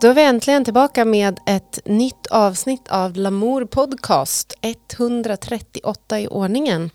Då 0.00 0.08
är 0.08 0.14
vi 0.14 0.22
äntligen 0.22 0.64
tillbaka 0.64 1.04
med 1.04 1.40
ett 1.46 1.80
nytt 1.84 2.26
avsnitt 2.26 2.88
av 2.88 3.16
Lamour 3.16 3.64
Podcast, 3.64 4.54
138 4.60 6.20
i 6.20 6.28
ordningen. 6.28 6.90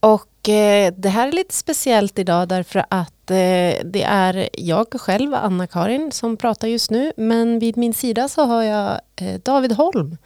Och 0.00 0.48
eh, 0.48 0.94
det 0.96 1.08
här 1.08 1.28
är 1.28 1.32
lite 1.32 1.54
speciellt 1.54 2.18
idag 2.18 2.48
därför 2.48 2.84
att 2.88 3.30
eh, 3.30 3.84
det 3.84 4.02
är 4.06 4.48
jag 4.52 4.86
själv, 5.00 5.34
Anna-Karin, 5.34 6.12
som 6.12 6.36
pratar 6.36 6.68
just 6.68 6.90
nu. 6.90 7.12
Men 7.16 7.58
vid 7.58 7.76
min 7.76 7.94
sida 7.94 8.28
så 8.28 8.44
har 8.44 8.62
jag 8.62 9.00
eh, 9.16 9.40
David 9.42 9.72
Holm. 9.72 10.16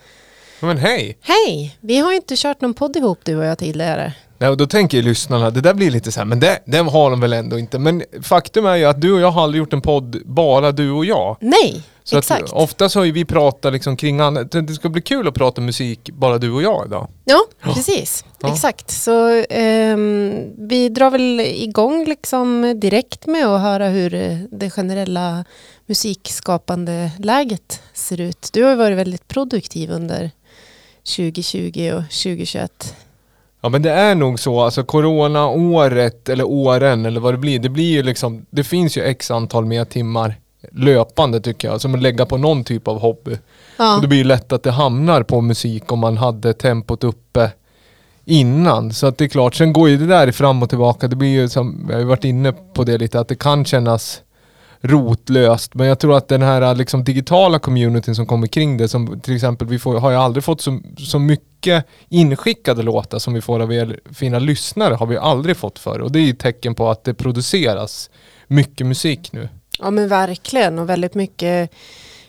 Men 0.61 0.79
hej! 0.79 1.18
Hej! 1.20 1.79
Vi 1.80 1.98
har 1.98 2.11
ju 2.11 2.16
inte 2.16 2.36
kört 2.36 2.61
någon 2.61 2.75
podd 2.75 2.96
ihop 2.96 3.18
du 3.25 3.36
och 3.36 3.45
jag 3.45 3.59
tidigare. 3.59 4.12
Nej, 4.38 4.51
och 4.51 4.56
då 4.56 4.66
tänker 4.66 5.02
lyssnarna, 5.02 5.51
det 5.51 5.60
där 5.60 5.74
blir 5.74 5.91
lite 5.91 6.12
så 6.12 6.20
här, 6.20 6.24
men 6.24 6.41
det, 6.41 6.59
det 6.65 6.79
har 6.79 7.10
de 7.10 7.20
väl 7.20 7.33
ändå 7.33 7.59
inte. 7.59 7.79
Men 7.79 8.02
faktum 8.23 8.66
är 8.66 8.77
ju 8.77 8.84
att 8.84 9.01
du 9.01 9.12
och 9.12 9.20
jag 9.20 9.30
har 9.30 9.42
aldrig 9.42 9.59
gjort 9.59 9.73
en 9.73 9.80
podd 9.80 10.23
bara 10.24 10.73
du 10.73 10.91
och 10.91 11.05
jag. 11.05 11.37
Nej, 11.41 11.83
Så 12.05 12.19
exakt. 12.19 12.45
Att, 12.45 12.52
oftast 12.52 12.95
har 12.95 13.05
ju 13.05 13.12
vi 13.12 13.24
pratat 13.24 13.73
liksom 13.73 13.96
kring 13.96 14.20
annat. 14.20 14.51
Det 14.51 14.74
ska 14.74 14.88
bli 14.88 15.02
kul 15.02 15.29
att 15.29 15.34
prata 15.34 15.60
musik 15.60 16.10
bara 16.12 16.38
du 16.38 16.51
och 16.51 16.62
jag 16.62 16.87
idag. 16.87 17.09
Ja, 17.24 17.41
precis. 17.60 18.24
Ja. 18.41 18.52
Exakt. 18.52 18.91
Så 18.91 19.45
ehm, 19.51 20.45
vi 20.68 20.88
drar 20.88 21.10
väl 21.10 21.41
igång 21.41 22.05
liksom 22.05 22.74
direkt 22.80 23.27
med 23.27 23.46
att 23.46 23.60
höra 23.60 23.88
hur 23.88 24.15
eh, 24.15 24.38
det 24.51 24.70
generella 24.70 25.45
musikskapande 25.87 27.10
läget 27.18 27.80
ser 27.95 28.20
ut. 28.20 28.51
Du 28.52 28.62
har 28.62 28.70
ju 28.70 28.77
varit 28.77 28.98
väldigt 28.98 29.29
produktiv 29.29 29.91
under 29.91 30.30
2020 31.16 31.93
och 31.95 32.02
2021. 32.02 32.95
Ja 33.60 33.68
men 33.68 33.82
det 33.82 33.90
är 33.90 34.14
nog 34.14 34.40
så, 34.40 34.60
alltså 34.60 34.84
corona-året 34.84 36.28
eller 36.28 36.45
åren 36.45 37.06
eller 37.06 37.20
vad 37.20 37.34
det 37.34 37.38
blir, 37.38 37.59
det 37.59 37.68
blir 37.68 37.92
ju 37.92 38.02
liksom, 38.02 38.46
det 38.50 38.65
finns 38.65 38.96
ju 38.96 39.02
x 39.02 39.30
antal 39.30 39.65
mer 39.65 39.84
timmar 39.84 40.34
löpande 40.73 41.40
tycker 41.40 41.68
jag, 41.68 41.80
som 41.80 41.95
att 41.95 42.02
lägga 42.02 42.26
på 42.26 42.37
någon 42.37 42.65
typ 42.65 42.88
av 42.88 43.00
hobby. 43.00 43.38
Ja, 43.76 43.96
Och 43.96 44.02
det 44.02 44.09
blir 44.09 44.18
ju 44.18 44.24
lätt 44.24 44.52
att 44.52 44.62
det 44.62 44.70
hamnar 44.70 45.23
på 45.23 45.40
musik 45.40 45.92
om 45.92 45.98
man 45.98 46.16
hade 46.16 46.52
tempot 46.52 47.04
uppe 47.04 47.50
innan. 48.24 48.92
Så 48.92 49.06
att 49.06 49.18
det 49.18 49.24
är 49.24 49.28
klart, 49.28 49.54
sen 49.54 49.72
går 49.72 49.88
ju 49.88 49.96
det 49.96 50.06
där 50.06 50.32
fram 50.32 50.62
och 50.62 50.68
tillbaka. 50.68 51.09
Det 51.09 51.16
blir 51.16 51.28
ju 51.28 51.48
som, 51.48 51.87
jag 51.88 51.95
har 51.95 52.00
ju 52.00 52.06
varit 52.06 52.24
inne 52.24 52.52
på 52.52 52.84
det 52.84 52.98
lite, 52.98 53.20
att 53.20 53.28
det 53.28 53.37
kan 53.37 53.65
kännas 53.65 54.20
rotlöst. 54.80 55.74
Men 55.74 55.87
jag 55.87 55.98
tror 55.98 56.16
att 56.16 56.29
den 56.29 56.43
här 56.43 56.74
liksom, 56.74 57.04
digitala 57.04 57.59
communityn 57.59 58.15
som 58.15 58.26
kommer 58.26 58.46
kring 58.46 58.76
det, 58.76 58.88
som 58.88 59.21
till 59.21 59.34
exempel, 59.34 59.68
vi 59.68 59.79
får, 59.79 60.01
har 60.01 60.10
ju 60.10 60.16
aldrig 60.16 60.45
fått 60.45 60.60
så, 60.60 60.80
så 60.98 61.18
mycket 61.18 61.84
inskickade 62.09 62.82
låtar 62.82 63.18
som 63.18 63.34
vi 63.34 63.40
får 63.40 63.60
av 63.60 63.73
er 63.73 64.00
fina 64.12 64.38
lyssnare, 64.38 64.94
har 64.94 65.06
vi 65.06 65.16
aldrig 65.16 65.56
fått 65.56 65.78
förr. 65.78 66.00
Och 66.00 66.12
det 66.12 66.19
är 66.19 66.22
ju 66.22 66.31
ett 66.31 66.38
tecken 66.38 66.75
på 66.75 66.91
att 66.91 67.04
det 67.04 67.15
produceras 67.15 68.10
mycket 68.47 68.87
musik 68.87 69.32
nu. 69.32 69.49
ja 69.78 69.91
men 69.91 70.09
verkligen 70.09 70.78
och 70.78 70.88
väldigt 70.88 71.15
mycket 71.15 71.71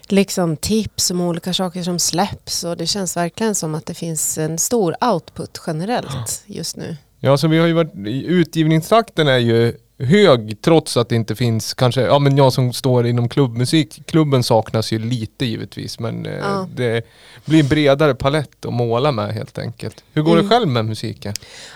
liksom 0.07 0.57
tips 0.57 1.11
om 1.11 1.21
olika 1.21 1.53
saker 1.53 1.83
som 1.83 1.99
släpps 1.99 2.63
och 2.63 2.77
det 2.77 2.87
känns 2.87 3.17
verkligen 3.17 3.55
som 3.55 3.75
att 3.75 3.85
det 3.85 3.93
finns 3.93 4.37
en 4.37 4.57
stor 4.57 4.95
output 5.13 5.61
generellt 5.67 6.43
just 6.45 6.77
nu. 6.77 6.97
Ja, 7.19 7.37
så 7.37 7.47
vi 7.47 7.57
har 7.57 7.67
ju 7.67 7.73
varit, 7.73 7.91
utgivningstakten 8.25 9.27
är 9.27 9.37
ju 9.37 9.77
hög 9.99 10.61
trots 10.61 10.97
att 10.97 11.09
det 11.09 11.15
inte 11.15 11.35
finns 11.35 11.73
kanske, 11.73 12.01
ja 12.01 12.19
men 12.19 12.37
jag 12.37 12.53
som 12.53 12.73
står 12.73 13.07
inom 13.07 13.29
klubbmusik, 13.29 14.05
klubben 14.05 14.43
saknas 14.43 14.91
ju 14.91 14.99
lite 14.99 15.45
givetvis 15.45 15.99
men 15.99 16.25
eh, 16.25 16.33
Ja. 16.33 16.67
det 16.75 17.05
blir 17.45 17.59
en 17.59 17.67
bredare 17.67 18.15
palett 18.15 18.65
att 18.65 18.73
måla 18.73 19.11
med 19.11 19.33
helt 19.33 19.57
enkelt. 19.57 20.03
Hur 20.13 20.21
går 20.21 20.31
Mm. 20.31 20.43
det 20.43 20.49
själv 20.49 20.67
med 20.67 20.85
musiken? 20.85 21.33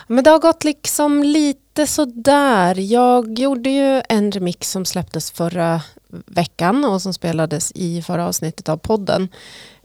Men 0.07 0.23
det 0.23 0.29
har 0.29 0.39
gått 0.39 0.63
liksom 0.63 1.23
lite 1.23 1.87
sådär. 1.87 2.75
Jag 2.79 3.39
gjorde 3.39 3.69
ju 3.69 4.01
en 4.09 4.31
remix 4.31 4.71
som 4.71 4.85
släpptes 4.85 5.31
förra 5.31 5.81
veckan 6.25 6.85
och 6.85 7.01
som 7.01 7.13
spelades 7.13 7.71
i 7.75 8.01
förra 8.01 8.27
avsnittet 8.27 8.69
av 8.69 8.77
podden 8.77 9.27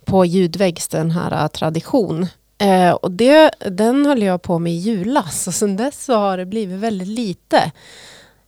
på 0.05 0.25
Ljudväggs, 0.25 0.89
den 0.89 1.11
här 1.11 1.43
äh, 1.45 1.49
tradition. 1.49 2.27
Eh, 2.59 2.91
och 2.91 3.11
det, 3.11 3.51
den 3.71 4.07
höll 4.07 4.23
jag 4.23 4.43
på 4.43 4.59
med 4.59 4.73
i 4.73 4.77
julas 4.77 5.47
och 5.47 5.55
sen 5.55 5.77
dess 5.77 6.05
så 6.05 6.15
har 6.15 6.37
det 6.39 6.47
blivit 6.47 6.79
väldigt 6.81 7.09
lite. 7.09 7.73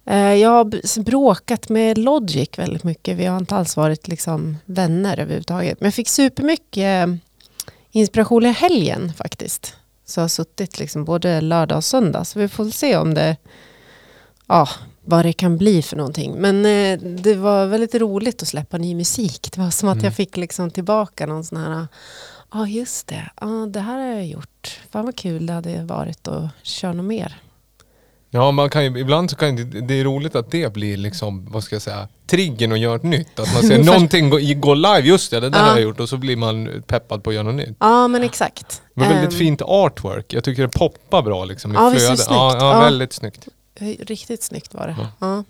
Eh, 0.06 0.34
jag 0.34 0.50
har 0.50 1.02
bråkat 1.02 1.68
med 1.68 1.98
Logic 1.98 2.48
väldigt 2.56 2.84
mycket. 2.84 3.16
Vi 3.16 3.26
har 3.26 3.38
inte 3.38 3.56
alls 3.56 3.76
varit 3.76 4.08
liksom 4.08 4.56
vänner 4.64 5.18
överhuvudtaget. 5.18 5.80
Men 5.80 5.86
jag 5.86 5.94
fick 5.94 6.08
supermycket 6.08 7.08
eh, 7.08 7.14
inspiration 7.90 8.46
i 8.46 8.52
helgen 8.52 9.12
faktiskt. 9.12 9.76
Så 10.06 10.20
jag 10.20 10.24
har 10.24 10.28
suttit 10.28 10.78
liksom 10.78 11.04
både 11.04 11.40
lördag 11.40 11.76
och 11.76 11.84
söndag. 11.84 12.24
Så 12.24 12.38
vi 12.38 12.48
får 12.48 12.70
se 12.70 12.96
om 12.96 13.14
det, 13.14 13.36
ja, 14.46 14.68
vad 15.04 15.24
det 15.24 15.32
kan 15.32 15.58
bli 15.58 15.82
för 15.82 15.96
någonting. 15.96 16.34
Men 16.34 16.66
eh, 16.66 16.98
det 17.22 17.34
var 17.34 17.66
väldigt 17.66 17.94
roligt 17.94 18.42
att 18.42 18.48
släppa 18.48 18.78
ny 18.78 18.94
musik. 18.94 19.48
Det 19.52 19.60
var 19.60 19.70
som 19.70 19.88
att 19.88 19.94
Mm. 19.94 20.04
jag 20.04 20.14
fick 20.14 20.36
liksom 20.36 20.70
tillbaka 20.70 21.26
någon 21.26 21.44
sån 21.44 21.58
här, 21.58 21.86
ja 22.52 22.66
just 22.66 23.06
det, 23.06 23.30
ja, 23.40 23.46
det 23.46 23.80
här 23.80 23.98
har 23.98 24.06
jag 24.06 24.26
gjort. 24.26 24.80
Fan 24.90 25.04
vad 25.04 25.16
kul 25.16 25.46
det 25.46 25.52
hade 25.52 25.82
varit 25.84 26.28
att 26.28 26.48
köra 26.62 26.92
något 26.92 27.04
mer. 27.06 27.40
Ja, 28.32 28.50
man 28.50 28.70
kan 28.70 28.84
ju, 28.84 28.98
ibland 29.00 29.30
så 29.30 29.36
kan 29.36 29.56
det, 29.56 29.64
det 29.64 29.94
är 30.00 30.04
roligt 30.04 30.34
att 30.36 30.50
det 30.50 30.72
blir 30.72 30.96
liksom, 30.96 31.46
vad 31.50 31.64
ska 31.64 31.74
jag 31.74 31.82
säga, 31.82 32.08
triggern 32.26 32.72
att 32.72 32.78
göra 32.78 32.96
ett 32.96 33.02
nytt. 33.02 33.38
Att 33.40 33.54
man 33.54 33.62
ser 33.62 33.78
någonting 33.84 34.30
gå, 34.30 34.38
gå 34.56 34.74
live, 34.74 35.00
just 35.00 35.30
det, 35.30 35.40
det 35.40 35.48
där 35.50 35.58
Ja. 35.58 35.64
har 35.64 35.70
jag 35.70 35.80
gjort 35.80 36.00
och 36.00 36.08
så 36.08 36.16
blir 36.16 36.36
man 36.36 36.82
peppad 36.86 37.24
på 37.24 37.30
att 37.30 37.34
göra 37.34 37.44
något 37.44 37.54
nytt. 37.54 37.76
Ja 37.80 38.08
men 38.08 38.22
exakt. 38.22 38.82
Men 38.94 39.08
väldigt 39.08 39.32
Ehm, 39.32 39.38
fint 39.38 39.62
artwork. 39.62 40.32
Jag 40.32 40.44
tycker 40.44 40.62
det 40.62 40.68
poppar 40.68 41.22
bra 41.22 41.44
liksom 41.44 41.72
i 41.72 41.74
Ja, 41.74 41.88
visst 41.88 42.06
flödet. 42.06 42.26
Ja, 42.30 42.50
snyggt. 42.50 42.62
ja, 42.62 42.72
Ja. 42.74 42.80
väldigt 42.80 43.12
snyggt. 43.12 43.48
Riktigt 44.00 44.42
snyggt 44.42 44.74
var 44.74 44.86
det. 44.86 44.96
Ja. 44.98 45.08
Ja. 45.20 45.44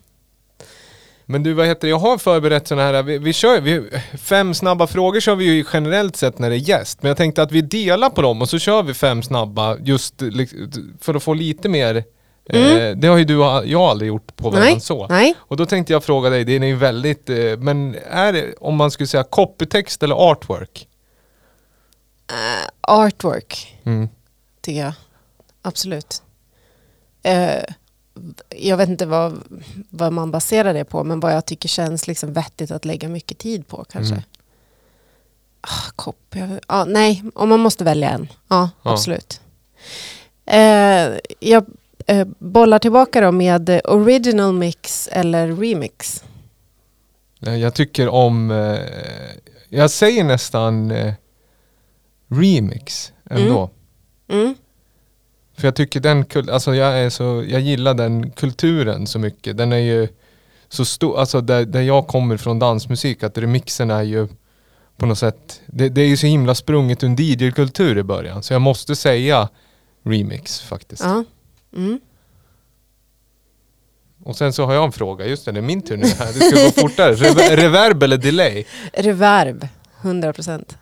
Men 1.27 1.43
du, 1.43 1.53
vad 1.53 1.67
heter 1.67 1.81
det? 1.81 1.89
Jag 1.89 1.99
har 1.99 2.19
förberett 2.19 2.69
sådana 2.69 2.93
här, 2.93 3.03
vi, 3.03 3.19
vi 3.19 3.33
kör 3.33 3.61
vi, 3.61 3.83
fem 4.19 4.55
snabba 4.55 4.87
frågor 4.87 5.21
kör 5.21 5.35
vi 5.35 5.45
ju 5.45 5.65
generellt 5.73 6.17
sett 6.17 6.39
när 6.39 6.51
det 6.51 6.57
är 6.57 6.69
gäst. 6.69 7.03
Men 7.03 7.09
jag 7.09 7.17
tänkte 7.17 7.43
att 7.43 7.53
vi 7.53 7.61
delar 7.63 8.11
på 8.11 8.23
dem 8.23 8.43
och 8.43 8.49
så 8.49 8.59
kör 8.59 8.83
vi 8.83 8.95
fem 8.95 9.23
snabba 9.23 9.77
just 9.79 10.23
lik- 10.23 10.55
för 11.01 11.15
att 11.15 11.23
få 11.23 11.35
lite 11.35 11.69
mer, 11.69 12.05
eh, 12.57 12.97
det 12.97 13.09
har 13.09 13.17
ju 13.17 13.25
du 13.25 13.37
och 13.37 13.67
jag 13.67 13.81
aldrig 13.83 14.09
gjort 14.09 14.37
på 14.37 14.51
varandra 14.51 14.69
Mm. 14.69 14.81
Så. 14.81 15.07
Nej, 15.07 15.35
Och 15.39 15.57
då 15.57 15.67
tänkte 15.67 15.93
jag 15.93 16.05
fråga 16.05 16.31
dig, 16.31 16.45
det 16.45 16.53
är 16.57 16.65
ju 16.65 16.77
väldigt, 16.77 17.31
eh, 17.31 17.37
men 17.59 17.97
är 18.11 18.33
det, 18.33 18.55
om 18.61 18.77
man 18.77 18.91
skulle 18.91 19.07
säga 19.07 19.23
copytext 19.25 20.03
eller 20.03 20.15
artwork? 20.31 20.89
Eh, 22.31 22.69
artwork 22.81 23.77
Mm. 23.85 24.09
tycker 24.61 24.81
jag. 24.81 24.93
Absolut. 25.63 26.23
Eh, 27.23 27.63
jag 28.57 28.77
vet 28.77 28.89
inte 28.89 29.07
vad, 29.07 29.41
vad 29.91 30.13
man 30.13 30.31
baserar 30.31 30.75
det 30.75 30.85
på, 30.85 31.05
men 31.05 31.21
vad 31.21 31.33
jag 31.35 31.47
tycker 31.47 31.69
känns 31.69 32.07
liksom 32.07 32.33
vettigt 32.33 32.71
att 32.71 32.85
lägga 32.85 33.09
mycket 33.09 33.39
tid 33.39 33.69
på 33.69 33.85
kanske. 33.93 34.15
Mm. 34.15 34.25
Ah, 35.61 36.13
jag, 36.33 36.59
ah, 36.67 36.85
nej, 36.85 37.23
om 37.35 37.49
man 37.49 37.61
måste 37.61 37.85
välja 37.85 38.11
en. 38.11 38.29
Ja, 38.49 38.71
Ja. 38.83 38.93
absolut. 38.93 39.41
Eh, 40.47 41.09
jag 41.41 41.67
eh, 42.11 42.27
bollar 42.39 42.79
tillbaka 42.79 43.21
då 43.21 43.33
med 43.33 43.81
original 43.85 44.53
mix 44.53 45.09
eller 45.13 45.49
remix. 45.49 46.25
Jag 47.39 47.75
tycker 47.75 48.09
om, 48.09 48.51
eh, 48.51 48.79
jag 49.69 49.91
säger 49.91 50.25
nästan 50.25 50.91
eh, 50.91 51.15
remix 52.29 53.13
ändå. 53.31 53.71
Mm. 54.29 54.55
För 55.57 55.67
jag 55.67 55.75
tycker 55.75 56.01
den, 56.01 56.25
alltså 56.51 56.75
jag 56.75 56.99
är 56.99 57.11
så, 57.11 57.45
jag 57.49 57.61
gillar 57.61 57.95
den 57.95 58.31
kulturen 58.31 59.07
så 59.07 59.19
mycket. 59.19 59.57
Den 59.57 59.73
är 59.73 59.79
ju 59.79 60.09
så 60.69 60.85
stor, 60.85 61.19
alltså 61.19 61.41
där, 61.41 61.65
där 61.65 61.83
jag 61.83 62.07
kommer 62.07 62.37
från 62.37 62.59
dansmusik, 62.59 63.23
att 63.23 63.39
remixen 63.39 63.91
är 63.91 64.03
ju 64.03 64.29
på 64.97 65.07
något 65.07 65.19
sätt, 65.19 65.61
det, 65.67 65.89
det 65.89 66.01
är 66.01 66.07
ju 66.07 66.17
så 66.17 66.27
himla 66.27 66.55
sprunget 66.55 67.03
ur 67.03 67.07
en 67.07 67.17
DJ-kultur 67.19 67.99
i 67.99 68.03
början. 68.03 68.43
Så 68.43 68.53
jag 68.53 68.63
måste 68.63 68.97
säga 68.97 69.49
remix 70.03 70.61
faktiskt. 70.61 71.03
Ja. 71.03 71.25
Mm. 71.77 72.01
Och 74.25 74.37
sen 74.37 74.53
så 74.53 74.67
har 74.67 74.75
jag 74.75 74.85
en 74.85 74.93
fråga, 74.93 75.27
just 75.27 75.45
det, 75.45 75.53
det 75.53 75.61
är 75.61 75.63
min 75.63 75.83
tur 75.83 75.97
nu 75.97 76.07
här. 76.07 76.27
Det 76.27 76.41
ska 76.41 76.65
gå 76.65 76.89
fortare. 76.89 77.15
Rever- 77.15 77.57
reverb 77.63 78.03
eller 78.03 78.17
delay? 78.17 78.65
Reverb, 78.93 79.69
100 80.03 80.33
procent. 80.33 80.79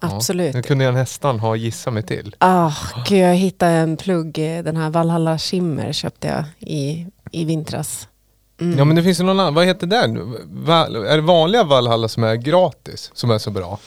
Ja, 0.00 0.16
Absolut. 0.16 0.54
Nu 0.54 0.62
kunde 0.62 0.84
jag 0.84 0.94
nästan 0.94 1.40
ha 1.40 1.56
gissat 1.56 1.92
mig 1.94 2.02
till. 2.02 2.34
Ah, 2.38 2.72
gud, 3.08 3.18
jag 3.18 3.34
hittade 3.34 3.72
en 3.72 3.96
plugg, 3.96 4.34
den 4.34 4.76
här 4.76 4.90
Valhalla 4.90 5.38
Shimmer 5.38 5.92
köpte 5.92 6.28
jag 6.28 6.44
i, 6.70 7.06
i 7.30 7.44
vintras. 7.44 8.08
Mm. 8.60 8.78
Ja 8.78 8.84
men 8.84 8.96
det 8.96 9.02
finns 9.02 9.20
ju 9.20 9.24
någon 9.24 9.40
annan, 9.40 9.54
vad 9.54 9.66
heter 9.66 9.86
den? 9.86 10.36
Va, 10.64 10.86
är 10.86 11.16
det 11.16 11.22
vanliga 11.22 11.64
Valhalla 11.64 12.08
som 12.08 12.24
är 12.24 12.34
gratis? 12.34 13.10
Som 13.14 13.30
är 13.30 13.38
så 13.38 13.50
bra? 13.50 13.78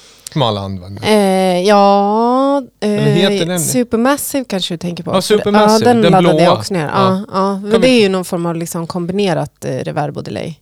Använder? 0.44 1.04
Eh, 1.04 1.62
ja, 1.62 2.64
eh, 2.80 3.58
Supermassive 3.58 4.46
kanske 4.46 4.74
du 4.74 4.78
tänker 4.78 5.04
på. 5.04 5.12
Ja, 5.14 5.22
Supermassive, 5.22 5.90
ja, 5.90 5.94
den, 5.94 6.02
den 6.02 6.12
laddade 6.12 6.34
blåa. 6.34 6.44
jag 6.44 6.58
också 6.58 6.74
ner. 6.74 6.86
Ja. 6.94 7.26
Ja. 7.34 7.62
Ja, 7.72 7.78
det 7.78 7.90
är 7.90 8.02
ju 8.02 8.10
någon 8.10 8.26
form 8.26 8.46
av 8.46 8.56
liksom 8.56 8.88
kombinerat 8.88 9.66
eh, 9.66 9.72
reverb 9.78 10.18
och 10.18 10.24
delay. 10.24 10.56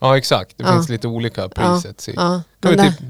Ja 0.00 0.16
exakt, 0.16 0.58
det 0.58 0.64
finns 0.64 0.88
lite 0.88 1.08
olika 1.08 1.48
presets 1.48 2.08
i. 2.08 2.12
Ja, 2.16 2.42
Kan 2.60 2.70
vi 2.70 2.76
det, 2.76 2.82
typ, 2.82 3.00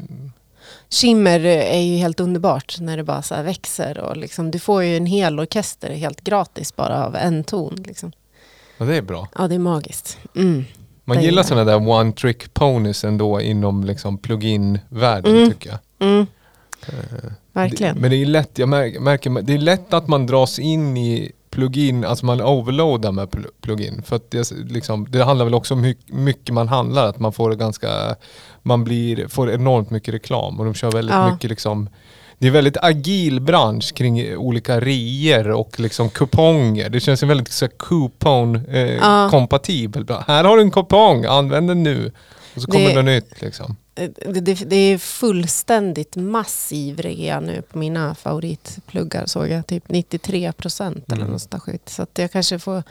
Shimmer 0.91 1.41
är 1.45 1.81
ju 1.81 1.97
helt 1.97 2.21
underbart 2.21 2.77
när 2.81 2.97
det 2.97 3.05
bara 3.05 3.23
så 3.23 3.43
växer. 3.43 3.99
Och 3.99 4.17
liksom, 4.17 4.51
du 4.51 4.59
får 4.59 4.83
ju 4.85 4.97
en 4.97 5.07
hel 5.07 5.41
orkester 5.41 5.91
helt 5.91 6.21
gratis 6.21 6.77
bara 6.77 7.05
av 7.07 7.17
en 7.17 7.45
ton. 7.45 7.83
Liksom. 7.87 8.13
ja 8.79 8.85
det 8.85 8.97
är 8.97 9.03
bra. 9.03 9.29
Ja, 9.39 9.49
det 9.49 9.55
är 9.55 9.59
magiskt. 9.59 10.19
Mm. 10.37 10.65
Man 11.05 11.17
gillar 11.17 11.31
gillar 11.31 11.43
sådana 11.43 11.65
där 11.65 11.89
one 11.89 12.13
trick 12.13 12.55
ponies 12.55 13.05
ändå 13.05 13.41
inom 13.41 13.85
liksom 13.85 14.19
plugin-världen 14.19 15.37
Mm. 15.37 15.51
tycker 15.51 15.71
jag. 15.71 15.79
Mm. 16.01 16.27
Eh, 16.87 17.31
Verkligen. 17.53 17.95
Det, 17.95 18.01
men 18.01 18.11
det 18.11 18.17
är 18.23 18.27
lätt, 18.27 18.59
jag 18.59 18.69
märker, 18.69 19.01
märker, 19.01 19.31
det 19.43 19.55
är 19.55 19.59
lätt 19.59 19.95
att 19.95 20.09
man 20.09 20.27
dras 20.27 20.59
in 20.59 20.97
i 20.97 21.33
plugin, 21.51 22.05
alltså 22.05 22.27
man 22.27 22.41
overloadar 22.43 23.13
med 23.13 23.29
pl- 23.29 23.47
plugin. 23.61 24.03
För 24.03 24.17
att 24.17 24.31
det, 24.31 24.51
liksom, 24.51 25.07
det 25.11 25.25
handlar 25.25 25.45
väl 25.45 25.55
också 25.55 25.75
om 25.75 25.85
hur 25.85 25.95
mycket 26.07 26.55
man 26.55 26.69
handlar, 26.69 27.07
att 27.09 27.19
man 27.19 27.33
får 27.33 27.55
ganska, 27.55 28.17
man 28.63 28.85
blir, 28.85 29.29
får 29.29 29.51
enormt 29.51 29.91
mycket 29.91 30.15
reklam 30.15 30.59
och 30.59 30.65
de 30.65 30.75
kör 30.75 30.91
väldigt 30.91 31.15
Ja. 31.15 31.33
mycket 31.33 31.51
liksom 31.51 31.89
det 32.39 32.47
är 32.47 32.51
väldigt 32.51 32.77
agil 32.83 33.41
bransch 33.41 33.95
kring 33.95 34.37
olika 34.37 34.81
reor 34.81 35.51
och 35.51 35.81
liksom 35.81 36.11
kuponger. 36.11 36.89
Det 36.89 37.01
känns 37.01 37.23
väldigt 37.23 37.53
så 37.53 37.65
här, 37.65 37.73
coupon 37.77 38.57
eh, 38.69 38.95
Ja. 38.95 39.29
Här 40.27 40.45
har 40.45 40.57
du 40.57 40.63
en 40.63 40.71
kupong, 40.71 41.25
använd 41.25 41.69
den 41.69 41.83
nu. 41.83 42.13
Och 42.55 42.63
så 42.63 42.71
kommer 42.71 42.89
Det- 42.89 42.95
det 42.95 43.03
nytt 43.03 43.43
liksom. 43.43 43.77
Eh, 43.95 44.11
Det, 44.33 44.41
det, 44.41 44.55
det 44.71 44.77
är 44.77 44.99
fullständigt 44.99 46.17
massiv 46.17 47.01
rea 47.01 47.41
nu 47.41 47.63
på 47.63 47.79
mina 47.79 48.15
favoritpluggar 48.15 49.27
såg 49.27 49.49
jag. 49.49 49.67
Typ 49.67 49.85
93 49.89 50.53
procent 50.53 51.05
eller 51.13 51.17
Mm. 51.23 51.33
något 51.33 51.43
sånt 51.43 51.63
skit. 51.63 51.89
Så 51.89 52.03
att 52.03 52.19
jag 52.19 52.33
kanske 52.33 52.59
får 52.59 52.83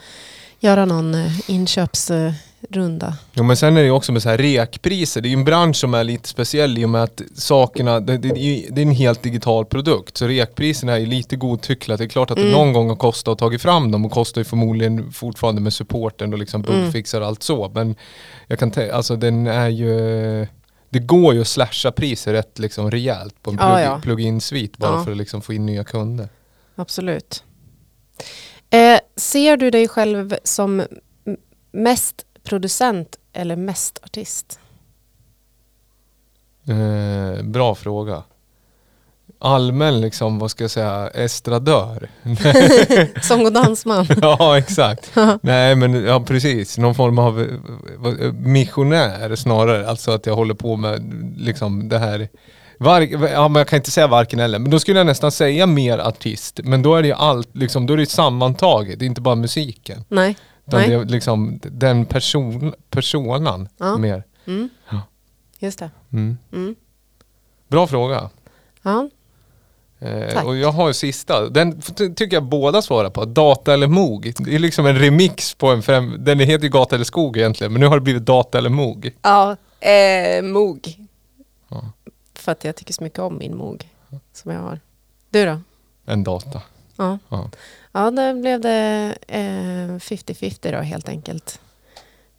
göra 0.60 0.86
någon 0.86 1.13
eh, 1.16 1.50
inköpsrunda. 1.50 3.13
Jo 3.34 3.44
men 3.44 3.57
sen 3.57 3.78
är 3.78 3.84
det 3.84 3.92
också 3.92 4.12
med 4.12 4.22
så 4.24 4.30
här 4.30 4.38
rekpriser. 4.38 5.22
Det 5.22 5.28
är 5.28 5.30
ju 5.30 5.36
en 5.38 5.44
bransch 5.46 5.75
som 5.75 5.94
är 5.94 6.04
lite 6.04 6.30
speciell 6.30 6.78
i 6.78 6.86
och 6.86 6.90
med 6.90 7.04
att 7.04 7.22
sakerna, 7.36 8.00
det, 8.00 8.18
det, 8.18 8.30
det 8.69 8.81
är 8.81 8.86
en 8.86 8.92
helt 8.92 9.24
digital 9.24 9.66
produkt. 9.66 10.18
Så 10.18 10.28
rekpriserna 10.28 10.94
är 10.94 10.98
ju 10.98 11.06
lite 11.06 11.36
godtyckliga. 11.36 11.98
Det 11.98 12.04
är 12.04 12.07
klart 12.07 12.31
att 12.31 12.38
det 12.38 12.42
Mm. 12.42 12.54
någon 12.54 12.74
gång 12.74 12.90
har 12.90 12.95
kostat 12.95 13.31
att 13.31 13.38
tagit 13.40 13.62
fram 13.62 13.92
dem 13.92 14.06
och 14.06 14.12
kostar 14.12 14.42
ju 14.42 14.45
förmodligen 14.45 15.12
fortfarande 15.12 15.62
med 15.62 15.74
supporten 15.74 16.34
och 16.34 16.40
liksom 16.40 16.66
Mm. 16.66 16.81
bugfixar 16.81 17.22
och 17.22 17.28
allt 17.28 17.44
så. 17.44 17.72
Men 17.75 17.95
jag 18.48 18.60
kan 18.60 18.72
tänka, 18.72 18.95
alltså 18.95 19.16
den 19.16 19.48
är 19.48 19.69
ju 19.69 20.48
det 20.89 21.00
går 21.00 21.33
ju 21.33 21.41
att 21.41 21.47
slasha 21.47 21.91
priser 21.91 22.33
rätt 22.33 22.59
liksom 22.59 22.91
rejält 22.91 23.44
på 23.44 23.51
en 23.51 23.57
Ja, 23.59 23.65
plug- 23.75 23.83
ja. 23.86 24.00
plug-in-svit 24.03 24.77
bara 24.77 24.91
Ja. 24.97 25.03
för 25.03 25.12
att 25.12 25.18
liksom 25.18 25.41
få 25.41 25.53
in 25.53 25.65
nya 25.65 25.83
kunder. 25.83 26.30
Absolut. 26.75 27.44
Eh, 28.69 29.00
ser 29.15 29.57
du 29.57 29.71
dig 29.71 29.88
själv 29.88 30.36
som 30.44 30.83
mest 31.71 32.25
producent 32.44 33.15
eller 33.33 33.56
mest 33.56 34.00
artist? 34.03 34.59
Eh, 36.68 37.44
bra 37.44 37.75
fråga. 37.75 38.24
Allmän 39.41 40.01
liksom, 40.01 40.39
vad 40.39 40.51
ska 40.51 40.63
jag 40.63 40.71
säga, 40.71 41.07
estradör. 41.07 42.09
Sång 43.21 43.45
och 43.45 43.51
dansman? 43.53 44.06
ja, 44.21 44.57
exakt. 44.57 45.12
Nej, 45.41 45.75
men 45.75 45.94
ja, 46.03 46.19
precis. 46.19 46.77
Någon 46.77 46.95
form 46.95 47.19
av 47.19 47.41
eh, 47.41 47.47
vad- 47.97 48.33
missionär 48.33 49.36
snarare. 49.36 49.89
Alltså 49.89 50.12
att 50.12 50.25
jag 50.25 50.36
håller 50.36 50.53
på 50.53 50.75
med 50.75 51.13
liksom 51.38 51.89
det 51.89 52.00
här. 52.00 52.30
Var, 52.80 53.01
ja, 53.01 53.47
men 53.47 53.56
jag 53.59 53.68
kan 53.68 53.77
inte 53.77 53.91
säga 53.91 54.07
varken 54.07 54.39
eller. 54.39 54.59
Men 54.59 54.71
då 54.71 54.80
skulle 54.80 55.00
jag 55.00 55.06
nästan 55.06 55.31
säga 55.31 55.65
mer 55.65 55.97
artist. 56.00 56.59
Men 56.63 56.81
då 56.81 56.95
är 56.95 57.01
det 57.01 57.07
ju 57.07 57.13
allt, 57.13 57.56
liksom, 57.56 57.85
då 57.85 57.94
är 57.94 57.97
det 57.97 58.06
sammantaget. 58.06 59.00
Det 59.00 59.06
är 59.06 59.07
inte 59.07 59.21
bara 59.21 59.35
musiken. 59.35 60.03
Nej. 60.07 60.38
Utan 60.68 60.80
Nej. 60.80 60.89
det 60.89 60.95
är 60.95 61.06
liksom 61.06 61.59
den 61.63 62.06
person, 62.06 62.74
personan 62.89 63.69
Ja. 63.77 63.97
mer. 63.97 64.24
Mm. 64.47 64.69
Ja. 64.92 65.01
Just 65.59 65.80
det. 65.80 65.89
Mm. 66.13 66.38
Mm. 66.53 66.75
Bra 67.68 67.88
fråga. 67.88 68.30
Ja. 68.83 69.09
Eh, 70.01 70.46
och 70.46 70.57
jag 70.57 70.72
har 70.72 70.88
ju 70.88 70.94
sista, 70.94 71.50
den 71.50 71.81
ty- 71.81 72.13
tycker 72.13 72.36
jag 72.36 72.44
båda 72.44 72.81
svarar 72.81 73.10
på. 73.10 73.25
Data 73.25 73.74
eller 73.74 73.88
Moog. 73.88 74.34
Det 74.38 74.56
är 74.56 74.60
liksom 74.60 74.86
en 74.86 75.00
remix 75.00 75.54
på 75.54 75.68
en 75.68 75.81
främ... 75.81 76.16
Den 76.25 76.40
heter 76.40 76.63
ju 76.63 76.69
Gata 76.69 76.96
eller 76.96 77.06
Skog 77.06 77.38
egentligen, 77.38 77.74
men 77.74 77.80
nu 77.80 77.88
har 77.88 77.96
det 77.96 78.01
blivit 78.01 78.25
Data 78.25 78.57
eller 78.57 78.69
Moog. 78.69 79.12
Ja, 79.22 79.56
eh, 79.80 80.42
mog. 80.44 80.96
Ja. 81.69 81.92
För 82.34 82.51
att 82.51 82.63
jag 82.63 82.75
tycker 82.75 82.94
så 82.94 83.04
mycket 83.04 83.19
om 83.19 83.38
min 83.38 83.57
mog 83.57 83.90
som 84.34 84.51
jag 84.51 84.60
har. 84.60 84.80
Du 85.30 85.46
då? 85.46 85.60
En 86.06 86.24
data. 86.24 86.62
Ja, 86.95 87.18
Ja. 87.30 87.50
ja 87.92 88.12
där 88.12 88.34
blev 88.34 88.62
det 88.62 89.16
eh, 89.28 89.40
50-50 90.00 90.72
då 90.72 90.78
helt 90.78 91.10
enkelt. 91.10 91.60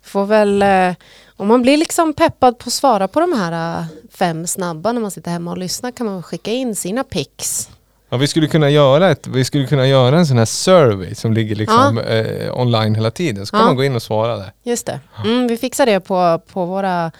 Får 0.02 0.26
väl, 0.26 0.62
eh, 0.62 0.94
om 1.36 1.48
man 1.48 1.62
blir 1.62 1.76
liksom 1.76 2.12
peppad 2.12 2.58
på 2.58 2.64
att 2.68 2.72
svara 2.72 3.08
på 3.08 3.20
de 3.20 3.32
här 3.32 3.78
eh, 3.80 3.84
fem 4.12 4.46
snabba 4.46 4.92
när 4.92 5.00
man 5.00 5.10
sitter 5.10 5.30
hemma 5.30 5.50
och 5.50 5.58
lyssnar 5.58 5.90
kan 5.90 6.06
man 6.06 6.22
skicka 6.22 6.50
in 6.50 6.76
sina 6.76 7.04
pics. 7.04 7.68
Ja, 8.12 8.16
vi 8.16 8.26
skulle 8.26 8.46
kunna 8.46 8.70
göra 8.70 9.10
ett, 9.10 9.26
vi 9.26 9.44
skulle 9.44 9.66
kunna 9.66 9.86
göra 9.86 10.18
en 10.18 10.26
sån 10.26 10.38
här 10.38 10.44
survey 10.44 11.14
som 11.14 11.32
ligger 11.32 11.56
liksom 11.56 11.98
eh, 11.98 12.58
online 12.60 12.94
hela 12.94 13.10
tiden. 13.10 13.46
Så 13.46 13.50
kan 13.50 13.60
Ja. 13.60 13.66
man 13.66 13.76
gå 13.76 13.84
in 13.84 13.94
och 13.96 14.02
svara 14.02 14.36
där. 14.36 14.52
Just 14.62 14.86
det. 14.86 15.00
Mm, 15.24 15.46
vi 15.48 15.56
fixar 15.56 15.86
det 15.86 16.00
på, 16.00 16.40
på 16.52 16.64
våra, 16.64 17.12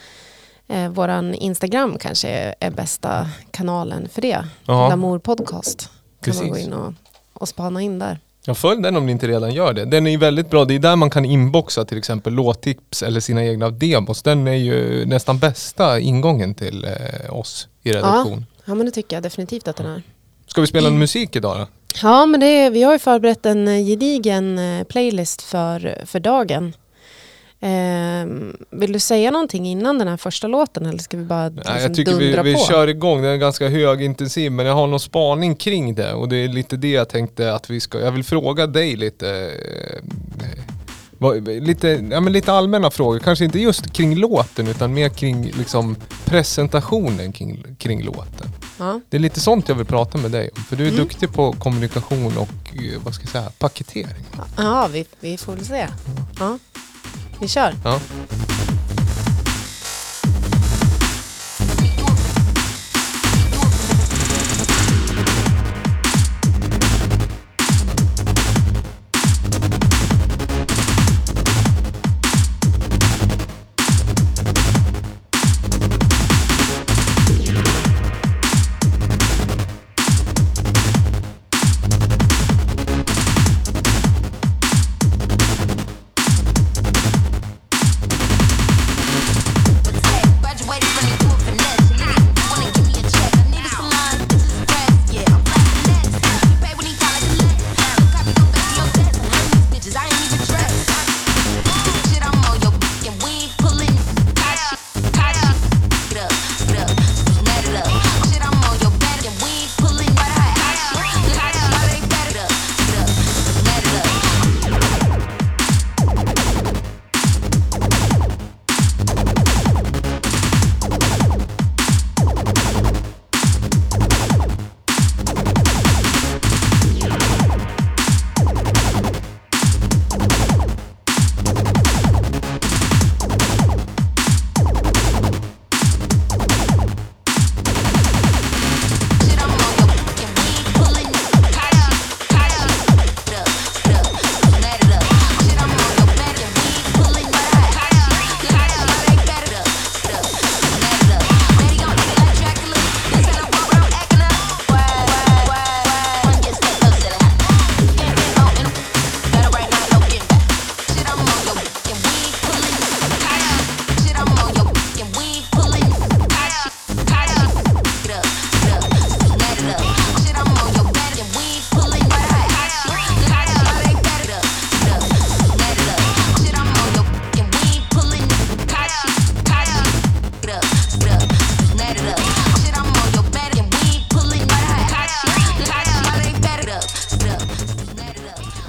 eh, 0.69 0.89
våran 0.89 1.35
Instagram 1.35 1.99
kanske 1.99 2.29
är, 2.29 2.55
är 2.61 2.71
bästa 2.71 3.29
kanalen 3.51 4.09
för 4.13 4.23
det. 4.23 4.45
Ja. 4.65 4.89
Lamour 4.89 5.19
podcast. 5.19 5.91
Kan 6.25 6.35
man 6.37 6.47
gå 6.49 6.53
Precis. 6.55 6.67
in 6.67 6.73
och, 6.73 6.93
och 7.33 7.49
spana 7.49 7.81
in 7.83 7.99
där. 7.99 8.19
Ja, 8.51 8.55
följ 8.55 8.83
den 8.83 8.97
om 8.97 9.07
ni 9.07 9.13
inte 9.13 9.29
redan 9.29 9.55
gör 9.55 9.73
det. 9.73 9.85
Den 9.85 10.07
är 10.07 10.11
ju 10.11 10.17
väldigt 10.17 10.51
bra. 10.51 10.65
Det 10.65 10.75
är 10.75 10.79
där 10.79 10.97
man 10.97 11.11
kan 11.11 11.25
inboxa 11.25 11.85
till 11.85 11.99
exempel 11.99 12.33
låttips 12.33 13.03
eller 13.03 13.21
sina 13.21 13.45
egna 13.45 13.71
demos. 13.71 14.23
Den 14.23 14.49
är 14.49 14.55
ju 14.55 15.07
nästan 15.07 15.39
bästa 15.39 16.01
ingången 16.01 16.55
till 16.55 16.85
eh, 16.85 17.39
oss 17.39 17.69
i 17.83 17.93
redaktion. 17.93 18.47
Ja 18.65 18.75
men 18.75 18.87
det 18.87 18.93
tycker 18.93 19.17
jag 19.17 19.23
definitivt 19.23 19.69
att 19.69 19.77
den 19.77 19.87
är. 19.87 20.03
Ska 20.47 20.61
vi 20.61 20.67
spela 20.67 20.89
en 20.89 20.99
musik 20.99 21.37
idag 21.37 21.59
då? 21.59 21.67
Ja 22.03 22.27
men 22.27 22.41
det 22.41 22.71
vi 22.71 22.83
har 22.83 22.93
ju 22.93 22.99
förberett 22.99 23.47
en 23.47 23.69
eh, 23.69 23.87
gedigen 23.87 24.59
eh, 24.59 24.85
playlist 24.85 25.43
för, 25.43 26.03
för 26.07 26.21
dagen. 26.21 26.73
Ehm, 27.63 28.57
vill 28.71 28.93
du 28.93 28.99
säga 28.99 29.31
någonting 29.31 29.67
innan 29.69 29.99
den 29.99 30.09
här 30.09 30.17
första 30.17 30.47
låten 30.47 30.87
eller 30.87 30.99
ska 30.99 31.17
vi 31.17 31.25
bara 31.25 31.49
Nej, 31.49 31.53
liksom 31.57 31.77
jag 31.83 31.95
tycker 31.95 32.15
vi, 32.15 32.37
vi 32.43 32.55
på? 32.55 32.61
kör 32.61 32.89
igång. 32.89 33.23
Den 33.23 33.31
är 33.33 33.37
ganska 33.37 33.69
högintensiv 33.69 34.53
men 34.53 34.67
jag 34.67 34.75
har 34.75 34.87
någon 34.87 35.01
spaning 35.01 35.57
kring 35.57 35.95
det 35.95 36.13
och 36.13 36.29
det 36.29 36.37
är 36.37 36.49
lite 36.49 36.77
det 36.77 36.91
jag 36.91 37.09
tänkte 37.09 37.55
att 37.55 37.71
vi 37.71 37.81
ska... 37.81 38.01
Jag 38.01 38.13
vill 38.13 38.25
fråga 38.25 38.67
dig 38.67 38.97
lite... 38.97 39.31
eh, 39.31 40.03
lite, 41.61 41.89
ja, 42.11 42.21
men 42.21 42.33
lite 42.33 42.53
allmänna 42.53 42.91
frågor, 42.91 43.19
kanske 43.19 43.45
inte 43.45 43.59
just 43.59 43.93
kring 43.93 44.17
låten 44.17 44.69
utan 44.69 44.95
mer 44.95 45.09
kring 45.09 45.53
liksom, 45.59 45.97
presentationen 46.25 47.33
kring, 47.33 47.65
kring 47.79 48.03
låten. 48.05 48.49
Ja. 48.79 49.01
Det 49.09 49.17
är 49.17 49.21
lite 49.21 49.41
sånt 49.41 49.69
jag 49.69 49.75
vill 49.77 49.87
prata 49.87 50.19
med 50.19 50.31
dig 50.31 50.51
om. 50.57 50.63
För 50.63 50.77
du 50.77 50.85
är 50.85 50.89
Mm. 50.91 51.01
duktig 51.03 51.33
på 51.33 51.53
kommunikation 51.53 52.39
och 52.39 52.49
eh, 52.77 53.01
vad 53.05 53.15
ska 53.15 53.23
jag 53.23 53.31
säga, 53.31 53.51
paketering. 53.59 54.25
Ja, 54.57 54.89
vi, 54.93 55.05
vi 55.21 55.37
får 55.37 55.53
väl 55.53 55.65
se. 55.65 55.87
Ja. 56.39 56.59
Vi 57.41 57.49
kör. 57.49 57.75
Ja. 57.85 58.01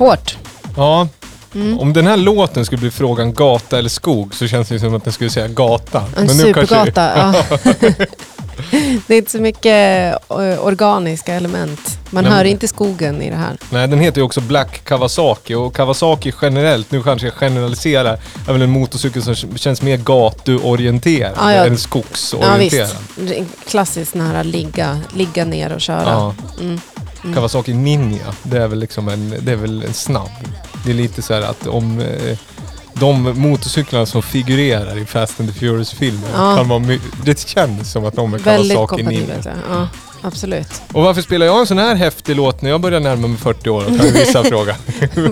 Hårt. 0.05 0.37
Ja, 0.77 1.07
Mm. 1.55 1.79
om 1.79 1.93
den 1.93 2.07
här 2.07 2.17
låten 2.17 2.65
skulle 2.65 2.79
bli 2.79 2.91
frågan 2.91 3.33
gata 3.33 3.77
eller 3.79 3.89
skog 3.89 4.35
så 4.35 4.47
känns 4.47 4.67
det 4.69 4.79
som 4.79 4.95
att 4.95 5.03
den 5.03 5.13
skulle 5.13 5.29
säga 5.29 5.47
gata. 5.47 5.99
En 5.99 6.05
Men 6.25 6.27
kanske- 6.27 6.47
supergata. 6.47 7.11
Ja. 7.17 7.33
det 9.07 9.13
är 9.13 9.17
inte 9.17 9.31
så 9.31 9.37
mycket 9.41 10.13
eh, 10.29 10.65
organiska 10.65 11.33
element. 11.33 11.79
Man 12.09 12.23
Nej, 12.23 12.33
hör 12.33 12.45
inte 12.45 12.67
skogen 12.67 13.21
i 13.21 13.29
det 13.29 13.35
här. 13.35 13.57
Nej, 13.69 13.87
den 13.87 13.99
heter 13.99 14.17
ju 14.17 14.25
också 14.25 14.41
Black 14.41 14.83
Kawasaki 14.85 15.53
och 15.55 15.75
Kawasaki 15.75 16.33
generellt, 16.41 16.91
nu 16.91 17.03
kanske 17.03 17.27
jag 17.27 17.33
generaliserar, 17.33 18.19
är 18.47 18.53
väl 18.53 18.61
en 18.61 18.69
motorcykel 18.69 19.21
som 19.23 19.35
känns 19.57 19.81
mer 19.81 19.97
gatuorienterad 19.97 21.31
Ja, 21.37 21.53
ja. 21.53 21.65
än 21.65 21.71
Ja 21.71 21.77
skogsorienterad. 21.77 22.89
visst. 23.17 23.45
Klassiskt 23.67 24.15
nära 24.15 24.43
ligga, 24.43 24.99
ligga 25.13 25.45
ner 25.45 25.73
och 25.73 25.81
köra. 25.81 26.03
Ja. 26.05 26.33
Mm. 26.61 26.81
Mm. 27.23 27.35
Kawasaki 27.35 27.73
Ninja, 27.73 28.33
det 28.43 28.57
är 28.57 28.67
väl 28.67 28.79
liksom 28.79 29.07
en, 29.07 29.35
det 29.41 29.51
är 29.51 29.55
väl 29.55 29.83
en 29.83 29.93
snabb. 29.93 30.29
Det 30.85 30.89
är 30.89 30.93
lite 30.95 31.21
så 31.21 31.33
här 31.33 31.41
att 31.41 31.67
om 31.67 31.99
eh, 31.99 32.37
de 32.93 33.39
motorcyklarna 33.41 34.05
som 34.05 34.23
figurerar 34.23 34.97
i 34.97 35.05
Fast 35.05 35.39
and 35.39 35.53
the 35.53 35.59
Furious-filmen 35.59 36.29
Ja. 36.33 36.55
kan 36.57 36.67
vara 36.69 36.79
my- 36.79 36.99
Det 37.25 37.39
känns 37.47 37.91
som 37.91 38.05
att 38.05 38.15
de 38.15 38.33
är 38.33 38.39
Kawasaki 38.39 39.03
Ninja. 39.03 39.35
Ja. 39.69 39.87
Absolut. 40.21 40.81
Och 40.93 41.03
varför 41.03 41.21
spelar 41.21 41.45
jag 41.45 41.59
en 41.59 41.67
sån 41.67 41.77
här 41.77 41.95
häftig 41.95 42.35
låt 42.35 42.61
när 42.61 42.69
jag 42.69 42.81
börjar 42.81 42.99
närma 42.99 43.27
mig 43.27 43.37
40 43.37 43.69
år? 43.69 43.83
Kan 43.83 43.97
vissa 44.13 44.43
fråga. 44.43 44.75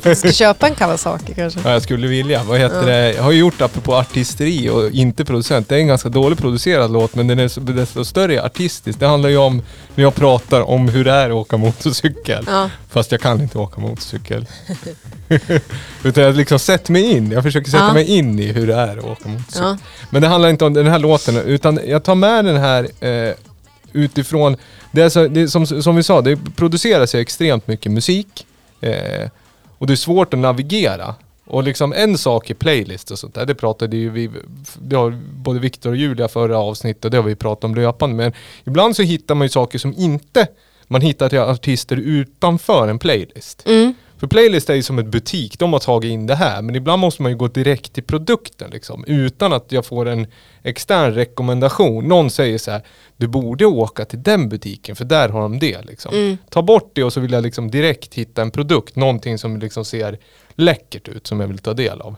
Ska 0.16 0.28
du 0.28 0.34
köpa 0.34 0.68
en 0.68 0.76
Kawasaki 0.76 1.34
kanske? 1.34 1.60
Ja, 1.64 1.70
jag 1.72 1.82
skulle 1.82 2.08
vilja. 2.08 2.44
Vad 2.44 2.60
heter 2.60 2.76
Ja. 2.80 2.86
det? 2.86 3.14
Jag 3.14 3.24
har 3.24 3.32
ju 3.32 3.40
gjort 3.40 3.62
apropå 3.62 3.96
artisteri 3.96 4.70
och 4.70 4.92
inte 4.92 5.26
producent. 5.26 5.70
Det 5.70 5.76
är 5.76 5.80
en 5.80 5.88
ganska 5.88 6.10
dåligt 6.10 6.40
producerad 6.40 6.92
låt 6.92 7.16
men 7.16 7.28
den 7.28 7.40
är 7.40 7.48
så- 7.48 7.60
desto 7.60 8.06
större 8.06 8.44
artistisk. 8.44 9.00
Det 9.00 9.08
handlar 9.08 9.30
ju 9.30 9.38
om 9.38 9.62
när 9.96 10.04
jag 10.04 10.16
pratar 10.16 10.62
om 10.62 10.88
hur 10.90 11.04
det 11.06 11.12
är 11.12 11.30
att 11.30 11.36
åka 11.36 11.58
motorcykel. 11.58 12.44
Ja. 12.48 12.70
Fast 12.90 13.12
jag 13.12 13.22
kan 13.22 13.42
inte 13.42 13.58
åka 13.58 13.82
motorcykel. 13.82 14.46
Utan 16.04 16.24
jag 16.24 16.32
har 16.32 16.38
liksom 16.38 16.60
sett 16.60 16.90
mig 16.90 17.04
in. 17.12 17.32
Jag 17.32 17.44
försöker 17.44 17.72
sätta 17.72 17.84
Ja. 17.84 17.94
mig 17.94 18.06
in 18.18 18.40
i 18.40 18.48
hur 18.52 18.68
det 18.68 18.76
är 18.76 18.98
att 18.98 19.04
åka 19.06 19.30
motorcykel. 19.30 19.78
Men 20.10 20.22
det 20.22 20.28
handlar 20.28 20.50
inte 20.50 20.66
om 20.66 20.74
den 20.74 20.88
här 20.88 21.00
låten 21.00 21.38
utan 21.38 21.80
jag 21.86 22.04
tar 22.04 22.16
med 22.16 22.46
den 22.46 22.58
här 22.58 22.84
eh, 23.06 23.34
utifrån, 23.94 24.58
det 24.92 25.02
är 25.02 25.10
så, 25.10 25.28
det 25.28 25.42
är 25.42 25.48
som, 25.48 25.66
som 25.66 25.96
vi 25.96 26.04
sa, 26.04 26.22
det 26.22 26.40
produceras 26.56 27.16
ju 27.16 27.20
extremt 27.20 27.68
mycket 27.68 27.92
musik 27.92 28.48
eh, 28.82 29.30
och 29.78 29.88
det 29.88 29.94
är 29.94 29.96
svårt 29.96 30.34
att 30.34 30.40
navigera. 30.40 31.16
Och 31.46 31.64
liksom 31.64 31.94
en 31.94 32.18
sak 32.18 32.50
i 32.50 32.54
playlist 32.54 33.12
och 33.12 33.20
sånt 33.20 33.36
där, 33.36 33.46
det 33.46 33.56
pratade 33.56 33.98
ju 33.98 34.10
vi, 34.10 34.30
det 34.82 34.96
har 34.96 35.18
både 35.34 35.60
Viktor 35.60 35.90
och 35.90 35.96
Julia 35.96 36.28
förra 36.28 36.58
avsnittet 36.58 37.06
och 37.06 37.12
det 37.12 37.18
har 37.18 37.24
vi 37.24 37.36
pratat 37.36 37.64
om 37.64 37.76
löpande. 37.76 38.16
Men 38.16 38.34
ibland 38.64 38.96
så 38.96 39.04
hittar 39.04 39.36
man 39.36 39.46
ju 39.46 39.50
saker 39.50 39.80
som 39.80 39.94
inte 39.98 40.48
man 40.88 41.02
hittar 41.02 41.30
till 41.30 41.40
artister 41.40 41.98
utanför 41.98 42.88
en 42.88 43.00
playlist. 43.00 43.64
Mm. 43.68 43.94
För 44.20 44.28
playlist 44.28 44.70
är 44.70 44.74
ju 44.74 44.84
som 44.84 45.00
en 45.00 45.12
butik, 45.12 45.60
de 45.60 45.74
har 45.74 45.80
tagit 45.80 46.12
in 46.12 46.28
det 46.28 46.36
här. 46.36 46.62
Men 46.62 46.76
ibland 46.76 47.00
måste 47.00 47.22
man 47.22 47.32
ju 47.32 47.38
gå 47.38 47.48
direkt 47.48 47.94
till 47.94 48.04
produkten 48.04 48.70
liksom. 48.72 49.06
Utan 49.08 49.54
att 49.54 49.72
jag 49.72 49.86
får 49.86 50.08
en 50.08 50.28
extern 50.64 51.14
rekommendation. 51.14 52.08
Någon 52.08 52.30
säger 52.30 52.58
så 52.58 52.72
här, 52.72 52.82
du 53.18 53.28
borde 53.28 53.66
åka 53.66 54.06
till 54.06 54.24
den 54.24 54.50
butiken 54.50 54.96
för 54.96 55.06
där 55.06 55.30
har 55.30 55.42
de 55.42 55.60
det. 55.60 55.82
Liksom. 55.86 56.14
Mm. 56.14 56.38
Ta 56.50 56.62
bort 56.62 56.92
det 56.94 57.04
och 57.04 57.14
så 57.14 57.20
vill 57.20 57.32
jag 57.32 57.44
liksom 57.44 57.72
direkt 57.72 58.14
hitta 58.14 58.42
en 58.42 58.52
produkt. 58.52 58.96
Någonting 58.96 59.38
som 59.38 59.60
liksom 59.60 59.86
ser 59.86 60.20
läckert 60.56 61.08
ut 61.08 61.28
som 61.28 61.40
jag 61.40 61.48
vill 61.48 61.60
ta 61.60 61.74
del 61.74 62.02
av. 62.02 62.16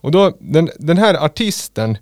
Och 0.00 0.10
då, 0.10 0.32
den, 0.40 0.70
den 0.78 0.98
här 0.98 1.14
artisten 1.14 1.98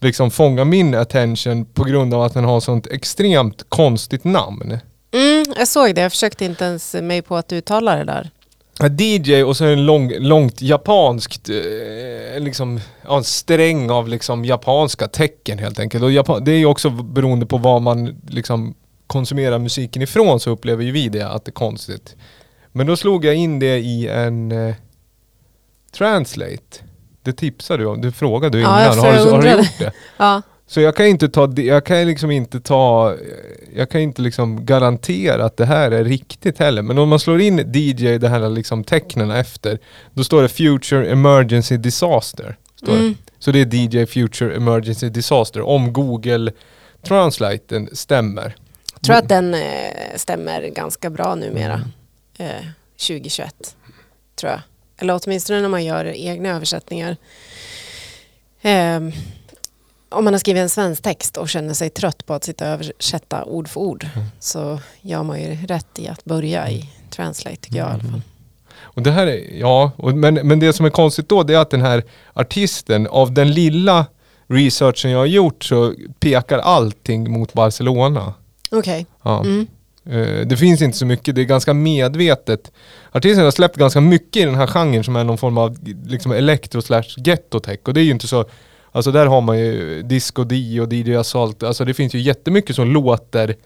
liksom 0.00 0.30
fångar 0.30 0.64
min 0.64 0.94
attention 0.94 1.64
på 1.64 1.84
grund 1.84 2.14
av 2.14 2.22
att 2.22 2.34
den 2.34 2.44
har 2.44 2.60
sånt 2.60 2.86
extremt 2.86 3.64
konstigt 3.68 4.24
namn. 4.24 4.78
Mm, 5.12 5.44
jag 5.58 5.68
såg 5.68 5.94
det. 5.94 6.00
Jag 6.00 6.12
försökte 6.12 6.44
inte 6.44 6.64
ens 6.64 6.94
mig 6.94 7.22
på 7.22 7.36
att 7.36 7.52
uttala 7.52 7.96
det 7.96 8.04
där. 8.04 8.30
DJ 8.80 9.42
och 9.42 9.56
så 9.56 9.64
en 9.64 9.86
lång, 9.86 10.12
långt 10.18 10.62
japanskt, 10.62 11.48
eh, 11.48 12.40
liksom, 12.40 12.80
ja, 13.04 13.16
en 13.16 13.24
sträng 13.24 13.90
av 13.90 14.08
liksom 14.08 14.44
japanska 14.44 15.08
tecken 15.08 15.58
helt 15.58 15.78
enkelt. 15.78 16.04
Och 16.04 16.12
Japan, 16.12 16.44
det 16.44 16.52
är 16.52 16.58
ju 16.58 16.66
också 16.66 16.90
beroende 16.90 17.46
på 17.46 17.58
var 17.58 17.80
man 17.80 18.20
liksom 18.28 18.74
konsumerar 19.06 19.58
musiken 19.58 20.02
ifrån 20.02 20.40
så 20.40 20.50
upplever 20.50 20.84
ju 20.84 20.92
vi 20.92 21.08
det 21.08 21.28
att 21.28 21.44
det 21.44 21.48
är 21.48 21.52
konstigt. 21.52 22.16
Men 22.72 22.86
då 22.86 22.96
slog 22.96 23.24
jag 23.24 23.34
in 23.34 23.58
det 23.58 23.78
i 23.78 24.08
en 24.08 24.52
eh, 24.52 24.74
translate. 25.92 26.78
Det 27.22 27.32
tipsade 27.32 27.82
du 27.82 27.86
om, 27.86 28.00
du 28.00 28.12
frågade 28.12 28.58
ju 28.58 28.64
Ja, 28.64 28.92
innan. 28.92 28.96
jag 28.96 29.04
Har 29.04 29.24
du, 29.24 29.30
har 29.30 29.42
du 29.42 29.50
gjort 29.50 29.78
det? 29.78 29.92
Ja. 30.16 30.42
Så 30.72 30.80
jag 30.80 30.96
kan 30.96 31.06
inte 31.06 31.28
ta, 31.28 31.52
jag 31.56 31.86
kan 31.86 32.06
liksom 32.06 32.30
inte 32.30 32.60
ta, 32.60 33.16
jag 33.74 33.90
kan 33.90 34.00
inte 34.00 34.22
liksom 34.22 34.66
garantera 34.66 35.44
att 35.44 35.56
det 35.56 35.66
här 35.66 35.90
är 35.90 36.04
riktigt 36.04 36.58
heller. 36.58 36.82
Men 36.82 36.98
om 36.98 37.08
man 37.08 37.18
slår 37.18 37.40
in 37.40 37.58
DJ, 37.58 38.18
det 38.18 38.28
här 38.28 38.50
liksom 38.50 38.84
tecknen 38.84 39.30
efter, 39.30 39.78
då 40.12 40.24
står 40.24 40.42
det 40.42 40.48
Future 40.48 41.10
Emergency 41.10 41.76
Disaster. 41.76 42.56
Står 42.76 42.92
det. 42.92 42.98
Mm. 42.98 43.14
Så 43.38 43.50
det 43.50 43.60
är 43.60 43.74
DJ 43.74 44.06
Future 44.06 44.56
Emergency 44.56 45.08
Disaster, 45.08 45.60
om 45.60 45.92
Google 45.92 46.52
Translaten 47.02 47.88
stämmer. 47.92 48.56
Jag 48.94 49.02
tror 49.02 49.16
att 49.16 49.28
den 49.28 49.54
eh, 49.54 49.60
stämmer 50.16 50.68
ganska 50.68 51.10
bra 51.10 51.34
numera. 51.34 51.90
Mm. 52.38 52.56
Eh, 52.56 52.66
2021. 53.08 53.76
Tror 54.34 54.52
jag. 54.52 54.60
Eller 54.96 55.20
åtminstone 55.24 55.60
när 55.60 55.68
man 55.68 55.84
gör 55.84 56.04
egna 56.04 56.48
översättningar. 56.48 57.16
Ehm, 58.62 59.12
om 60.12 60.24
man 60.24 60.34
har 60.34 60.38
skrivit 60.38 60.60
en 60.60 60.68
svensk 60.68 61.02
text 61.02 61.36
och 61.36 61.48
känner 61.48 61.74
sig 61.74 61.90
trött 61.90 62.26
på 62.26 62.34
att 62.34 62.44
sitta 62.44 62.64
och 62.64 62.70
översätta 62.70 63.44
ord 63.44 63.68
för 63.68 63.80
ord 63.80 64.06
Mm. 64.14 64.26
så 64.40 64.80
gör 65.00 65.22
man 65.22 65.40
ju 65.42 65.66
rätt 65.66 65.98
i 65.98 66.08
att 66.08 66.24
börja 66.24 66.70
i 66.70 66.88
translate 67.10 67.56
tycker 67.56 67.78
jag 67.78 67.88
i 67.88 67.90
alla 67.92 68.02
fall. 68.02 68.22
Och 68.80 69.02
det 69.02 69.10
här 69.10 69.26
är, 69.26 69.58
ja, 69.60 69.92
och, 69.96 70.14
men, 70.14 70.34
men 70.34 70.60
det 70.60 70.72
som 70.72 70.86
är 70.86 70.90
konstigt 70.90 71.28
då 71.28 71.42
det 71.42 71.54
är 71.54 71.58
att 71.58 71.70
den 71.70 71.82
här 71.82 72.02
artisten, 72.32 73.06
av 73.06 73.32
den 73.32 73.50
lilla 73.52 74.06
researchen 74.46 75.10
jag 75.10 75.18
har 75.18 75.26
gjort 75.26 75.64
så 75.64 75.94
pekar 76.20 76.58
allting 76.58 77.30
mot 77.32 77.52
Barcelona. 77.52 78.34
Okej. 78.70 79.06
Ja. 79.22 79.40
Mm. 79.40 79.66
Eh, 80.06 80.46
det 80.46 80.56
finns 80.56 80.82
inte 80.82 80.98
så 80.98 81.06
mycket, 81.06 81.34
det 81.34 81.40
är 81.40 81.44
ganska 81.44 81.74
medvetet. 81.74 82.72
Artisten 83.12 83.44
har 83.44 83.50
släppt 83.50 83.76
ganska 83.76 84.00
mycket 84.00 84.42
i 84.42 84.44
den 84.44 84.54
här 84.54 84.66
genren 84.66 85.04
som 85.04 85.16
är 85.16 85.24
någon 85.24 85.38
form 85.38 85.58
av 85.58 85.78
liksom 86.06 86.32
elektro 86.32 86.82
slash 86.82 87.04
ghettotech 87.16 87.78
och 87.84 87.94
det 87.94 88.00
är 88.00 88.04
ju 88.04 88.10
inte 88.10 88.28
så 88.28 88.44
Alltså 88.92 89.12
där 89.12 89.26
har 89.26 89.40
man 89.40 89.58
ju 89.58 90.02
Disco 90.02 90.44
D 90.44 90.80
och 90.80 90.92
DJ 90.92 91.14
Assault, 91.16 91.62
alltså 91.62 91.84
det 91.84 91.94
finns 91.94 92.14
ju 92.14 92.18
jättemycket 92.20 92.76
som 92.76 92.88
låter 92.92 93.56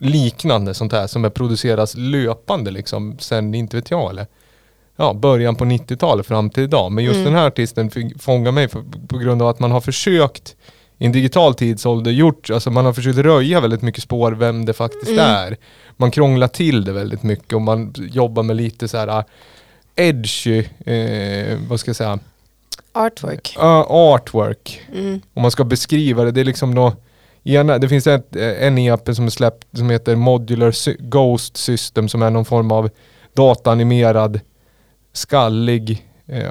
liknande 0.00 0.74
sånt 0.74 0.92
här 0.92 1.06
som 1.06 1.24
är 1.24 1.30
produceras 1.30 1.94
löpande 1.96 2.70
liksom 2.70 3.18
sen, 3.18 3.54
inte 3.54 3.76
vet 3.76 3.90
jag 3.90 4.10
eller 4.10 4.26
Ja, 5.00 5.14
början 5.14 5.56
på 5.56 5.64
90-talet 5.64 6.26
fram 6.26 6.50
till 6.50 6.62
idag. 6.62 6.92
Men 6.92 7.04
just 7.04 7.14
Mm. 7.14 7.24
den 7.24 7.34
här 7.34 7.46
artisten 7.46 7.90
fångar 8.18 8.52
mig 8.52 8.68
för, 8.68 8.82
på 9.08 9.18
grund 9.18 9.42
av 9.42 9.48
att 9.48 9.60
man 9.60 9.70
har 9.70 9.80
försökt 9.80 10.56
i 10.98 11.06
en 11.06 11.12
digital 11.12 11.54
tidsålder 11.54 12.10
gjort, 12.10 12.50
alltså 12.50 12.70
man 12.70 12.84
har 12.84 12.92
försökt 12.92 13.18
röja 13.18 13.60
väldigt 13.60 13.82
mycket 13.82 14.02
spår 14.02 14.32
vem 14.32 14.64
det 14.64 14.72
faktiskt 14.72 15.08
Mm. 15.08 15.24
är. 15.24 15.56
Man 15.96 16.10
krånglar 16.10 16.48
till 16.48 16.84
det 16.84 16.92
väldigt 16.92 17.22
mycket 17.22 17.52
och 17.52 17.62
man 17.62 17.94
jobbar 17.96 18.42
med 18.42 18.56
lite 18.56 18.88
så 18.88 18.96
här 18.96 19.18
uh, 19.18 19.24
edgy, 19.96 20.58
eh, 20.86 21.58
vad 21.68 21.80
ska 21.80 21.88
jag 21.88 21.96
säga, 21.96 22.18
Artwork. 22.98 23.56
uh, 23.58 23.64
artwork. 23.90 24.80
Mm. 24.94 25.20
Om 25.34 25.42
man 25.42 25.50
ska 25.50 25.64
beskriva 25.64 26.24
det, 26.24 26.30
det 26.30 26.40
är 26.40 26.44
liksom 26.44 26.74
då 26.74 26.92
ena, 27.44 27.78
det 27.78 27.88
finns 27.88 28.06
ett, 28.06 28.36
en 28.36 28.78
EP 28.78 29.14
som 29.14 29.26
är 29.26 29.30
släppt 29.30 29.66
som 29.78 29.90
heter 29.90 30.16
Modular 30.16 30.70
Sy- 30.70 30.96
Ghost 30.98 31.56
System 31.56 32.08
som 32.08 32.22
är 32.22 32.30
någon 32.30 32.44
form 32.44 32.72
av 32.72 32.90
dataanimerad 33.36 34.40
skallig 35.12 36.06
eh, 36.26 36.48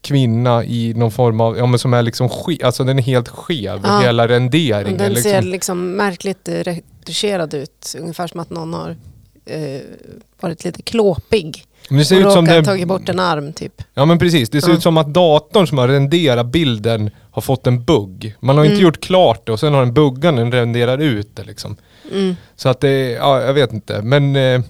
kvinna 0.00 0.64
i 0.64 0.94
någon 0.96 1.10
form 1.10 1.40
av, 1.40 1.58
ja 1.58 1.66
men 1.66 1.78
som 1.78 1.94
är 1.94 2.02
liksom 2.02 2.28
ske, 2.28 2.58
alltså 2.62 2.84
den 2.84 2.98
är 2.98 3.02
helt 3.02 3.28
skev, 3.28 3.80
Ja. 3.84 4.00
hela 4.00 4.28
renderingen. 4.28 4.98
Den 4.98 5.16
ser 5.16 5.32
liksom. 5.42 5.50
liksom 5.52 5.96
märkligt 5.96 6.48
retuscherad 6.48 7.54
ut. 7.54 7.94
Ungefär 8.00 8.26
som 8.26 8.40
att 8.40 8.50
någon 8.50 8.74
har 8.74 8.96
eh, 9.44 9.80
varit 10.40 10.64
lite 10.64 10.82
klåpig. 10.82 11.64
Det 11.88 12.04
ser 12.04 12.22
och 12.24 12.28
ut 12.28 12.32
som 12.32 12.44
det, 12.44 12.64
tagit 12.64 12.88
bort 12.88 13.08
en 13.08 13.20
arm 13.20 13.52
typ. 13.52 13.82
Ja 13.94 14.04
men 14.04 14.18
precis, 14.18 14.50
det 14.50 14.60
ser 14.62 14.68
Ja. 14.70 14.74
ut 14.76 14.82
som 14.82 14.96
att 14.96 15.14
datorn 15.14 15.66
som 15.66 15.78
har 15.78 15.88
renderat 15.88 16.46
bilden 16.46 17.10
har 17.30 17.42
fått 17.42 17.66
en 17.66 17.84
bugg. 17.84 18.34
Man 18.40 18.56
har 18.56 18.64
inte 18.64 18.74
Mm. 18.74 18.84
gjort 18.84 19.00
klart 19.00 19.46
det 19.46 19.52
och 19.52 19.60
sen 19.60 19.74
har 19.74 19.80
den 19.84 19.94
buggan 19.94 20.36
den 20.36 20.52
renderar 20.52 20.98
ut 20.98 21.36
det 21.36 21.44
liksom. 21.44 21.76
Mm. 22.12 22.36
Så 22.56 22.68
att 22.68 22.80
det, 22.80 23.10
ja 23.10 23.42
jag 23.42 23.54
vet 23.54 23.72
inte. 23.72 24.02
Men 24.02 24.36
eh, 24.36 24.60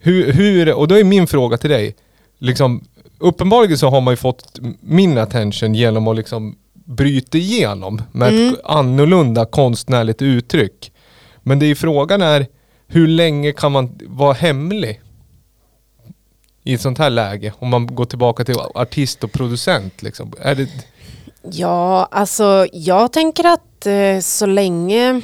hur, 0.00 0.32
hur, 0.32 0.74
och 0.74 0.88
då 0.88 0.94
är 0.98 1.04
min 1.04 1.26
fråga 1.26 1.56
till 1.56 1.70
dig. 1.70 1.96
Liksom, 2.38 2.84
uppenbarligen 3.18 3.78
så 3.78 3.88
har 3.90 4.00
man 4.00 4.12
ju 4.12 4.16
fått 4.16 4.58
min 4.80 5.18
attention 5.18 5.74
genom 5.74 6.08
att 6.08 6.16
liksom 6.16 6.56
bryta 6.74 7.38
igenom 7.38 8.02
med 8.12 8.28
Mm. 8.32 8.48
ett 8.54 8.60
annorlunda 8.64 9.44
konstnärligt 9.44 10.22
uttryck. 10.22 10.92
Men 11.42 11.58
det 11.58 11.66
är 11.66 11.68
ju 11.68 11.74
frågan 11.74 12.22
är, 12.22 12.46
hur 12.86 13.06
länge 13.08 13.52
kan 13.52 13.72
man 13.72 13.98
vara 14.06 14.32
hemlig? 14.32 15.00
I 16.64 16.74
ett 16.74 16.80
sånt 16.80 16.98
här 16.98 17.10
läge, 17.10 17.52
om 17.58 17.68
man 17.68 17.86
går 17.86 18.04
tillbaka 18.04 18.44
till 18.44 18.54
artist 18.74 19.24
och 19.24 19.32
producent 19.32 20.02
liksom. 20.02 20.32
Är 20.40 20.54
det, 20.54 20.68
Ja, 21.42 22.08
alltså 22.10 22.66
jag 22.72 23.12
tänker 23.12 23.44
att 23.44 23.86
eh, 23.86 24.20
så 24.20 24.46
länge... 24.46 25.22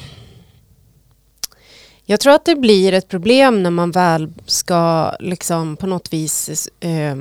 Jag 2.07 2.21
tror 2.21 2.33
att 2.33 2.45
det 2.45 2.57
blir 2.57 2.93
ett 2.93 3.09
problem 3.09 3.63
när 3.63 3.71
man 3.71 3.91
väl 3.91 4.33
ska 4.47 5.13
liksom 5.21 5.77
på 5.77 5.87
något 5.87 6.13
vis 6.13 6.69
eh, 6.81 7.17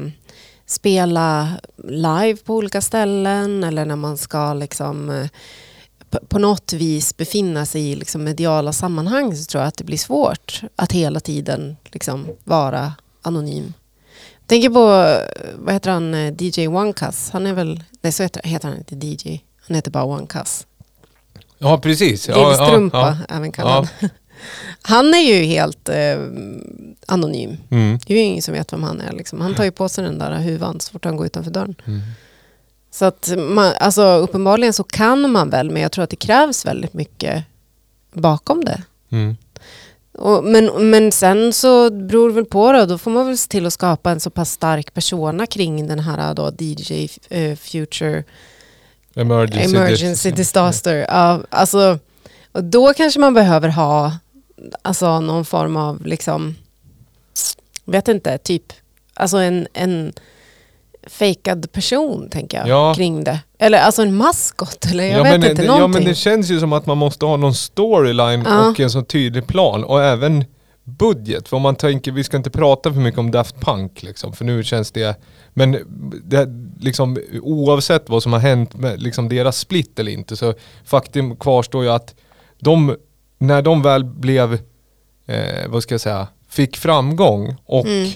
spela 0.65 1.49
live 1.83 2.35
på 2.35 2.55
olika 2.55 2.81
ställen 2.81 3.63
eller 3.63 3.85
när 3.85 3.95
man 3.95 4.17
ska 4.17 4.53
liksom 4.53 5.09
eh, 5.09 5.27
på, 6.27 6.39
något 6.39 6.73
vis 6.73 7.17
befinna 7.17 7.65
sig 7.65 7.91
i 7.91 7.95
liksom 7.95 8.23
mediala 8.23 8.73
sammanhang 8.73 9.35
så 9.35 9.45
tror 9.45 9.61
jag 9.61 9.67
att 9.67 9.77
det 9.77 9.83
blir 9.83 9.97
svårt 9.97 10.61
att 10.75 10.91
hela 10.91 11.19
tiden 11.19 11.77
liksom 11.91 12.27
vara 12.43 12.93
anonym. 13.21 13.73
Tänker 14.53 14.69
på, 14.69 14.85
vad 15.55 15.73
heter 15.73 15.91
han, 15.91 16.13
eh, 16.13 16.33
DJ 16.39 16.67
OneCuss. 16.67 17.29
Han 17.29 17.47
är 17.47 17.53
väl, 17.53 17.83
nej 18.01 18.11
så 18.11 18.23
heter, 18.23 18.41
heter 18.43 18.67
han 18.67 18.77
inte 18.77 19.07
DJ, 19.07 19.41
han 19.67 19.75
heter 19.75 19.91
bara 19.91 20.03
OneCuss. 20.03 20.67
Ja, 21.57 21.77
precis. 21.77 22.27
Ja, 22.27 22.47
Lillstrumpa 22.47 23.17
ja, 23.29 23.35
även 23.35 23.51
kallad. 23.51 23.87
Han 24.81 25.13
är 25.13 25.19
ju 25.19 25.43
helt 25.43 25.89
eh, 25.89 26.17
anonym. 27.07 27.57
Mm. 27.69 27.99
Det 28.05 28.13
är 28.13 28.17
ju 28.17 28.23
ingen 28.23 28.41
som 28.41 28.53
vet 28.53 28.73
vem 28.73 28.83
han 28.83 29.01
är. 29.01 29.11
Liksom. 29.11 29.41
Han 29.41 29.55
tar 29.55 29.63
ju 29.63 29.71
på 29.71 29.89
sig 29.89 30.03
den 30.03 30.17
där 30.17 30.39
huvan 30.39 30.79
så 30.79 30.91
fort 30.91 31.05
han 31.05 31.17
går 31.17 31.25
utanför 31.25 31.51
dörren. 31.51 31.75
Mm. 31.85 32.01
Så 32.91 33.05
att 33.05 33.33
man, 33.37 33.73
alltså, 33.79 34.03
uppenbarligen 34.03 34.73
så 34.73 34.83
kan 34.83 35.31
man 35.31 35.49
väl, 35.49 35.71
men 35.71 35.81
jag 35.81 35.91
tror 35.91 36.03
att 36.03 36.09
det 36.09 36.15
krävs 36.15 36.65
väldigt 36.65 36.93
mycket 36.93 37.43
bakom 38.13 38.65
det. 38.65 38.83
Mm. 39.09 39.37
Och, 40.13 40.43
men, 40.43 40.89
men 40.89 41.11
sen 41.11 41.53
så 41.53 41.89
beror 41.91 42.29
det 42.29 42.35
väl 42.35 42.45
på 42.45 42.71
då, 42.71 42.85
då 42.85 42.97
får 42.97 43.11
man 43.11 43.27
väl 43.27 43.37
se 43.37 43.47
till 43.47 43.65
att 43.65 43.73
skapa 43.73 44.11
en 44.11 44.19
så 44.19 44.29
pass 44.29 44.51
stark 44.51 44.93
persona 44.93 45.45
kring 45.45 45.87
den 45.87 45.99
här 45.99 46.33
då 46.33 46.51
DJ 46.59 47.09
eh, 47.29 47.55
Future 47.55 48.23
Emergency, 49.15 49.75
Emergency 49.75 50.29
dis- 50.29 50.35
Disaster. 50.35 51.05
Ja, 51.09 51.41
alltså, 51.49 51.99
och 52.51 52.63
då 52.63 52.93
kanske 52.93 53.19
man 53.19 53.33
behöver 53.33 53.69
ha 53.69 54.17
alltså, 54.81 55.19
någon 55.19 55.45
form 55.45 55.77
av, 55.77 56.05
liksom, 56.05 56.55
vet 57.85 58.07
inte, 58.07 58.37
typ, 58.37 58.73
alltså 59.13 59.37
en, 59.37 59.67
en 59.73 60.13
fejkad 61.07 61.71
person 61.71 62.29
tänker 62.29 62.57
jag 62.57 62.67
Ja. 62.67 62.93
kring 62.93 63.23
det. 63.23 63.39
Eller 63.59 63.79
alltså 63.79 64.01
en 64.01 64.15
maskot 64.15 64.85
eller 64.91 65.03
jag 65.03 65.19
ja, 65.19 65.23
vet 65.23 65.39
men, 65.39 65.49
inte, 65.49 65.61
det, 65.61 65.67
någonting. 65.67 65.81
ja 65.81 65.99
men 65.99 66.03
det 66.05 66.15
känns 66.15 66.49
ju 66.51 66.59
som 66.59 66.73
att 66.73 66.85
man 66.85 66.97
måste 66.97 67.25
ha 67.25 67.37
någon 67.37 67.53
storyline 67.53 68.43
Ja. 68.45 68.69
och 68.69 68.79
en 68.79 68.89
så 68.89 69.01
tydlig 69.01 69.47
plan 69.47 69.83
och 69.83 70.03
även 70.03 70.45
budget. 70.83 71.47
För 71.47 71.55
om 71.57 71.63
man 71.63 71.75
tänker, 71.75 72.11
vi 72.11 72.23
ska 72.23 72.37
inte 72.37 72.49
prata 72.49 72.93
för 72.93 72.99
mycket 72.99 73.19
om 73.19 73.31
Daft 73.31 73.55
Punk 73.61 74.03
liksom, 74.03 74.33
för 74.33 74.45
nu 74.45 74.63
känns 74.63 74.91
det, 74.91 75.19
men 75.53 75.71
det, 76.23 76.47
liksom, 76.79 77.17
oavsett 77.41 78.09
vad 78.09 78.23
som 78.23 78.33
har 78.33 78.39
hänt 78.39 78.75
med 78.75 79.01
liksom, 79.01 79.29
deras 79.29 79.57
split 79.57 79.99
eller 79.99 80.11
inte 80.11 80.35
så 80.37 80.53
faktum 80.85 81.35
kvarstår 81.35 81.83
ju 81.83 81.89
att 81.89 82.15
de, 82.59 82.95
när 83.37 83.61
de 83.61 83.81
väl 83.81 84.05
blev, 84.05 84.53
eh, 85.25 85.67
vad 85.67 85.83
ska 85.83 85.93
jag 85.93 86.01
säga, 86.01 86.27
fick 86.49 86.77
framgång 86.77 87.55
och 87.65 87.85
Mm. 87.85 88.09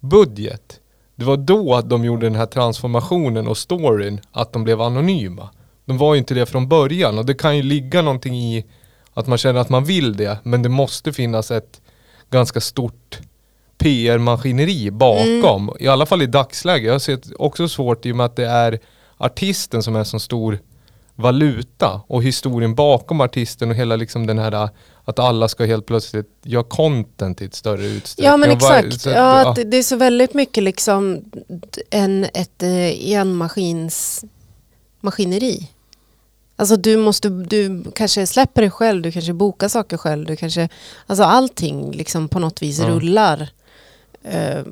budget, 0.00 0.79
det 1.20 1.26
var 1.26 1.36
då 1.36 1.74
att 1.74 1.88
de 1.88 2.04
gjorde 2.04 2.26
den 2.26 2.34
här 2.34 2.46
transformationen 2.46 3.48
och 3.48 3.58
storyn, 3.58 4.20
att 4.32 4.52
de 4.52 4.64
blev 4.64 4.80
anonyma. 4.80 5.48
De 5.84 5.98
var 5.98 6.14
ju 6.14 6.18
inte 6.18 6.34
det 6.34 6.46
från 6.46 6.68
början 6.68 7.18
och 7.18 7.26
det 7.26 7.34
kan 7.34 7.56
ju 7.56 7.62
ligga 7.62 8.02
någonting 8.02 8.34
i 8.34 8.64
att 9.14 9.26
man 9.26 9.38
känner 9.38 9.60
att 9.60 9.68
man 9.68 9.84
vill 9.84 10.16
det, 10.16 10.38
men 10.42 10.62
det 10.62 10.68
måste 10.68 11.12
finnas 11.12 11.50
ett 11.50 11.80
ganska 12.30 12.60
stort 12.60 13.18
PR-maskineri 13.78 14.90
bakom. 14.90 15.76
I 15.78 15.88
alla 15.88 16.06
fall 16.06 16.22
i 16.22 16.26
dagsläget. 16.26 16.92
Jag 16.92 17.02
sett 17.02 17.26
också 17.38 17.68
svårt 17.68 18.06
i 18.06 18.12
och 18.12 18.16
med 18.16 18.26
att 18.26 18.36
det 18.36 18.46
är 18.46 18.78
artisten 19.16 19.82
som 19.82 19.96
är 19.96 20.04
så 20.04 20.18
stor 20.18 20.58
valuta 21.14 22.00
och 22.06 22.22
historien 22.22 22.74
bakom 22.74 23.20
artisten 23.20 23.70
och 23.70 23.76
hela 23.76 23.96
liksom 23.96 24.26
den 24.26 24.38
här 24.38 24.68
att 25.10 25.18
alla 25.18 25.48
ska 25.48 25.64
helt 25.64 25.86
plötsligt 25.86 26.30
göra 26.42 26.64
content 26.64 27.42
i 27.42 27.44
ett 27.44 27.54
större 27.54 27.86
utsträckning. 27.86 28.26
Ja 28.30 28.36
men 28.36 28.50
exakt. 28.50 29.06
Ja, 29.06 29.48
att 29.50 29.56
det- 29.56 29.64
det 29.64 29.76
är 29.76 29.82
så 29.82 29.96
väldigt 29.96 30.34
mycket 30.34 30.62
liksom 30.64 31.20
en, 31.90 32.24
ett 32.34 32.62
eh, 32.62 33.12
enmaskins 33.12 34.24
maskineri. 35.00 35.68
Alltså 36.56 36.76
du 36.76 36.96
måste, 36.96 37.28
du 37.28 37.84
kanske 37.94 38.26
släpper 38.26 38.62
det 38.62 38.70
själv, 38.70 39.02
du 39.02 39.12
kanske 39.12 39.32
bokar 39.32 39.68
saker 39.68 39.96
själv, 39.96 40.26
du 40.26 40.36
kanske, 40.36 40.68
alltså 41.06 41.24
allting 41.24 41.90
liksom 41.92 42.28
på 42.28 42.38
något 42.38 42.62
vis 42.62 42.78
Ja. 42.78 42.88
rullar 42.88 43.48
eh, 44.24 44.62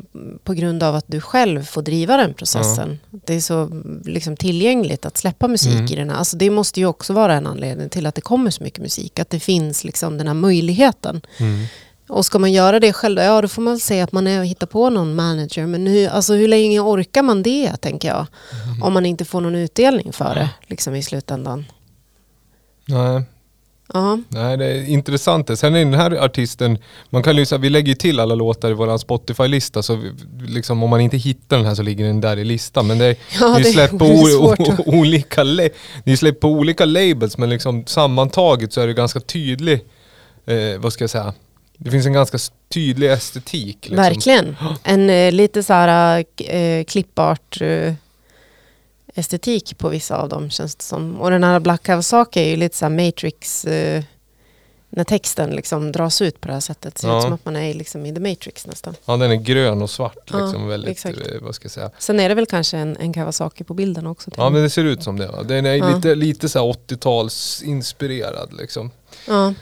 på 0.45 0.53
grund 0.53 0.83
av 0.83 0.95
att 0.95 1.05
du 1.07 1.21
själv 1.21 1.65
får 1.65 1.83
driva 1.83 2.17
den 2.17 2.35
processen. 2.35 2.99
Det 3.11 3.35
är 3.35 3.41
så 3.41 3.83
liksom 4.05 4.37
tillgängligt 4.37 5.07
att 5.07 5.17
släppa 5.17 5.49
musik 5.49 5.73
Mm. 5.75 5.87
i 5.93 5.97
den 5.97 6.11
här. 6.11 6.17
Alltså 6.17 6.37
det 6.37 6.51
måste 6.51 6.81
ju 6.81 6.87
också 6.87 7.13
vara 7.13 7.35
en 7.35 7.47
anledning 7.47 7.89
till 7.89 8.07
att 8.07 8.15
det 8.15 8.21
kommer 8.21 8.51
så 8.51 8.63
mycket 8.65 8.83
musik, 8.83 9.19
att 9.19 9.31
det 9.31 9.41
finns 9.41 9.85
liksom 9.85 10.19
den 10.19 10.27
här 10.27 10.35
möjligheten. 10.35 11.21
Mm. 11.39 11.65
Och 12.09 12.27
ska 12.27 12.39
man 12.39 12.53
göra 12.53 12.81
det 12.81 12.93
själv, 12.93 13.19
ja 13.19 13.41
då 13.43 13.49
får 13.49 13.63
man 13.63 13.73
väl 13.73 13.81
säga 13.81 14.05
att 14.05 14.13
man 14.13 14.27
är 14.27 14.39
och 14.39 14.47
hittar 14.47 14.67
på 14.67 14.91
någon 14.91 15.15
manager. 15.15 15.67
Men 15.67 15.87
hur, 15.87 16.09
alltså, 16.09 16.35
hur 16.35 16.49
länge 16.49 16.81
orkar 16.81 17.23
man 17.23 17.43
det, 17.43 17.77
tänker 17.77 18.09
jag? 18.09 18.27
Mm. 18.65 18.83
Om 18.83 18.93
man 18.93 19.07
inte 19.07 19.25
får 19.25 19.41
någon 19.41 19.55
utdelning 19.55 20.13
för 20.13 20.35
det 20.35 20.51
liksom 20.67 20.95
i 20.95 21.03
slutändan. 21.03 21.65
Nej. 22.85 23.23
Ja, 23.95 24.19
Nej, 24.29 24.57
det 24.57 24.65
är 24.67 24.89
intressant. 24.89 25.59
Sen 25.59 25.75
är 25.75 25.79
den 25.85 25.95
här 25.95 26.25
artisten, 26.25 26.79
man 27.11 27.23
kan 27.23 27.37
lyssna, 27.37 27.59
vi 27.59 27.71
lägger 27.71 27.89
ju 27.89 27.95
till 27.95 28.21
alla 28.21 28.35
låtar 28.35 28.71
i 28.71 28.75
vår 28.75 28.99
Spotify-lista 28.99 29.83
så 29.83 29.95
vi, 29.95 30.13
liksom, 30.47 30.83
om 30.83 30.91
man 30.91 31.01
inte 31.01 31.17
hittar 31.17 31.57
den 31.57 31.67
här 31.67 31.75
så 31.75 31.83
ligger 31.83 32.05
den 32.07 32.21
där 32.21 32.37
i 32.37 32.45
listan. 32.45 32.87
Men 32.87 32.99
det 32.99 33.05
är, 33.05 33.17
ja 33.41 33.59
är 33.59 33.63
släppt 33.63 33.99
på, 33.99 34.05
o, 34.05 34.55
o, 34.59 34.75
olika, 34.87 35.43
la- 35.43 35.69
det 36.05 36.13
är 36.23 36.33
på 36.33 36.49
olika 36.49 36.85
labels 36.85 37.39
men 37.39 37.51
liksom 37.51 37.87
sammantaget 37.87 38.73
så 38.73 38.81
är 38.81 38.87
det 38.87 38.93
ganska 38.95 39.21
tydlig, 39.21 39.81
eh, 40.47 40.79
vad 40.79 40.93
ska 40.93 41.03
jag 41.03 41.11
säga, 41.11 41.35
det 41.79 41.91
finns 41.91 42.07
en 42.07 42.13
ganska 42.13 42.39
tydlig 42.75 43.11
estetik. 43.13 43.77
Liksom. 43.81 43.97
Verkligen. 43.97 44.57
En 44.85 45.11
eh, 45.11 45.33
lite 45.33 45.63
så 45.63 45.73
här 45.73 46.25
eh, 46.37 46.85
klippart 46.85 47.61
eh, 47.61 47.93
estetik 49.19 49.79
på 49.79 49.89
vissa 49.89 50.17
av 50.17 50.29
dem 50.29 50.51
känns 50.51 50.75
det 50.77 50.85
som. 50.85 51.21
Och 51.21 51.31
den 51.31 51.45
här 51.45 51.61
Black 51.61 51.83
Kawasaki 51.83 52.41
är 52.41 52.49
ju 52.49 52.57
lite 52.57 52.77
så 52.77 52.89
Matrix, 52.89 53.65
eh, 53.65 54.03
när 54.91 55.05
texten 55.05 55.51
liksom 55.51 55.93
dras 55.93 56.23
ut 56.23 56.41
på 56.41 56.49
det 56.49 56.55
här 56.55 56.61
sättet. 56.61 56.99
Ser 56.99 57.09
Ja. 57.09 57.17
ut 57.19 57.23
som 57.23 57.33
att 57.33 57.45
man 57.45 57.57
är 57.57 57.75
liksom 57.75 58.07
i 58.07 58.15
The 58.15 58.21
Matrix 58.21 58.67
nästan. 58.67 58.95
Ja, 59.05 59.17
den 59.17 59.31
är 59.31 59.37
grön 59.37 59.83
och 59.83 59.91
svart 59.91 60.31
Ja, 60.33 60.45
liksom. 60.45 60.69
väldigt, 60.69 60.91
exakt. 60.91 61.19
eh, 61.19 61.41
vad 61.43 61.55
ska 61.55 61.65
jag 61.65 61.73
säga. 61.73 61.91
Sen 61.99 62.21
är 62.21 62.29
det 62.29 62.35
väl 62.35 62.47
kanske 62.47 62.79
en, 62.79 62.97
en 62.97 63.13
Kawasaki 63.13 63.65
på 63.65 63.75
bilden 63.75 64.07
också. 64.07 64.31
Ja 64.37 64.51
men 64.51 64.63
det 64.63 64.71
ser 64.71 64.85
ut 64.85 65.03
som 65.03 65.19
det. 65.19 65.27
Va? 65.27 65.43
Den 65.43 65.67
är 65.67 65.75
Ja. 65.75 65.95
lite, 65.97 66.15
lite 66.15 66.49
så 66.49 66.59
här 66.59 66.67
80-tals 66.67 67.63
inspirerad 67.63 68.53
liksom. 68.59 68.91
ja. 69.29 69.55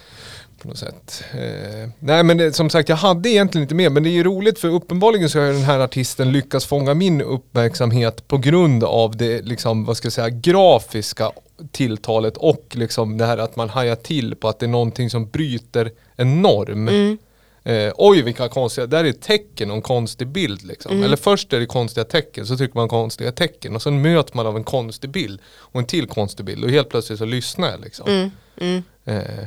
På 0.62 0.68
något 0.68 0.78
sätt. 0.78 1.24
Eh, 1.32 1.88
nej 1.98 2.22
men 2.22 2.36
det, 2.36 2.52
som 2.52 2.70
sagt 2.70 2.88
jag 2.88 2.96
hade 2.96 3.28
egentligen 3.28 3.62
inte 3.62 3.74
mer 3.74 3.90
men 3.90 4.02
det 4.02 4.08
är 4.08 4.12
ju 4.12 4.24
roligt 4.24 4.58
för 4.58 4.68
uppenbarligen 4.68 5.30
så 5.30 5.38
har 5.38 5.46
den 5.46 5.56
här 5.56 5.80
artisten 5.80 6.32
lyckats 6.32 6.66
fånga 6.66 6.94
min 6.94 7.22
uppmärksamhet 7.22 8.28
på 8.28 8.38
grund 8.38 8.84
av 8.84 9.16
det 9.16 9.42
liksom, 9.42 9.84
vad 9.84 9.96
ska 9.96 10.06
jag 10.06 10.12
säga, 10.12 10.28
grafiska 10.30 11.32
tilltalet 11.70 12.36
och 12.36 12.66
liksom 12.70 13.18
det 13.18 13.26
här 13.26 13.38
att 13.38 13.56
man 13.56 13.68
hajar 13.68 13.96
till 13.96 14.34
på 14.34 14.48
att 14.48 14.58
det 14.58 14.66
är 14.66 14.70
någonting 14.70 15.10
som 15.10 15.30
bryter 15.30 15.90
en 16.16 16.42
norm. 16.42 16.88
Mm. 16.88 17.18
Eh, 17.64 17.92
oj 17.96 18.22
vilka 18.22 18.48
konstiga, 18.48 18.86
där 18.86 19.04
är 19.04 19.12
tecken 19.12 19.70
och 19.70 19.76
en 19.76 19.82
konstig 19.82 20.28
bild 20.28 20.62
liksom. 20.62 20.92
Mm. 20.92 21.04
Eller 21.04 21.16
först 21.16 21.52
är 21.52 21.60
det 21.60 21.66
konstiga 21.66 22.04
tecken, 22.04 22.46
så 22.46 22.56
tycker 22.56 22.78
man 22.78 22.88
konstiga 22.88 23.32
tecken 23.32 23.74
och 23.74 23.82
sen 23.82 24.02
möts 24.02 24.34
man 24.34 24.46
av 24.46 24.56
en 24.56 24.64
konstig 24.64 25.10
bild 25.10 25.40
och 25.46 25.80
en 25.80 25.86
till 25.86 26.06
konstig 26.06 26.46
bild 26.46 26.64
och 26.64 26.70
helt 26.70 26.88
plötsligt 26.88 27.18
så 27.18 27.24
lyssnar 27.24 27.70
jag 27.70 27.80
liksom. 27.80 28.08
Mm. 28.08 28.30
Mm. 28.60 28.82
Eh, 29.04 29.44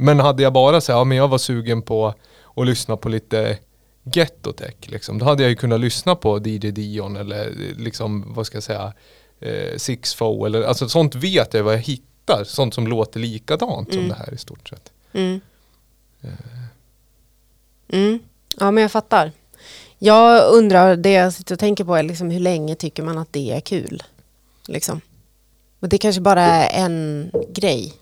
men 0.00 0.20
hade 0.20 0.42
jag 0.42 0.52
bara 0.52 0.80
sagt, 0.80 0.94
ja 0.94 1.04
men 1.04 1.16
jag 1.18 1.28
var 1.28 1.38
sugen 1.38 1.82
på 1.82 2.14
att 2.56 2.66
lyssna 2.66 2.96
på 2.96 3.08
lite 3.08 3.58
Gettotech 4.02 4.74
liksom. 4.80 5.18
Då 5.18 5.24
hade 5.24 5.42
jag 5.42 5.50
ju 5.50 5.56
kunnat 5.56 5.80
lyssna 5.80 6.14
på 6.16 6.38
DJ 6.38 6.58
Dion 6.70 7.16
eller 7.16 7.46
eh, 7.46 7.76
liksom, 7.76 8.34
vad 8.34 8.46
ska 8.46 8.56
jag 8.56 8.62
säga, 8.62 8.92
eh, 9.40 9.76
Six 9.76 10.14
Foe 10.14 10.46
eller 10.46 10.62
alltså 10.62 10.88
sånt 10.88 11.14
vet 11.14 11.54
jag 11.54 11.62
vad 11.62 11.74
jag 11.74 11.78
hittar. 11.78 12.44
Sånt 12.44 12.74
som 12.74 12.86
låter 12.86 13.20
likadant 13.20 13.88
som 13.88 13.98
Mm. 13.98 14.08
det 14.08 14.14
här 14.14 14.34
i 14.34 14.36
stort 14.38 14.68
sett. 14.68 14.92
Mm. 15.12 15.40
Mm. 17.88 18.18
Ja, 18.58 18.70
men 18.70 18.82
jag 18.82 18.92
fattar. 18.92 19.32
Jag 19.98 20.52
undrar, 20.52 20.96
det 20.96 21.10
jag 21.12 21.32
sitter 21.32 21.54
och 21.54 21.58
tänker 21.58 21.84
på 21.84 21.94
är 21.96 22.02
liksom 22.02 22.30
hur 22.30 22.40
länge 22.40 22.74
tycker 22.74 23.02
man 23.02 23.18
att 23.18 23.32
det 23.32 23.52
är 23.52 23.60
kul? 23.60 24.02
Liksom. 24.66 25.00
Och 25.80 25.88
det 25.88 25.98
kanske 25.98 26.20
bara 26.20 26.42
är 26.42 26.84
en 26.84 27.30
grej. 27.48 27.94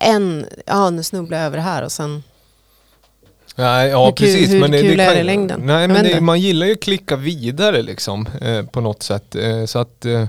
En, 0.00 0.46
ja 0.66 0.90
nu 0.90 1.02
snubblar 1.02 1.38
jag 1.38 1.46
över 1.46 1.56
det 1.56 1.62
här 1.62 1.82
och 1.82 1.92
sen, 1.92 2.22
Nej, 3.56 3.88
ja 3.88 4.04
Hur 4.06 4.12
precis. 4.12 4.50
hur 4.50 4.60
men 4.60 4.72
kul 4.72 5.00
är 5.00 5.06
kan- 5.06 5.14
det 5.14 5.20
i 5.20 5.24
längden? 5.24 5.60
Nej 5.64 5.88
men 5.88 6.04
det, 6.04 6.20
man 6.20 6.40
gillar 6.40 6.66
ju 6.66 6.72
att 6.72 6.80
klicka 6.80 7.16
vidare 7.16 7.82
liksom 7.82 8.26
eh, 8.40 8.62
på 8.66 8.80
något 8.80 9.02
sätt. 9.02 9.34
Eh, 9.34 9.64
så 9.64 9.78
att, 9.78 10.04
eh, 10.04 10.24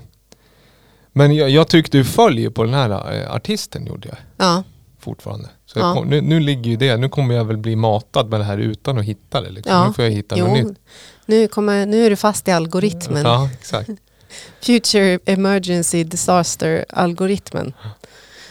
men 1.13 1.35
jag, 1.35 1.49
jag 1.49 1.67
tyckte 1.67 1.97
ju 1.97 2.03
följer 2.03 2.49
på 2.49 2.63
den 2.63 2.73
här 2.73 3.13
eh, 3.21 3.35
artisten 3.35 3.85
gjorde 3.85 4.07
jag. 4.07 4.17
ja. 4.37 4.63
fortfarande. 4.99 5.49
Så 5.65 5.79
Ja. 5.79 5.93
kom, 5.93 6.07
nu, 6.07 6.21
nu 6.21 6.39
ligger 6.39 6.71
ju 6.71 6.77
det, 6.77 6.97
nu 6.97 7.09
kommer 7.09 7.35
jag 7.35 7.45
väl 7.45 7.57
bli 7.57 7.75
matad 7.75 8.29
med 8.29 8.39
det 8.39 8.43
här 8.43 8.57
utan 8.57 8.97
att 8.97 9.05
hitta 9.05 9.41
det. 9.41 9.49
Liksom. 9.49 9.73
Ja. 9.75 9.87
Nu 9.87 9.93
får 9.93 10.03
jag 10.05 10.11
hitta 10.11 10.35
något 10.35 10.57
Jo, 10.59 10.67
nytt. 10.69 10.77
nu, 11.25 11.47
kommer, 11.47 11.85
nu 11.85 12.05
är 12.05 12.09
du 12.09 12.15
fast 12.15 12.47
i 12.47 12.51
algoritmen. 12.51 13.23
Ja, 13.25 13.49
exakt. 13.59 13.89
Future 14.61 15.19
Emergency 15.25 16.03
Disaster 16.03 16.85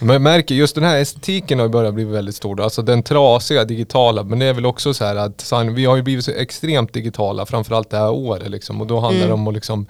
jag 0.09 0.23
märker 0.23 0.55
just 0.55 0.75
den 0.75 0.85
här 0.85 0.99
estetiken 1.01 1.59
har 1.59 1.69
börjat 1.69 1.95
bli 1.95 2.05
väldigt 2.05 2.35
stor. 2.37 2.55
då. 2.57 2.63
Alltså 2.63 2.83
den 2.83 3.03
trasiga 3.03 3.65
digitala. 3.65 4.23
Men 4.25 4.39
det 4.39 4.47
är 4.47 4.53
väl 4.55 4.67
också 4.67 4.95
så 4.95 5.05
här 5.05 5.17
att 5.17 5.53
vi 5.73 5.85
har 5.85 5.97
ju 5.97 6.03
blivit 6.03 6.25
så 6.25 6.31
extremt 6.31 6.93
digitala 6.93 7.47
framförallt 7.47 7.91
det 7.91 7.97
här 7.97 8.11
året 8.11 8.51
liksom. 8.51 8.81
Och 8.81 8.87
då 8.87 9.01
handlar 9.01 9.27
det 9.27 9.33
om 9.33 9.49
att 9.49 9.55
liksom 9.55 9.87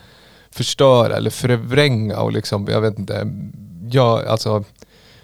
förstöra 0.50 1.16
eller 1.16 1.30
förvränga 1.30 2.20
och 2.20 2.32
liksom, 2.32 2.66
jag 2.70 2.80
vet 2.80 2.98
inte, 2.98 3.26
ja, 3.90 4.22
alltså 4.28 4.64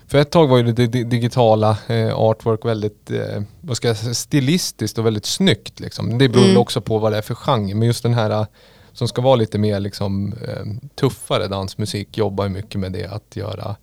för 0.07 0.19
ett 0.19 0.31
tag 0.31 0.47
var 0.49 0.57
ju 0.59 0.73
det 0.73 0.87
di- 0.87 1.05
digitala 1.05 1.77
eh, 1.87 2.15
artwork 2.19 2.65
väldigt, 2.65 3.11
eh, 3.11 3.43
vad 3.61 3.77
ska 3.77 3.89
jag 3.89 3.97
säga, 3.97 4.15
stilistiskt 4.15 4.99
och 4.99 5.07
väldigt 5.07 5.27
snyggt 5.27 5.81
liksom. 5.81 6.19
Det 6.19 6.29
beror 6.29 6.45
Mm. 6.45 6.57
också 6.57 6.81
på 6.81 6.99
vad 6.99 7.13
det 7.13 7.19
är 7.19 7.23
för 7.23 7.35
genre. 7.35 7.75
Men 7.75 7.83
just 7.89 8.03
den 8.03 8.15
här 8.15 8.31
eh, 8.31 8.47
som 8.93 9.09
ska 9.09 9.23
vara 9.23 9.37
lite 9.37 9.59
mer 9.59 9.81
liksom 9.81 10.33
eh, 10.49 10.89
tuffare 11.01 11.49
dansmusik 11.49 12.19
jobbar 12.19 12.45
ju 12.45 12.51
mycket 12.51 12.81
med 12.81 12.93
det 12.93 13.07
att 13.07 13.37
göra. 13.37 13.77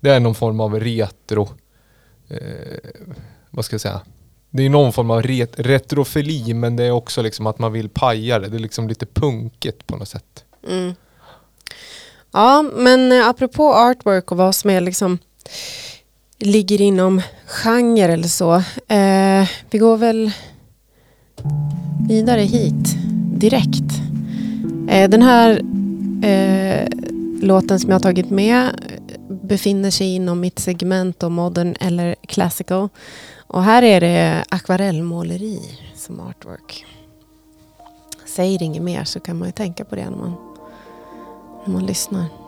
Det 0.00 0.10
är 0.10 0.20
någon 0.20 0.34
form 0.34 0.60
av 0.60 0.80
retro, 0.80 1.48
eh, 2.28 2.90
vad 3.50 3.64
ska 3.64 3.74
jag 3.74 3.80
säga? 3.80 4.00
Det 4.50 4.62
är 4.62 4.70
någon 4.70 4.92
form 4.92 5.10
av 5.10 5.22
ret 5.22 5.60
retrofili 5.60 6.54
men 6.54 6.76
det 6.76 6.84
är 6.84 6.90
också 6.90 7.22
liksom 7.22 7.46
att 7.46 7.58
man 7.58 7.72
vill 7.72 7.88
paja 7.88 8.38
det. 8.38 8.48
Det 8.48 8.56
är 8.56 8.58
liksom 8.58 8.88
lite 8.88 9.06
punkigt 9.06 9.86
på 9.86 9.96
något 9.96 10.08
sätt. 10.08 10.44
Mm. 10.68 10.94
Ja, 12.32 12.62
men 12.62 13.12
eh, 13.12 13.28
apropå 13.28 13.74
artwork 13.74 14.30
och 14.30 14.36
vad 14.36 14.54
som 14.54 14.70
är 14.70 14.80
liksom 14.80 15.18
ligger 16.38 16.80
inom 16.80 17.22
genre 17.46 18.12
eller 18.12 18.28
så. 18.28 18.54
Eh, 18.88 19.48
vi 19.70 19.78
går 19.78 19.96
väl 19.96 20.30
vidare 22.08 22.40
hit 22.40 22.96
direkt. 23.34 24.00
Eh, 24.88 25.10
den 25.10 25.22
här 25.22 25.50
eh, 26.24 26.88
låten 27.42 27.80
som 27.80 27.90
jag 27.90 27.94
har 27.94 28.00
tagit 28.00 28.30
med 28.30 28.70
befinner 29.50 29.90
sig 29.90 30.14
inom 30.14 30.40
mitt 30.40 30.58
segment 30.58 31.22
om 31.22 31.32
modern 31.32 31.76
eller 31.80 32.14
classical. 32.28 32.88
Och 33.46 33.62
här 33.62 33.82
är 33.82 34.00
det 34.00 34.44
akvarellmåleri 34.48 35.60
som 35.94 36.20
artwork. 36.20 36.86
Säger 38.26 38.62
inget 38.62 38.82
mer 38.82 39.04
så 39.04 39.20
kan 39.20 39.38
man 39.38 39.48
ju 39.48 39.52
tänka 39.52 39.84
på 39.84 39.96
det 39.96 40.10
när 40.10 40.16
man, 40.16 40.34
när 41.64 41.72
man 41.72 41.86
lyssnar. 41.86 42.39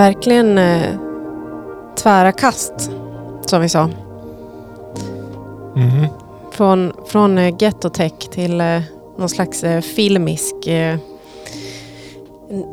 Verkligen 0.00 0.58
eh, 0.58 0.98
tvära 1.96 2.32
kast, 2.32 2.90
som 3.46 3.60
vi 3.62 3.68
sa. 3.68 3.90
Mhm. 5.76 6.06
Från, 6.52 6.92
från 7.06 7.38
eh, 7.38 7.56
ghettotech 7.58 8.12
till 8.30 8.60
eh, 8.60 8.80
någon 9.18 9.28
slags 9.28 9.64
eh, 9.64 9.80
filmisk 9.80 10.66
eh, 10.66 10.98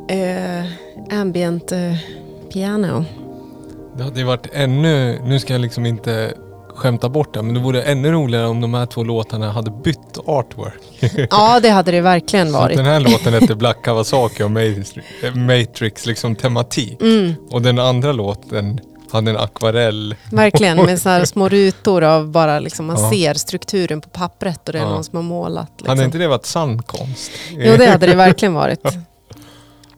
eh, 0.10 0.66
ambient 1.12 1.72
eh, 1.72 1.96
piano. 2.54 3.06
Det 3.98 4.04
hade 4.04 4.20
ju 4.20 4.26
varit 4.26 4.48
ännu, 4.54 5.20
nu 5.26 5.40
ska 5.40 5.54
jag 5.54 5.62
liksom 5.62 5.86
inte 5.86 6.34
skämta 6.78 7.10
bort 7.10 7.34
det, 7.34 7.42
men 7.42 7.54
det 7.54 7.60
vore 7.60 7.82
ännu 7.84 8.12
roligare 8.12 8.48
om 8.48 8.62
de 8.62 8.74
här 8.74 8.86
två 8.86 9.04
låtarna 9.04 9.52
hade 9.52 9.72
bytt 9.72 10.18
artwork. 10.26 10.74
Ja, 11.32 11.60
det 11.60 11.70
hade 11.70 11.92
det 11.92 12.02
verkligen 12.02 12.52
Så 12.52 12.58
varit. 12.58 12.78
den 12.78 12.86
här 12.86 13.00
låten 13.00 13.34
hette 13.34 13.56
Black 13.56 13.82
Kawasaki 13.84 14.44
och 14.44 14.52
Matrix, 15.36 16.06
liksom 16.06 16.36
tematik. 16.36 17.02
Mm, 17.02 17.34
Och 17.50 17.62
den 17.62 17.80
andra 17.80 18.12
låten 18.12 18.80
hade 19.12 19.32
en 19.32 19.38
akvarell. 19.38 20.16
verkligen, 20.32 20.78
med 20.86 21.02
så 21.02 21.22
små 21.26 21.50
rutor 21.50 22.04
av 22.04 22.28
bara 22.32 22.60
liksom, 22.60 22.86
man 22.86 22.98
Ja. 23.04 23.10
ser 23.12 23.34
strukturen 23.34 24.02
på 24.02 24.10
pappret 24.10 24.68
och 24.68 24.74
det 24.74 24.80
är 24.80 24.84
Ja. 24.84 24.90
någon 24.90 25.04
som 25.04 25.16
har 25.16 25.24
målat. 25.24 25.72
Liksom. 25.78 25.90
Hade 25.90 26.04
inte 26.04 26.18
det 26.18 26.28
varit 26.28 26.46
sann 26.46 26.82
konst? 26.84 27.32
Jo, 27.52 27.76
det 27.78 27.86
hade 27.86 28.06
det 28.08 28.16
verkligen 28.28 28.54
varit. 28.54 28.84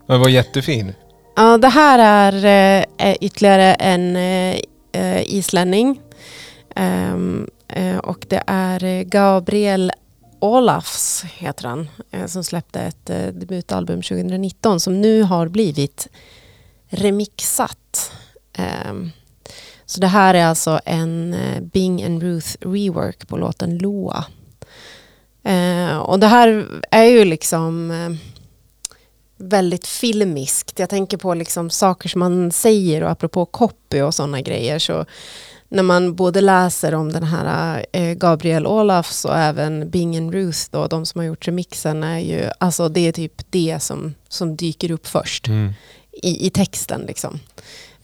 Den 0.07 0.19
var 0.19 0.29
jättefin. 0.29 0.93
Ja, 1.35 1.57
det 1.57 1.67
här 1.67 1.99
är 1.99 2.85
eh, 2.97 3.15
ytterligare 3.21 3.73
en 3.73 4.15
eh, 4.15 4.55
eh, 4.91 5.21
islänning. 5.33 5.99
Ehm, 6.79 7.49
eh, 7.67 7.97
och 7.97 8.25
det 8.29 8.43
är 8.47 8.83
eh, 8.83 9.01
Gabriel 9.01 9.91
Olafs, 10.39 11.23
heter 11.23 11.67
han, 11.67 11.89
eh, 12.11 12.25
som 12.25 12.43
släppte 12.43 12.79
ett 12.79 13.05
debutalbum 13.05 14.01
2019 14.01 14.79
som 14.79 15.01
nu 15.01 15.23
har 15.23 15.47
blivit 15.47 16.07
remixat. 16.89 18.11
Ehm, 18.53 19.11
så 19.85 20.01
det 20.01 20.07
här 20.07 20.33
är 20.33 20.45
alltså 20.45 20.79
en 20.85 21.35
Bing 21.73 22.03
and 22.03 22.23
Ruth 22.23 22.55
rework 22.61 23.27
på 23.27 23.37
låten 23.37 23.77
Loa. 23.77 24.25
Ehm, 25.43 25.99
och 25.99 26.19
det 26.19 26.27
här 26.27 26.65
är 26.91 27.03
ju 27.03 27.25
liksom 27.25 27.93
väldigt 29.37 29.87
filmiskt. 29.87 30.79
Jag 30.79 30.89
tänker 30.89 31.17
på 31.17 31.33
liksom 31.33 31.69
saker 31.69 32.09
som 32.09 32.19
man 32.19 32.51
säger 32.51 33.03
och 33.03 33.11
apropå 33.11 33.45
copy 33.45 34.01
och 34.01 34.15
sådana 34.15 34.41
grejer. 34.41 34.79
Så 34.79 35.05
när 35.69 35.83
man 35.83 36.15
både 36.15 36.41
läser 36.41 36.93
om 36.93 37.11
den 37.11 37.23
här 37.23 37.85
eh, 37.91 38.13
Gabriel 38.13 38.67
Olafs 38.67 39.25
och 39.25 39.37
även 39.37 39.89
Bing 39.89 40.17
and 40.17 40.33
Ruth, 40.33 40.59
då, 40.71 40.87
de 40.87 41.05
som 41.05 41.19
har 41.19 41.25
gjort 41.25 41.47
remixen, 41.47 42.03
är 42.03 42.19
ju, 42.19 42.49
alltså 42.57 42.89
det 42.89 43.07
är 43.07 43.11
typ 43.11 43.33
det 43.49 43.79
som, 43.79 44.13
som 44.27 44.55
dyker 44.55 44.91
upp 44.91 45.07
först 45.07 45.47
Mm. 45.47 45.73
i, 46.11 46.47
i 46.47 46.49
texten. 46.49 47.01
Liksom. 47.01 47.39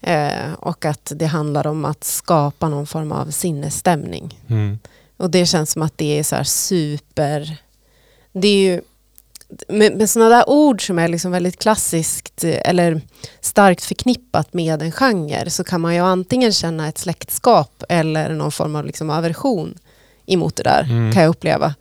Eh, 0.02 0.54
och 0.60 0.86
att 0.86 1.12
det 1.16 1.26
handlar 1.26 1.68
om 1.68 1.86
att 1.86 2.04
skapa 2.04 2.70
någon 2.70 2.88
form 2.88 3.12
av 3.12 3.32
sinnesstämning. 3.32 4.40
Mm. 4.48 4.80
Och 5.18 5.30
det 5.30 5.46
känns 5.46 5.72
som 5.72 5.82
att 5.82 5.98
det 5.98 6.20
är 6.20 6.24
så 6.24 6.44
super... 6.44 7.58
Det 8.32 8.48
är 8.48 8.72
ju 8.74 8.82
med, 9.68 9.98
med 9.98 10.10
sådana 10.10 10.36
där 10.36 10.50
ord 10.50 10.88
som 10.88 11.00
är 11.00 11.08
liksom 11.08 11.32
väldigt 11.32 11.60
klassiskt 11.60 12.44
eh, 12.44 12.70
eller 12.70 13.02
starkt 13.42 13.84
förknippat 13.84 14.54
med 14.54 14.82
en 14.82 14.92
genre 14.92 15.50
så 15.50 15.64
kan 15.64 15.82
man 15.82 15.96
ju 15.96 16.02
antingen 16.02 16.52
känna 16.52 16.88
ett 16.88 16.98
släktskap 16.98 17.84
eller 17.90 18.30
någon 18.30 18.52
form 18.52 18.76
av 18.76 18.86
liksom 18.86 19.10
aversion 19.10 19.78
emot 20.26 20.56
det 20.56 20.64
där 20.64 20.84
Mm. 20.84 21.14
kan 21.14 21.24
jag 21.24 21.30
uppleva. 21.30 21.76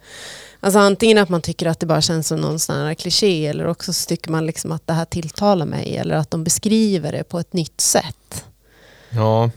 Alltså 0.61 0.79
antingen 0.79 1.18
att 1.18 1.29
man 1.29 1.42
tycker 1.42 1.66
att 1.66 1.81
det 1.81 1.87
bara 1.87 2.00
känns 2.00 2.29
som 2.29 2.40
någon 2.40 2.59
sån 2.59 2.77
här 2.77 2.94
kliché 2.94 3.46
eller 3.46 3.66
också 3.66 3.92
så 3.92 4.07
tycker 4.09 4.31
man 4.31 4.46
liksom 4.46 4.72
att 4.72 4.87
det 4.87 4.92
här 4.92 5.05
tilltalar 5.05 5.66
mig 5.66 5.96
eller 5.96 6.14
att 6.14 6.31
de 6.31 6.44
beskriver 6.44 7.12
det 7.12 7.24
på 7.24 7.38
ett 7.38 7.53
nytt 7.53 7.81
sätt. 7.81 8.44
Ja. 9.11 9.50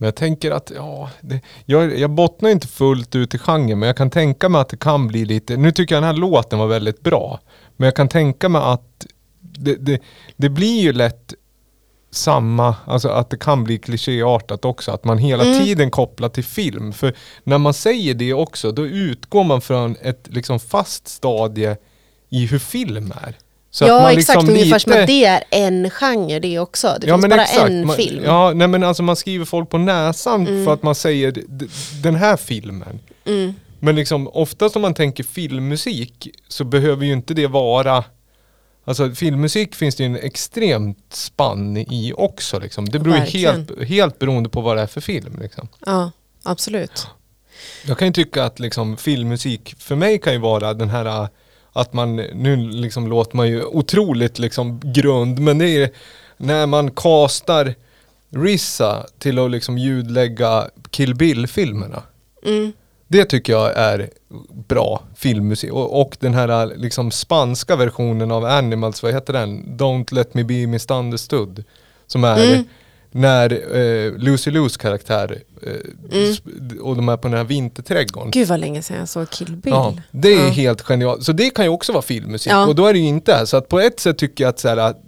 Men 0.00 0.06
jag 0.06 0.14
tänker 0.14 0.50
att, 0.50 0.72
ja, 0.76 1.10
det, 1.20 1.40
jag, 1.64 1.98
jag 1.98 2.10
bottnar 2.10 2.50
inte 2.50 2.68
fullt 2.68 3.14
ut 3.16 3.34
i 3.34 3.38
genren 3.38 3.78
men 3.78 3.86
jag 3.86 3.96
kan 3.96 4.10
tänka 4.10 4.48
mig 4.48 4.60
att 4.60 4.68
det 4.68 4.76
kan 4.76 5.08
bli 5.08 5.24
lite, 5.24 5.56
nu 5.56 5.72
tycker 5.72 5.94
jag 5.94 6.02
den 6.02 6.14
här 6.14 6.20
låten 6.20 6.58
var 6.58 6.66
väldigt 6.66 7.00
bra. 7.00 7.40
Men 7.76 7.84
jag 7.84 7.94
kan 7.96 8.08
tänka 8.08 8.48
mig 8.48 8.62
att 8.64 9.06
det, 9.40 9.74
det, 9.74 10.02
det 10.36 10.48
blir 10.48 10.80
ju 10.80 10.92
lätt 10.92 11.34
samma, 12.10 12.74
alltså 12.84 13.08
att 13.08 13.30
det 13.30 13.36
kan 13.36 13.64
bli 13.64 13.78
klichéartat 13.78 14.64
också, 14.64 14.92
att 14.92 15.04
man 15.04 15.18
hela 15.18 15.44
Mm. 15.44 15.58
tiden 15.58 15.90
kopplar 15.90 16.28
till 16.28 16.44
film. 16.44 16.92
För 16.92 17.14
när 17.44 17.58
man 17.58 17.74
säger 17.74 18.14
det 18.14 18.32
också, 18.32 18.72
då 18.72 18.86
utgår 18.86 19.44
man 19.44 19.60
från 19.60 19.96
ett 20.02 20.28
liksom 20.30 20.60
fast 20.60 21.08
stadie 21.08 21.76
i 22.28 22.46
hur 22.46 22.58
film 22.58 23.12
är. 23.22 23.34
Så 23.72 23.84
ja 23.84 24.00
man 24.00 24.12
exakt, 24.12 24.42
liksom 24.42 24.54
ungefär 24.54 24.78
som 24.78 24.90
lite- 24.90 25.00
att 25.02 25.06
det 25.06 25.24
är 25.24 25.44
en 25.50 25.90
genre 25.90 26.38
det 26.38 26.58
också. 26.58 26.96
Det 27.00 27.06
finns 27.06 27.28
bara 27.28 27.44
en 27.44 27.86
man, 27.86 27.96
film. 27.96 28.24
Ja, 28.24 28.52
nej 28.54 28.68
men 28.68 28.82
alltså 28.84 29.02
man 29.02 29.16
skriver 29.16 29.44
folk 29.44 29.70
på 29.70 29.78
näsan 29.78 30.46
Mm. 30.46 30.64
för 30.64 30.74
att 30.74 30.82
man 30.82 30.94
säger 30.94 31.34
den 32.02 32.14
här 32.14 32.36
filmen. 32.36 33.00
Mm. 33.24 33.54
Men 33.80 33.96
liksom 33.96 34.28
oftast 34.32 34.76
om 34.76 34.82
man 34.82 34.94
tänker 34.94 35.24
filmmusik 35.24 36.28
så 36.48 36.64
behöver 36.64 37.06
ju 37.06 37.12
inte 37.12 37.34
det 37.34 37.46
vara 37.46 38.04
Alltså 38.84 39.10
filmmusik 39.14 39.74
finns 39.74 39.94
det 39.96 40.02
ju 40.02 40.06
en 40.06 40.16
extremt 40.16 41.14
spann 41.14 41.76
i 41.76 42.12
också 42.16 42.58
liksom. 42.58 42.88
Det 42.88 42.98
beror 42.98 43.16
ju 43.16 43.22
helt, 43.22 43.82
helt 43.88 44.18
beroende 44.18 44.48
på 44.48 44.60
vad 44.60 44.76
det 44.76 44.82
är 44.82 44.86
för 44.86 45.00
film 45.00 45.38
liksom. 45.42 45.68
Ja, 45.86 46.10
absolut. 46.42 47.06
Jag 47.86 47.98
kan 47.98 48.08
ju 48.08 48.12
tycka 48.12 48.44
att 48.44 48.58
liksom 48.60 48.96
filmmusik 48.96 49.74
för 49.78 49.96
mig 49.96 50.18
kan 50.18 50.32
ju 50.32 50.38
vara 50.38 50.74
den 50.74 50.88
här 50.88 51.28
att 51.72 51.92
man, 51.92 52.16
nu 52.16 52.56
liksom 52.56 53.06
låter 53.08 53.36
man 53.36 53.48
ju 53.48 53.64
otroligt 53.64 54.38
liksom 54.38 54.80
grund, 54.84 55.38
men 55.38 55.58
det 55.58 55.68
är 55.68 55.90
när 56.36 56.66
man 56.66 56.90
castar 56.90 57.74
Rissa 58.32 59.06
till 59.18 59.38
att 59.38 59.50
liksom 59.50 59.78
ljudlägga 59.78 60.68
Kill 60.90 61.14
Bill-filmerna. 61.14 62.02
Mm. 62.44 62.72
Det 63.08 63.24
tycker 63.24 63.52
jag 63.52 63.76
är 63.76 64.10
bra 64.68 65.02
filmmusik. 65.16 65.72
Och, 65.72 66.00
och 66.00 66.16
den 66.20 66.34
här 66.34 66.48
äh, 66.62 66.76
liksom 66.76 67.10
spanska 67.10 67.76
versionen 67.76 68.30
av 68.30 68.44
Animals, 68.44 69.02
vad 69.02 69.12
heter 69.14 69.32
den? 69.32 69.64
Don't 69.78 70.14
let 70.14 70.34
me 70.34 70.44
be 70.44 70.66
misunderstood. 70.66 71.64
Som 72.06 72.24
är 72.24 72.52
Mm. 72.52 72.64
när 73.10 73.76
eh, 73.76 74.12
Lucy 74.12 74.50
Lus 74.50 74.76
karaktär 74.76 75.42
Mm. 75.62 76.32
sp- 76.32 76.78
och 76.78 76.96
de 76.96 77.08
är 77.08 77.16
på 77.16 77.28
den 77.28 77.36
här 77.36 77.44
vinterträdgården. 77.44 78.30
Gud 78.30 78.48
vad 78.48 78.60
länge 78.60 78.82
sedan 78.82 78.96
jag 78.98 79.08
såg 79.08 79.30
Kill 79.30 79.56
Bill. 79.56 79.72
Ja, 79.72 79.94
det 80.10 80.28
är 80.34 80.44
Ja. 80.44 80.48
helt 80.48 80.82
genialt. 80.82 81.24
Så 81.24 81.32
det 81.32 81.50
kan 81.50 81.64
ju 81.64 81.68
också 81.68 81.92
vara 81.92 82.02
filmmusik. 82.02 82.52
Ja. 82.52 82.66
Och 82.66 82.74
då 82.74 82.86
är 82.86 82.92
det 82.92 82.98
ju 82.98 83.06
inte 83.06 83.34
här. 83.34 83.44
Så 83.44 83.56
att 83.56 83.68
på 83.68 83.80
ett 83.80 84.00
sätt 84.00 84.18
tycker 84.18 84.44
jag 84.44 84.48
att 84.48 84.58
så 84.58 84.68
här, 84.68 84.76
att 84.76 85.02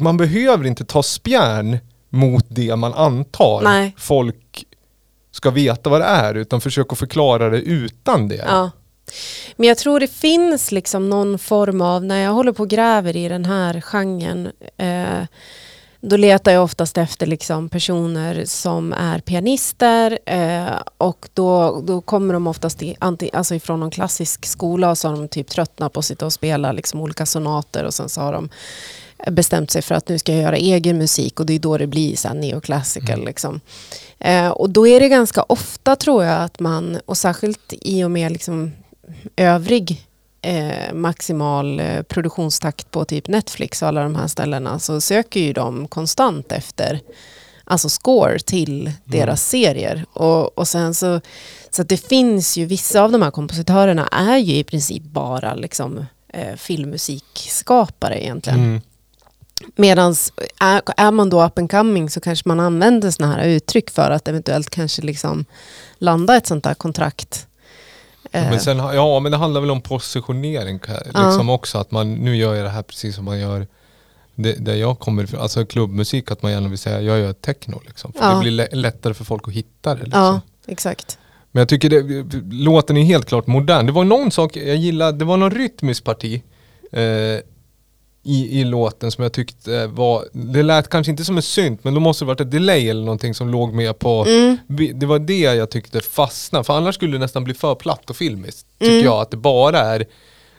man 0.00 0.16
behöver 0.16 0.66
inte 0.66 0.84
ta 0.84 1.02
spjärn 1.02 1.78
mot 2.08 2.44
det 2.48 2.76
man 2.76 2.94
antar 2.94 3.60
Nej. 3.64 3.94
folk 3.98 4.64
ska 5.32 5.50
veta 5.50 5.90
vad 5.90 6.00
det 6.00 6.04
är. 6.04 6.34
Utan 6.34 6.60
försöka 6.60 6.96
förklara 6.96 7.50
det 7.50 7.58
utan 7.60 8.28
det. 8.28 8.44
Ja. 8.48 8.70
Men 9.56 9.68
jag 9.68 9.78
tror 9.78 10.00
det 10.00 10.10
finns 10.12 10.72
liksom 10.72 11.10
någon 11.10 11.38
form 11.38 11.80
av, 11.80 12.04
när 12.04 12.18
jag 12.22 12.32
håller 12.32 12.52
på 12.52 12.62
och 12.62 12.70
gräver 12.70 13.16
i 13.16 13.28
den 13.28 13.44
här 13.44 13.80
genren, 13.80 14.50
eh, 14.76 15.26
då 16.08 16.16
letar 16.16 16.52
jag 16.52 16.64
oftast 16.64 16.98
efter 16.98 17.26
liksom 17.26 17.68
personer 17.68 18.44
som 18.44 18.92
är 18.92 19.18
pianister 19.18 20.18
eh, 20.26 20.80
och 20.98 21.28
då, 21.34 21.80
då 21.80 22.00
kommer 22.00 22.34
de 22.34 22.46
oftast 22.46 22.82
i, 22.82 22.96
anti, 22.98 23.30
alltså 23.32 23.54
ifrån 23.54 23.80
någon 23.80 23.90
klassisk 23.90 24.46
skola 24.46 24.90
och 24.90 24.98
så 24.98 25.08
har 25.08 25.16
de 25.16 25.28
typ 25.28 25.48
tröttnat 25.48 25.92
på 25.92 26.00
att 26.00 26.06
sitta 26.06 26.26
och 26.26 26.32
spela 26.32 26.72
liksom 26.72 27.00
olika 27.00 27.26
sonater 27.26 27.84
och 27.84 27.94
sen 27.94 28.08
så 28.08 28.20
har 28.20 28.32
de 28.32 28.48
bestämt 29.30 29.70
sig 29.70 29.82
för 29.82 29.94
att 29.94 30.08
nu 30.08 30.18
ska 30.18 30.32
jag 30.32 30.42
göra 30.42 30.56
egen 30.56 30.98
musik 30.98 31.40
och 31.40 31.46
det 31.46 31.52
är 31.52 31.58
då 31.58 31.78
det 31.78 31.86
blir 31.86 32.16
så 32.16 32.28
här 32.28 32.34
neoclassical. 32.34 33.14
Mm. 33.14 33.26
Liksom. 33.26 33.60
Eh, 34.18 34.48
och 34.48 34.70
då 34.70 34.86
är 34.86 35.00
det 35.00 35.08
ganska 35.08 35.42
ofta 35.42 35.96
tror 35.96 36.24
jag 36.24 36.42
att 36.42 36.60
man, 36.60 37.00
och 37.06 37.16
särskilt 37.16 37.74
i 37.80 38.04
och 38.04 38.10
med 38.10 38.32
liksom 38.32 38.72
övrig 39.36 40.06
eh, 40.44 40.94
maximal 40.94 41.80
eh, 41.80 42.02
produktionstakt 42.02 42.90
på 42.90 43.04
typ 43.04 43.28
Netflix 43.28 43.82
och 43.82 43.88
alla 43.88 44.02
de 44.02 44.14
här 44.14 44.26
ställena 44.26 44.78
så 44.78 45.00
söker 45.00 45.40
ju 45.40 45.52
de 45.52 45.88
konstant 45.88 46.52
efter 46.52 47.00
alltså 47.64 47.88
score 47.88 48.38
till 48.38 48.92
deras 49.04 49.48
serier. 49.48 50.04
Och, 50.12 50.58
och 50.58 50.68
sen 50.68 50.94
så, 50.94 51.20
så 51.70 51.82
att 51.82 51.88
det 51.88 51.96
finns 51.96 52.56
ju, 52.56 52.66
vissa 52.66 53.02
av 53.02 53.12
de 53.12 53.22
här 53.22 53.30
kompositörerna 53.30 54.06
är 54.06 54.36
ju 54.36 54.56
i 54.56 54.64
princip 54.64 55.02
bara 55.02 55.54
liksom 55.54 56.06
eh, 56.28 56.56
filmmusikskapare 56.56 58.24
egentligen. 58.24 58.58
Mm. 58.58 58.80
Medan 59.76 60.14
är, 60.60 60.82
är 60.96 61.10
man 61.10 61.30
då 61.30 61.44
up 61.44 61.58
and 61.58 61.70
coming 61.70 62.10
så 62.10 62.20
kanske 62.20 62.48
man 62.48 62.60
använder 62.60 63.10
sådana 63.10 63.34
här 63.34 63.48
uttryck 63.48 63.90
för 63.90 64.10
att 64.10 64.28
eventuellt 64.28 64.70
kanske 64.70 65.02
liksom 65.02 65.44
landa 65.98 66.36
ett 66.36 66.46
sånt 66.46 66.64
där 66.64 66.74
kontrakt. 66.74 67.46
Eh, 68.34 68.50
Men 68.50 68.60
sen, 68.60 68.80
ha- 68.80 68.94
ja 68.94 69.20
men 69.20 69.32
det 69.32 69.38
handlar 69.38 69.60
väl 69.60 69.70
om 69.70 69.80
positionering 69.80 70.78
ka- 70.78 71.10
Ja. 71.14 71.26
liksom 71.26 71.50
också. 71.50 71.78
Att 71.78 71.90
man, 71.90 72.14
nu 72.14 72.36
gör 72.36 72.54
jag 72.54 72.64
det 72.64 72.70
här 72.70 72.82
precis 72.82 73.16
som 73.16 73.24
man 73.24 73.38
gör 73.40 73.66
det, 74.34 74.52
där 74.52 74.74
jag 74.74 74.98
kommer 74.98 75.24
ifrån. 75.24 75.40
Alltså 75.40 75.66
klubbmusik, 75.66 76.30
att 76.30 76.42
man 76.42 76.52
gärna 76.52 76.68
vill 76.68 76.78
säga 76.78 77.00
jag 77.00 77.18
gör 77.18 77.32
techno 77.32 77.80
liksom. 77.86 78.12
För 78.12 78.20
Ja. 78.24 78.34
det 78.34 78.40
blir 78.40 78.50
lä- 78.50 78.68
lättare 78.72 79.14
för 79.14 79.24
folk 79.24 79.48
att 79.48 79.54
hitta 79.54 79.94
det. 79.94 80.02
Liksom. 80.04 80.20
ja, 80.22 80.40
exakt. 80.66 81.18
Men 81.52 81.60
jag 81.60 81.68
tycker 81.68 81.90
det, 81.90 82.24
låten 82.56 82.96
är 82.96 83.02
helt 83.04 83.26
klart 83.26 83.46
modern. 83.46 83.86
Det 83.86 83.92
var 83.92 84.04
någon 84.04 84.30
sak 84.30 84.56
jag 84.56 84.76
gillade, 84.76 85.18
det 85.18 85.24
var 85.24 85.36
någon 85.36 85.50
rytmisk 85.50 86.04
parti 86.04 86.42
eh, 86.92 87.00
i, 88.24 88.60
i 88.60 88.64
låten 88.64 89.10
som 89.10 89.22
jag 89.22 89.32
tyckte 89.32 89.86
var, 89.86 90.24
det 90.32 90.62
lät 90.62 90.88
kanske 90.88 91.10
inte 91.10 91.24
som 91.24 91.36
en 91.36 91.42
synt 91.42 91.84
men 91.84 91.94
då 91.94 92.00
måste 92.00 92.24
det 92.24 92.26
varit 92.26 92.40
ett 92.40 92.50
delay 92.50 92.88
eller 92.88 93.00
någonting 93.04 93.34
som 93.34 93.48
låg 93.48 93.72
med 93.74 93.98
på, 93.98 94.24
Mm. 94.28 94.56
det 95.00 95.06
var 95.06 95.18
det 95.18 95.38
jag 95.40 95.70
tyckte 95.70 96.00
fastnade. 96.00 96.64
För 96.64 96.76
annars 96.76 96.94
skulle 96.94 97.12
det 97.12 97.18
nästan 97.18 97.44
bli 97.44 97.54
för 97.54 97.74
platt 97.74 98.10
och 98.10 98.16
filmiskt. 98.16 98.66
Tycker 98.78 98.92
Mm. 98.92 99.04
jag 99.04 99.20
att 99.20 99.30
det 99.30 99.36
bara 99.36 99.78
är, 99.80 100.06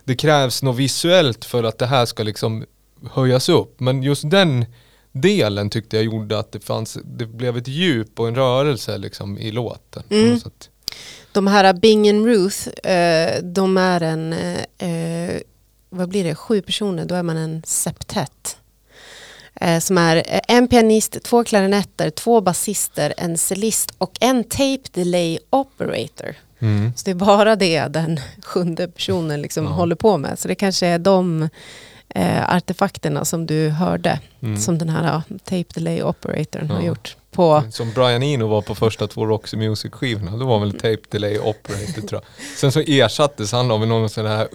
det 0.03 0.15
krävs 0.15 0.63
något 0.63 0.75
visuellt 0.75 1.45
för 1.45 1.63
att 1.63 1.77
det 1.77 1.85
här 1.85 2.05
ska 2.05 2.23
liksom 2.23 2.65
höjas 3.11 3.49
upp. 3.49 3.79
Men 3.79 4.03
just 4.03 4.29
den 4.29 4.65
delen 5.11 5.69
tyckte 5.69 5.95
jag 5.95 6.05
gjorde 6.05 6.39
att 6.39 6.51
det 6.51 6.59
fanns, 6.63 6.97
det 7.05 7.25
blev 7.25 7.57
ett 7.57 7.67
djup 7.67 8.19
och 8.19 8.27
en 8.27 8.35
rörelse 8.35 8.97
liksom 8.97 9.37
i 9.37 9.51
låten. 9.51 10.03
Mm. 10.09 10.39
De 11.31 11.47
här 11.47 11.73
Bing 11.73 12.09
and 12.09 12.25
Ruth, 12.25 12.67
eh, 12.91 13.43
de 13.43 13.77
är 13.77 14.01
en, 14.03 14.33
eh, 14.77 15.35
vad 15.97 16.09
blir 16.09 16.23
det, 16.23 16.35
sju 16.35 16.61
personer, 16.61 17.05
då 17.05 17.15
är 17.15 17.23
man 17.23 17.37
en 17.37 17.61
septett. 17.65 18.57
Eh, 19.61 19.79
som 19.79 19.97
är 19.97 20.15
eh, 20.17 20.39
en 20.47 20.67
pianist, 20.67 21.17
två 21.23 21.43
klarinetter, 21.43 22.09
två 22.09 22.41
basister, 22.41 23.13
en 23.17 23.37
cellist 23.37 23.91
och 23.97 24.17
en 24.21 24.43
tape 24.43 24.79
delay 24.91 25.39
operator. 25.49 26.35
Mm. 26.59 26.93
Så 26.95 27.01
det 27.05 27.11
är 27.11 27.15
bara 27.15 27.55
det 27.55 27.87
den 27.87 28.19
sjunde 28.43 28.87
personen 28.87 29.41
liksom 29.41 29.63
Ja. 29.65 29.69
håller 29.71 29.95
på 29.95 30.17
med. 30.17 30.39
Så 30.39 30.47
det 30.47 30.55
kanske 30.55 30.87
är 30.87 30.99
de 30.99 31.49
eh, 32.09 32.49
artefakterna 32.55 33.25
som 33.25 33.45
du 33.45 33.69
hörde, 33.69 34.19
Mm. 34.41 34.57
som 34.61 34.77
den 34.77 34.89
här 34.89 35.03
ja, 35.07 35.21
tape 35.43 35.65
delay 35.73 36.03
operatorn 36.03 36.69
har 36.69 36.79
Ja. 36.81 36.85
gjort. 36.87 37.17
På, 37.35 37.63
Som 37.71 37.91
Brian 37.91 38.23
Eno 38.23 38.47
var 38.47 38.61
på 38.61 38.75
första 38.75 39.07
två 39.07 39.25
Roxy 39.25 39.57
Music-skivorna. 39.57 40.37
Det 40.37 40.45
var 40.45 40.59
väl 40.59 40.71
Tape 40.71 40.97
Delay 41.09 41.39
Operator 41.39 42.07
tror 42.07 42.11
jag. 42.11 42.45
Sen 42.57 42.71
så 42.71 42.79
ersattes 42.79 43.51
han 43.51 43.71
av 43.71 43.87
någon 43.87 44.09
sån 44.09 44.25
här 44.25 44.47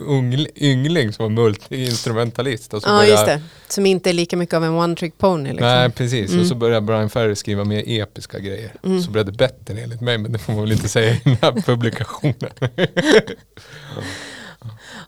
yngling 0.57 1.13
som 1.13 1.23
var 1.35 1.43
multi-instrumentalist. 1.51 2.69
Ja, 2.73 2.81
började- 2.81 3.07
just 3.07 3.27
det. 3.27 3.43
Som 3.69 3.87
inte 3.87 4.11
är 4.11 4.15
lika 4.15 4.37
mycket 4.37 4.55
av 4.55 4.65
en 4.65 4.71
one 4.75 4.97
trick 4.97 5.19
pony. 5.19 5.49
Liksom. 5.51 5.67
Nej 5.69 5.91
precis, 5.91 6.31
Mm. 6.31 6.41
och 6.43 6.47
så 6.47 6.55
började 6.55 6.81
Brian 6.87 7.11
Ferry 7.11 7.35
skriva 7.37 7.65
mer 7.65 7.83
episka 7.87 8.39
grejer. 8.39 8.73
Mm. 8.85 9.03
Så 9.03 9.11
blev 9.11 9.25
det 9.25 9.33
bättre 9.33 9.81
enligt 9.81 10.01
mig, 10.01 10.19
men 10.19 10.33
det 10.33 10.39
får 10.39 10.53
man 10.53 10.63
väl 10.63 10.73
inte 10.73 10.89
säga 10.89 11.11
i 11.15 11.21
den 11.25 11.37
här 11.43 11.53
publikationen. 11.67 12.51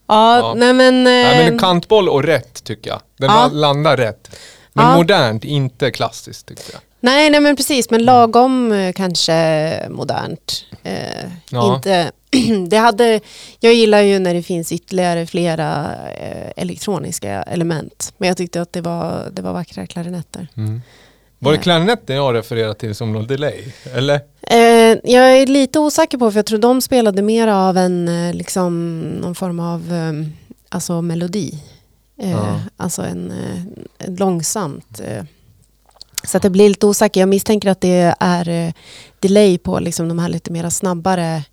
Ja, 0.07 0.39
Ja. 0.39 0.55
nej 0.57 0.73
men... 0.73 1.05
Nej 1.05 1.45
men 1.45 1.55
eh, 1.55 1.59
kantboll 1.61 2.09
och 2.09 2.23
rätt 2.23 2.65
tycker 2.65 2.91
jag. 2.91 3.01
Den 3.19 3.31
Ja. 3.31 3.35
la- 3.53 3.61
landar 3.61 3.97
rätt. 3.97 4.37
Men 4.73 4.85
Ja. 4.91 4.97
modernt, 4.97 5.45
inte 5.45 5.91
klassiskt 5.91 6.47
tyckte 6.47 6.73
jag. 6.73 6.81
Nej, 7.03 7.31
nej 7.31 7.41
men 7.41 7.57
precis, 7.57 7.91
men 7.91 8.05
lagom 8.05 8.73
eh, 8.73 8.93
kanske 8.93 9.89
modernt. 9.91 10.65
Eh, 10.83 11.29
Ja. 11.51 11.75
inte, 11.77 12.13
det 12.69 12.77
hade, 12.77 13.21
jag 13.61 13.75
gillar 13.75 14.01
ju 14.01 14.19
när 14.19 14.35
det 14.35 14.43
finns 14.43 14.73
ytterligare 14.73 15.27
flera 15.27 15.91
eh, 16.21 16.53
elektroniska 16.57 17.43
element. 17.43 18.15
Men 18.19 18.29
jag 18.29 18.37
tyckte 18.37 18.63
att 18.63 18.73
det 18.73 18.81
var, 18.81 19.29
det 19.33 19.43
var 19.43 19.53
vackra 19.53 19.87
klarinetter. 19.87 20.49
Var 21.39 21.53
det 21.53 21.59
klarinetten 21.59 22.17
jag 22.17 22.35
refererade 22.35 22.75
till 22.75 22.95
som 22.95 23.13
någon 23.13 23.27
delay? 23.27 23.65
Eller? 23.95 24.21
Eh, 24.41 24.99
jag 25.05 25.39
är 25.39 25.47
lite 25.47 25.79
osäker 25.79 26.19
på, 26.19 26.31
för 26.31 26.39
jag 26.39 26.47
tror 26.47 26.59
de 26.59 26.81
spelade 26.81 27.23
mer 27.23 27.49
av 27.49 27.77
en, 27.77 28.09
eh, 28.09 28.35
liksom, 28.35 29.01
någon 29.01 29.35
form 29.35 29.61
av 29.61 29.83
alltså 30.69 31.03
melodi. 31.03 31.63
Eh, 32.23 32.31
Ja. 32.31 32.61
Alltså 32.77 33.03
eh, 33.03 33.11
en 33.11 34.17
långsamt. 34.19 35.01
Så 36.25 36.37
att 36.37 36.43
det 36.43 36.51
blir 36.51 36.69
lite 36.69 36.87
osäkert. 36.87 37.17
Jag 37.17 37.29
misstänker 37.29 37.71
att 37.71 37.81
det 37.81 38.15
är 38.21 38.49
eh, 38.49 38.73
delay 39.21 39.59
på 39.59 39.79
liksom 39.81 40.09
de 40.09 40.19
här 40.19 40.29
lite 40.29 40.53
mera 40.53 40.71
snabbare 40.71 41.45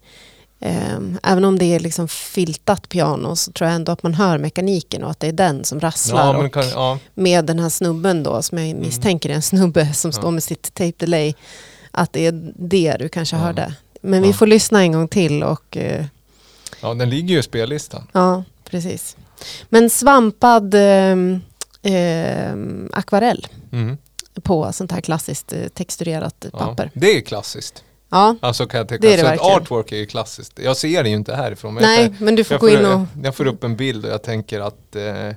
Eh, 0.62 1.00
även 1.24 1.46
om 1.46 1.60
det 1.60 1.66
är 1.66 1.80
liksom 1.80 2.08
filtat 2.08 2.90
piano 2.90 3.36
så 3.36 3.52
tror 3.52 3.68
jag 3.68 3.76
ändå 3.76 3.92
att 3.92 4.04
man 4.04 4.14
hör 4.14 4.38
mekaniken 4.38 5.04
och 5.04 5.12
att 5.12 5.20
det 5.20 5.28
är 5.28 5.32
den 5.32 5.64
som 5.64 5.80
rasslar. 5.80 6.44
Ja, 6.44 6.50
kan, 6.50 6.70
ja. 6.70 7.00
med 7.14 7.46
den 7.46 7.60
här 7.60 7.70
snubben 7.70 8.24
då, 8.24 8.42
som 8.42 8.58
jag 8.58 8.76
misstänker 8.76 9.30
är 9.30 9.34
en 9.34 9.42
snubbe 9.42 9.94
som 9.94 10.10
Ja. 10.10 10.14
står 10.18 10.32
med 10.32 10.44
sitt 10.44 10.74
tape 10.74 10.94
delay, 10.98 11.34
att 11.92 12.14
det 12.14 12.26
är 12.26 12.52
det 12.56 12.96
du 13.00 13.10
kanske 13.10 13.36
hörde. 13.36 13.74
Men 14.02 14.22
vi 14.22 14.34
får 14.34 14.48
lyssna 14.48 14.82
en 14.82 14.92
gång 14.92 15.08
till 15.08 15.44
och 15.44 15.78
eh, 15.78 16.06
ja, 16.82 16.94
den 16.94 17.10
ligger 17.10 17.34
ju 17.34 17.40
i 17.40 17.44
spellistan. 17.44 18.08
ja, 18.12 18.44
precis. 18.70 19.18
Men 19.70 19.90
svampad 19.90 20.74
eh, 20.74 21.16
eh, 21.94 22.54
akvarell 22.94 23.48
Mm. 23.72 23.98
På 24.42 24.74
sånt 24.74 24.92
här 24.92 25.02
klassiskt 25.02 25.54
eh, 25.54 25.68
texturerat 25.68 26.46
Ja. 26.54 26.60
papper. 26.60 26.92
Det 26.94 27.18
är 27.18 27.22
klassiskt. 27.22 27.84
Ja, 28.12 28.36
Alltså 28.42 28.66
kan 28.68 28.78
jag 28.78 28.88
tänka. 28.88 29.08
Det 29.08 29.14
är 29.14 29.18
det 29.18 29.24
så 29.24 29.26
att 29.28 29.32
verkligen. 29.34 29.56
artwork 29.58 29.92
är 29.92 29.98
ju 29.98 30.06
klassiskt. 30.06 30.60
Jag 30.64 30.78
ser 30.78 31.04
det 31.04 31.10
ju 31.10 31.16
inte 31.16 31.36
härifrån. 31.36 31.74
Men 31.74 31.84
nej, 31.84 32.14
men 32.20 32.36
du 32.36 32.44
får 32.44 32.58
gå 32.58 32.70
in 32.70 32.86
och... 32.86 33.02
Jag 33.24 33.36
får 33.36 33.46
upp 33.48 33.64
en 33.64 33.76
bild 33.76 34.06
och 34.06 34.12
jag 34.12 34.24
tänker 34.24 34.60
att 34.60 34.96
eh, 34.96 35.28
eh, 35.28 35.34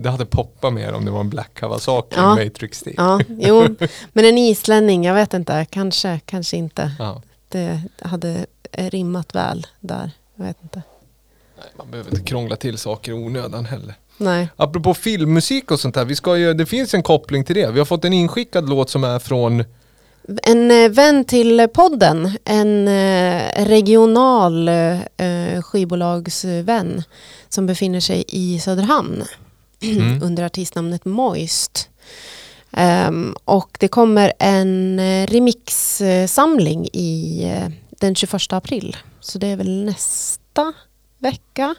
det 0.00 0.10
hade 0.10 0.26
poppat 0.26 0.72
mer 0.72 0.92
om 0.92 1.04
det 1.04 1.10
var 1.10 1.20
en 1.20 1.30
Black 1.30 1.54
Kawasaki 1.54 2.16
Ja. 2.16 2.40
i 2.40 2.44
Matrix-stil. 2.44 2.94
Ja, 2.96 3.20
jo, 3.28 3.76
men 4.12 4.24
en 4.24 4.38
islänning, 4.38 5.04
jag 5.04 5.14
vet 5.14 5.34
inte, 5.34 5.66
kanske, 5.70 6.20
kanske 6.24 6.56
inte. 6.56 6.92
Ja. 6.98 7.22
Det 7.48 7.82
hade 8.02 8.46
eh, 8.72 8.90
rimmat 8.90 9.34
väl 9.34 9.66
där, 9.80 10.10
jag 10.34 10.44
vet 10.44 10.56
inte. 10.62 10.82
Nej, 11.58 11.66
man 11.76 11.90
behöver 11.90 12.10
inte 12.10 12.24
krångla 12.24 12.56
till 12.56 12.78
saker 12.78 13.12
i 13.12 13.14
onödan 13.14 13.64
heller. 13.64 13.94
Nej. 14.20 14.48
Apropå 14.56 14.94
filmmusik 14.94 15.70
och 15.70 15.80
sånt 15.80 15.94
där, 15.94 16.04
vi 16.04 16.16
ska 16.16 16.36
ju, 16.36 16.54
det 16.54 16.66
finns 16.66 16.94
en 16.94 17.02
koppling 17.02 17.44
till 17.44 17.54
det. 17.54 17.70
Vi 17.70 17.78
har 17.78 17.86
fått 17.86 18.04
en 18.04 18.12
inskickad 18.12 18.68
låt 18.68 18.90
som 18.90 19.04
är 19.04 19.18
från 19.18 19.64
En 20.42 20.70
eh, 20.70 20.90
vän 20.90 21.24
till 21.24 21.68
podden, 21.74 22.32
en 22.44 22.88
eh, 22.88 23.66
regional 23.66 24.68
eh, 24.68 25.62
skivbolagsvän 25.62 27.02
som 27.48 27.66
befinner 27.66 28.00
sig 28.00 28.24
i 28.28 28.60
Söderhamn 28.60 29.24
Mm. 29.82 30.22
under 30.22 30.44
artistnamnet 30.44 31.04
Moist. 31.04 31.88
Ehm, 32.72 33.34
och 33.44 33.76
det 33.80 33.88
kommer 33.88 34.32
en 34.38 35.00
remixsamling 35.26 36.86
i 36.86 37.46
den 37.90 38.14
21 38.14 38.52
april. 38.52 38.96
Så 39.20 39.38
det 39.38 39.46
är 39.46 39.56
väl 39.56 39.84
nästa 39.84 40.72
vecka. 41.18 41.74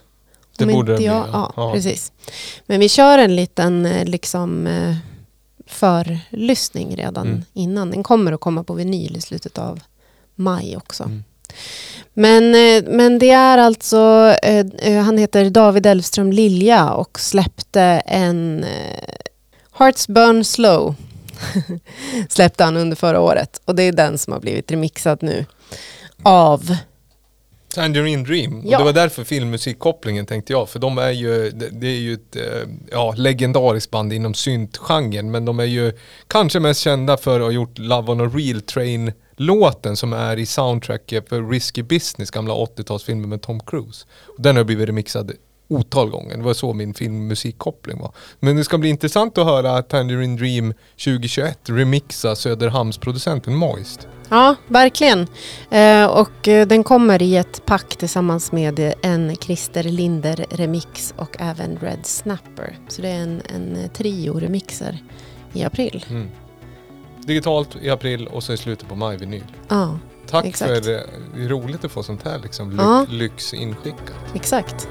Det 0.65 0.71
Om 0.74 0.80
borde 0.80 0.95
bli, 0.95 1.06
jag, 1.06 1.26
ja. 1.34 1.54
ja, 1.56 1.74
precis. 1.74 2.12
Men 2.65 2.80
vi 2.80 2.89
kör 2.89 3.17
en 3.17 3.36
liten 3.36 3.86
eh, 3.86 4.06
liksom 4.06 4.67
eh, 4.67 4.95
förlyssning 5.67 6.95
redan 6.95 7.28
Mm. 7.28 7.41
innan. 7.54 7.91
Den 7.91 8.04
kommer 8.04 8.32
att 8.32 8.39
komma 8.39 8.63
på 8.63 8.74
vinyl 8.74 9.17
i 9.17 9.21
slutet 9.21 9.58
av 9.58 9.80
maj 10.36 10.78
också. 10.78 11.04
Mm. 11.04 11.24
Men, 12.13 12.56
eh, 12.56 12.91
men 12.91 13.19
det 13.19 13.30
är 13.30 13.58
alltså, 13.58 14.34
han 15.06 15.17
heter 15.17 15.50
David 15.50 15.86
Elfström 15.86 16.32
Lilja 16.32 16.89
och 16.91 17.19
släppte 17.19 17.82
en 18.06 18.65
Hearts 19.80 20.08
Burn 20.08 20.43
Slow. 20.45 20.95
släppte 22.30 22.63
han 22.63 22.78
under 22.78 22.95
förra 22.95 23.19
året 23.19 23.62
och 23.65 23.76
det 23.76 23.84
är 23.84 23.91
den 23.91 24.17
som 24.17 24.34
har 24.34 24.39
blivit 24.39 24.71
remixad 24.71 25.24
nu 25.24 25.45
av 26.24 26.76
Tangerine 27.74 28.24
Dream. 28.24 28.62
Ja. 28.66 28.78
Och 28.78 28.82
det 28.82 28.86
var 28.86 29.02
därför 29.02 29.24
filmmusikkopplingen 29.24 30.26
tänkte 30.26 30.54
jag. 30.54 30.70
För 30.70 30.80
de 30.80 30.98
är 30.98 31.12
ju, 31.12 31.50
det, 31.52 31.88
är 31.88 32.00
ju 32.00 32.14
ett 32.14 32.36
eh, 32.36 32.70
ja, 32.92 33.14
legendariskt 33.18 33.92
band 33.92 34.14
inom 34.14 34.34
syntgenren. 34.34 35.32
Men 35.32 35.46
de 35.46 35.60
är 35.60 35.66
ju 35.66 35.94
kanske 36.28 36.60
mest 36.60 36.80
kända 36.82 37.18
för 37.18 37.40
att 37.40 37.46
ha 37.46 37.52
gjort 37.52 37.78
Love 37.78 38.12
on 38.12 38.22
a 38.22 38.32
Real 38.34 38.62
Train-låten 38.62 39.98
som 39.98 40.14
är 40.14 40.40
i 40.40 40.46
soundtracket 40.46 41.30
för 41.30 41.50
Risky 41.50 41.84
Business, 41.84 42.32
gamla 42.32 42.54
80-talsfilmer 42.54 43.28
med 43.28 43.42
Tom 43.42 43.60
Cruise. 43.60 44.06
Och 44.38 44.42
den 44.42 44.58
har 44.58 44.64
blivit 44.64 44.88
remixad 44.88 45.32
otal 45.72 46.10
gånger. 46.10 46.38
Det 46.38 46.44
var 46.44 46.54
så 46.54 46.74
min 46.74 46.94
filmmusikkoppling 46.94 48.00
var. 48.00 48.12
Men 48.40 48.56
det 48.56 48.64
ska 48.64 48.78
bli 48.78 48.90
intressant 48.90 49.38
att 49.38 49.46
höra 49.46 49.82
Tangerine 49.82 50.38
Dream 50.38 50.74
2021 51.06 51.60
remixa 51.70 52.36
Söderhamnsproducenten 52.36 53.56
Moist. 53.56 54.08
Ja, 54.30 54.56
verkligen. 54.68 55.28
Eh, 55.70 56.06
och 56.06 56.48
eh, 56.48 56.68
den 56.68 56.84
kommer 56.84 57.22
i 57.22 57.38
ett 57.38 57.66
pack 57.66 57.96
tillsammans 57.96 58.52
med 58.52 58.94
en 59.02 59.36
Christer 59.36 59.84
Linder 59.84 60.46
remix 60.50 61.14
och 61.18 61.36
även 61.40 61.78
Red 61.78 62.06
Snapper. 62.06 62.78
Så 62.88 63.02
det 63.02 63.10
är 63.10 63.22
en, 63.22 63.42
en 63.56 63.76
eh, 63.76 63.92
trio 63.92 64.40
remixer 64.40 65.04
i 65.54 65.64
april. 65.64 66.06
Mm. 66.10 66.30
Digitalt 67.18 67.76
i 67.82 67.90
april 67.90 68.28
och 68.28 68.44
så 68.44 68.54
i 68.54 68.58
slutet 68.58 68.90
på 68.90 68.96
maj 68.96 69.18
vinyl. 69.18 69.44
Ja, 69.68 70.00
Tack 70.32 70.46
Exakt. 70.46 70.72
för 70.86 70.91
det. 70.91 71.06
Det 71.36 71.44
är 71.44 71.48
roligt 71.50 71.86
att 71.86 71.91
få 71.91 72.04
sånt 72.04 72.24
här 72.26 72.39
liksom, 72.39 72.72
ly- 72.72 73.17
lyx 73.17 73.54
inskickat. 73.54 74.15
exakt. 74.36 74.88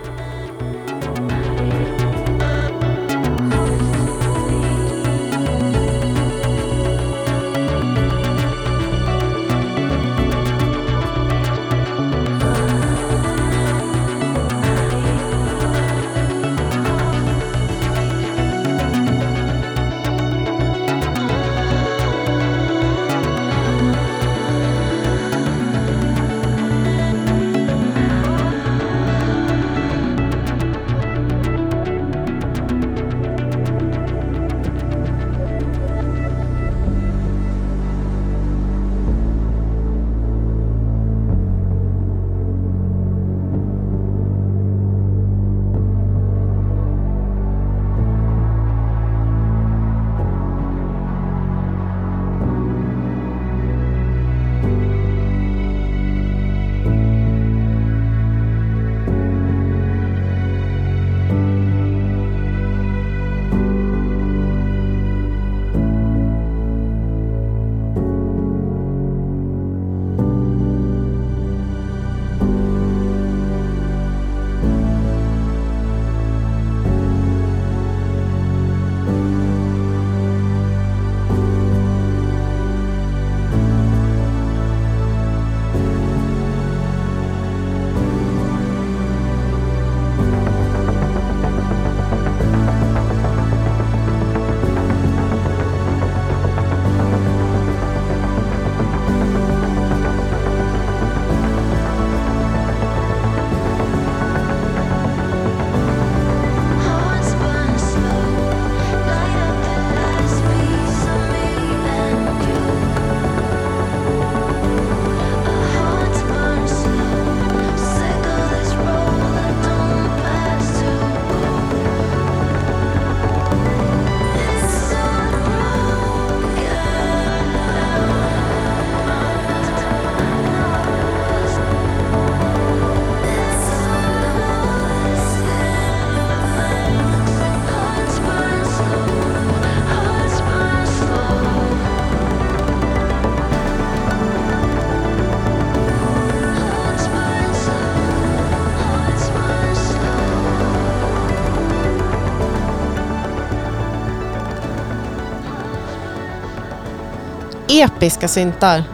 Episka 157.81 158.29
syntar. 158.29 158.85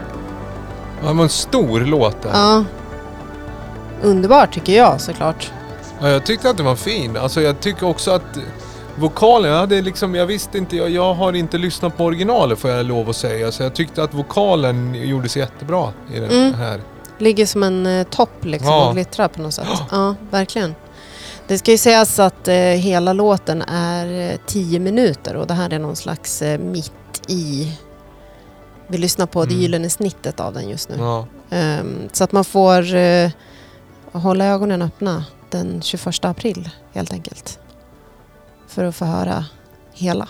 Ja, 1.01 1.07
det 1.07 1.13
var 1.13 1.23
en 1.23 1.29
stor 1.29 1.79
låt 1.79 2.21
där. 2.21 2.29
Ja. 2.33 2.63
Underbart 4.01 4.53
tycker 4.53 4.73
jag 4.77 5.01
såklart. 5.01 5.51
Ja, 6.01 6.09
jag 6.09 6.25
tyckte 6.25 6.49
att 6.49 6.57
det 6.57 6.63
var 6.63 6.75
fin. 6.75 7.17
Alltså 7.17 7.41
jag 7.41 7.59
tycker 7.59 7.87
också 7.87 8.11
att 8.11 8.37
vokalen, 8.95 9.51
jag 9.51 9.59
hade 9.59 9.81
liksom, 9.81 10.15
jag 10.15 10.25
visste 10.25 10.57
inte, 10.57 10.77
jag, 10.77 10.89
jag 10.89 11.13
har 11.13 11.33
inte 11.33 11.57
lyssnat 11.57 11.97
på 11.97 12.05
originalet 12.05 12.59
får 12.59 12.69
jag 12.71 12.85
lov 12.85 13.09
att 13.09 13.15
säga. 13.15 13.51
Så 13.51 13.63
jag 13.63 13.73
tyckte 13.73 14.03
att 14.03 14.13
vokalen 14.13 14.95
gjordes 15.07 15.37
jättebra 15.37 15.93
i 16.13 16.19
den 16.19 16.29
Mm. 16.31 16.53
här. 16.53 16.81
Ligger 17.19 17.45
som 17.45 17.63
en 17.63 17.85
eh, 17.85 18.03
topp 18.03 18.45
liksom 18.45 18.67
Ja. 18.69 18.87
och 18.87 18.93
glittrar 18.93 19.27
på 19.27 19.41
något 19.41 19.53
sätt. 19.53 19.67
Ja, 19.91 20.15
verkligen. 20.31 20.75
Det 21.47 21.57
ska 21.57 21.71
ju 21.71 21.77
sägas 21.77 22.19
att 22.19 22.47
eh, 22.47 22.55
hela 22.55 23.13
låten 23.13 23.61
är 23.61 24.31
eh, 24.31 24.37
tio 24.45 24.79
minuter 24.79 25.35
och 25.35 25.47
det 25.47 25.53
här 25.53 25.73
är 25.73 25.79
någon 25.79 25.95
slags 25.95 26.41
eh, 26.41 26.59
mitt 26.59 26.91
i. 27.27 27.71
Vi 28.87 28.97
lyssnar 28.97 29.25
på 29.25 29.45
det 29.45 29.51
Mm. 29.51 29.61
gyllene 29.61 29.89
snittet 29.89 30.39
av 30.39 30.53
den 30.53 30.69
just 30.69 30.89
nu. 30.89 30.95
Ja. 30.99 31.27
Ehm, 31.49 32.09
så 32.13 32.23
att 32.23 32.31
man 32.31 32.45
får 32.45 32.95
eh, 32.95 33.29
hålla 34.11 34.45
ögonen 34.45 34.81
öppna 34.81 35.25
den 35.49 35.81
21 35.81 36.25
april 36.25 36.69
helt 36.93 37.13
enkelt. 37.13 37.59
För 38.67 38.83
att 38.83 38.95
få 38.95 39.05
höra 39.05 39.45
hela. 39.93 40.29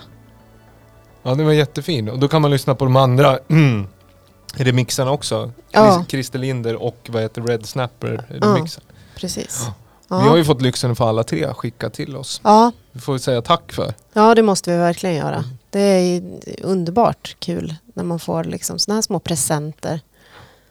ja, 1.24 1.36
den 1.36 1.46
var 1.46 1.54
jättefin. 1.54 2.10
Och 2.10 2.20
då 2.20 2.28
kan 2.28 2.42
man 2.42 2.52
lyssna 2.52 2.76
på 2.76 2.86
de 2.86 2.96
andra 2.96 3.40
remixarna 4.56 5.12
också. 5.12 5.52
Ja. 5.72 6.06
Christer 6.10 6.40
Linder 6.40 6.76
och 6.84 7.08
vad 7.12 7.22
heter 7.22 7.42
Red 7.42 7.66
Snapper 7.66 8.26
Ja. 8.30 8.48
remixen. 8.48 8.84
Precis. 9.16 9.64
Ja. 9.66 9.74
Ja. 10.10 10.20
Vi 10.24 10.30
har 10.30 10.38
ju 10.38 10.44
fått 10.46 10.62
lyxen 10.62 10.96
få 10.96 11.06
alla 11.06 11.24
tre 11.24 11.54
skicka 11.54 11.90
till 11.90 12.16
oss. 12.16 12.42
Ja, 12.44 12.72
Det 12.92 13.00
får 13.00 13.14
vi 13.14 13.20
säga 13.20 13.42
tack 13.42 13.72
för. 13.74 13.94
ja, 14.14 14.36
det 14.36 14.42
måste 14.44 14.72
vi 14.72 14.78
verkligen 14.78 15.16
göra. 15.16 15.44
Det 15.70 15.80
är 15.80 16.22
underbart 16.64 17.36
kul 17.40 17.76
när 17.94 18.04
man 18.04 18.20
får 18.20 18.44
liksom 18.44 18.80
såna 18.80 18.96
här 18.96 19.02
små 19.02 19.20
presenter. 19.20 20.00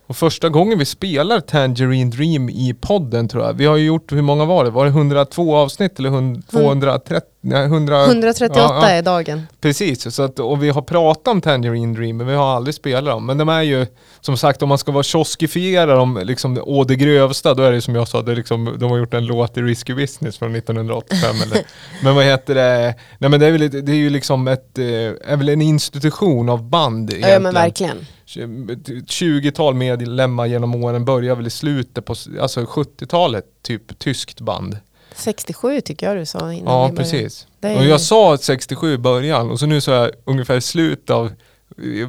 Och 0.07 0.17
första 0.17 0.49
gången 0.49 0.79
vi 0.79 0.85
spelar 0.85 1.41
Tangerine 1.41 2.11
Dream 2.11 2.49
i 2.51 2.75
podden 2.81 3.29
tror 3.29 3.45
jag. 3.45 3.53
Vi 3.53 3.67
har 3.67 3.77
ju 3.77 3.87
gjort, 3.87 4.13
hur 4.13 4.23
många 4.23 4.45
var 4.45 4.65
det? 4.65 4.71
Var 4.71 4.85
det 4.85 4.91
102 4.91 5.57
avsnitt 5.57 5.99
eller 5.99 6.11
hund- 6.11 6.49
230? 6.51 7.21
Nej, 7.49 7.65
100, 7.65 8.05
138 8.05 8.55
Ja, 8.57 8.89
är 8.89 9.03
dagen. 9.03 9.47
Precis, 9.61 10.15
så 10.15 10.23
att, 10.23 10.39
och 10.39 10.63
vi 10.63 10.71
har 10.71 10.83
pratat 10.83 11.29
om 11.29 11.41
Tangerine 11.41 11.95
Dream 11.95 12.17
men 12.17 12.27
vi 12.27 12.35
har 12.35 12.57
aldrig 12.57 12.75
spelat 12.75 13.05
dem. 13.05 13.27
Men 13.27 13.39
de 13.39 13.49
är 13.49 13.63
ju, 13.63 13.87
som 14.21 14.37
sagt 14.37 14.63
om 14.63 14.69
man 14.69 14.79
ska 14.79 14.93
vara 14.93 15.03
kioskifiera 15.03 15.95
dem, 15.95 16.21
liksom 16.25 16.59
å 16.63 16.85
det 16.85 16.97
grövsta, 16.97 17.55
då 17.55 17.63
är 17.63 17.73
det 17.73 17.81
som 17.81 17.95
jag 17.95 18.09
sa, 18.09 18.23
det 18.23 18.35
liksom, 18.35 18.77
de 18.79 18.91
har 18.91 18.99
gjort 18.99 19.15
en 19.15 19.27
låt 19.27 19.57
i 19.57 19.63
Risky 19.63 19.95
Business 19.95 20.39
från 20.39 20.55
1985 20.55 21.37
eller. 21.43 21.67
Men 22.03 22.15
vad 22.15 22.25
heter 22.25 22.55
det? 22.55 22.95
Nej 23.19 23.31
men 23.31 23.41
det 23.41 23.47
är, 23.47 23.53
väl, 23.53 23.85
det 23.85 23.93
är 23.93 23.97
ju 23.97 24.11
liksom 24.11 24.49
ett, 24.49 24.79
eh, 24.79 24.85
är 24.85 25.37
väl 25.37 25.49
en 25.49 25.63
institution 25.63 26.49
av 26.49 26.71
band 26.71 27.11
egentligen. 27.11 27.33
Ja 27.33 27.41
men 27.41 27.55
verkligen. 27.55 28.07
20-tal 28.27 29.75
medlemmar 29.75 30.47
genom 30.47 30.75
åren 30.75 31.05
börjar 31.05 31.37
väl 31.37 31.47
i 31.47 31.51
slutet 31.51 32.05
på 32.05 32.15
alltså 32.41 32.61
70-talet, 32.61 33.45
typ 33.63 33.99
tyskt 33.99 34.41
band. 34.41 34.77
67 35.17 35.81
tycker 35.81 36.07
jag 36.07 36.17
du 36.17 36.27
sa 36.27 36.53
innan 36.53 36.75
Ja, 36.75 36.91
precis. 36.97 37.47
Är- 37.63 37.77
Och 37.77 37.85
jag 37.85 38.01
sa 38.01 38.39
67 38.39 38.95
i 38.95 38.99
början 38.99 39.51
och 39.51 39.59
så 39.61 39.67
nu 39.67 39.81
sa 39.81 39.93
jag 39.93 40.11
ungefär 40.25 40.57
i 40.57 40.61
slutet 40.61 41.11
av 41.11 41.31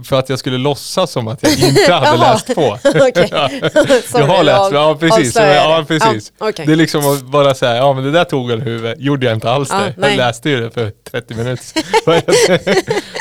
för 0.09 0.19
att 0.19 0.29
jag 0.29 0.39
skulle 0.39 0.57
låtsas 0.57 1.11
som 1.11 1.27
att 1.27 1.43
jag 1.43 1.51
inte 1.59 1.93
hade 1.93 2.17
läst 2.17 2.55
på. 2.55 2.61
Jag 4.19 4.27
har 4.27 4.43
läst, 4.43 4.71
ja 4.71 4.97
precis. 4.99 5.35
Ja, 5.35 5.85
precis. 5.87 6.31
Ja, 6.39 6.49
okej. 6.49 6.65
Det 6.65 6.71
är 6.71 6.75
liksom 6.75 7.13
att 7.13 7.21
bara 7.23 7.53
säga, 7.55 7.75
ja 7.75 7.93
men 7.93 8.03
det 8.03 8.11
där 8.11 8.23
tog 8.23 8.51
i 8.51 8.55
huvudet. 8.55 8.99
Gjorde 8.99 9.25
jag 9.25 9.35
inte 9.35 9.51
alls 9.51 9.69
Ja, 9.71 9.77
det. 9.79 9.93
nej. 9.97 10.09
jag 10.09 10.17
läste 10.17 10.49
ju 10.49 10.61
det 10.61 10.71
för 10.71 10.91
30 11.11 11.35
minuter? 11.35 11.65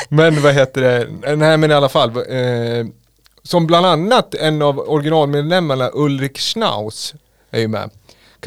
Men 0.09 0.41
vad 0.41 0.53
heter 0.53 0.81
det, 0.81 1.07
nej 1.35 1.57
men 1.57 1.71
i 1.71 1.73
alla 1.73 1.89
fall. 1.89 2.09
Eh, 2.09 2.85
som 3.43 3.67
bland 3.67 3.85
annat 3.85 4.35
en 4.35 4.61
av 4.61 4.79
originalmedlemmarna 4.79 5.89
Ulrik 5.93 6.37
Schnauz 6.39 7.13
är 7.51 7.59
ju 7.59 7.67
med. 7.67 7.89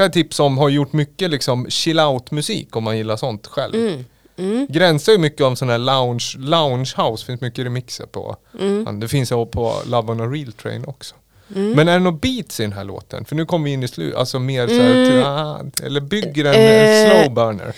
Kan 0.01 0.05
jag 0.05 0.13
tipsa 0.13 0.43
om, 0.43 0.59
har 0.59 0.69
gjort 0.69 0.93
mycket 0.93 1.31
liksom 1.31 1.71
chill 1.71 2.01
out 2.01 2.31
musik 2.31 2.77
om 2.77 2.85
man 2.85 2.97
gillar 2.97 3.17
sånt 3.17 3.47
själv. 3.47 3.75
Mm. 3.75 4.05
Mm. 4.37 4.67
Gränsar 4.71 5.13
ju 5.13 5.19
mycket 5.19 5.41
om 5.41 5.57
sån 5.57 5.69
här 5.69 5.79
lounge, 5.79 6.35
lounge 6.39 6.95
house, 6.97 7.27
finns 7.27 7.41
mycket 7.41 7.65
remixer 7.65 8.07
på. 8.07 8.37
Mm. 8.61 9.01
Det 9.01 9.09
finns 9.09 9.33
ju 9.33 9.47
på 9.47 9.75
Love 9.87 10.13
on 10.13 10.21
a 10.21 10.27
Real 10.27 10.53
Train 10.53 10.85
också. 10.87 11.15
Mm. 11.55 11.71
Men 11.73 11.89
är 11.89 11.93
det 11.93 11.99
några 11.99 12.17
beats 12.19 12.61
i 12.61 12.63
den 12.63 12.73
här 12.73 12.85
låten? 12.85 13.25
För 13.25 13.37
nu 13.37 13.47
kommer 13.47 13.65
vi 13.65 13.71
in 13.73 13.83
i 13.83 13.89
slutet, 13.89 14.19
alltså 14.19 14.39
mer 14.39 14.69
så 14.69 14.75
här, 14.75 15.55
Mm. 15.61 15.71
eller 15.83 16.01
bygger 16.01 16.45
den 16.45 16.55
Eh, 16.55 16.61
en 16.61 17.11
slow 17.25 17.35
burner? 17.35 17.75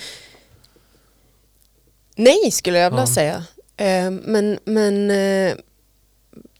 Nej 2.16 2.50
skulle 2.50 2.78
jag 2.78 2.90
vilja 2.90 3.02
Ja. 3.02 3.06
säga. 3.06 3.44
Eh, 3.76 4.10
men 4.10 4.58
men 4.64 5.10
eh, 5.10 5.54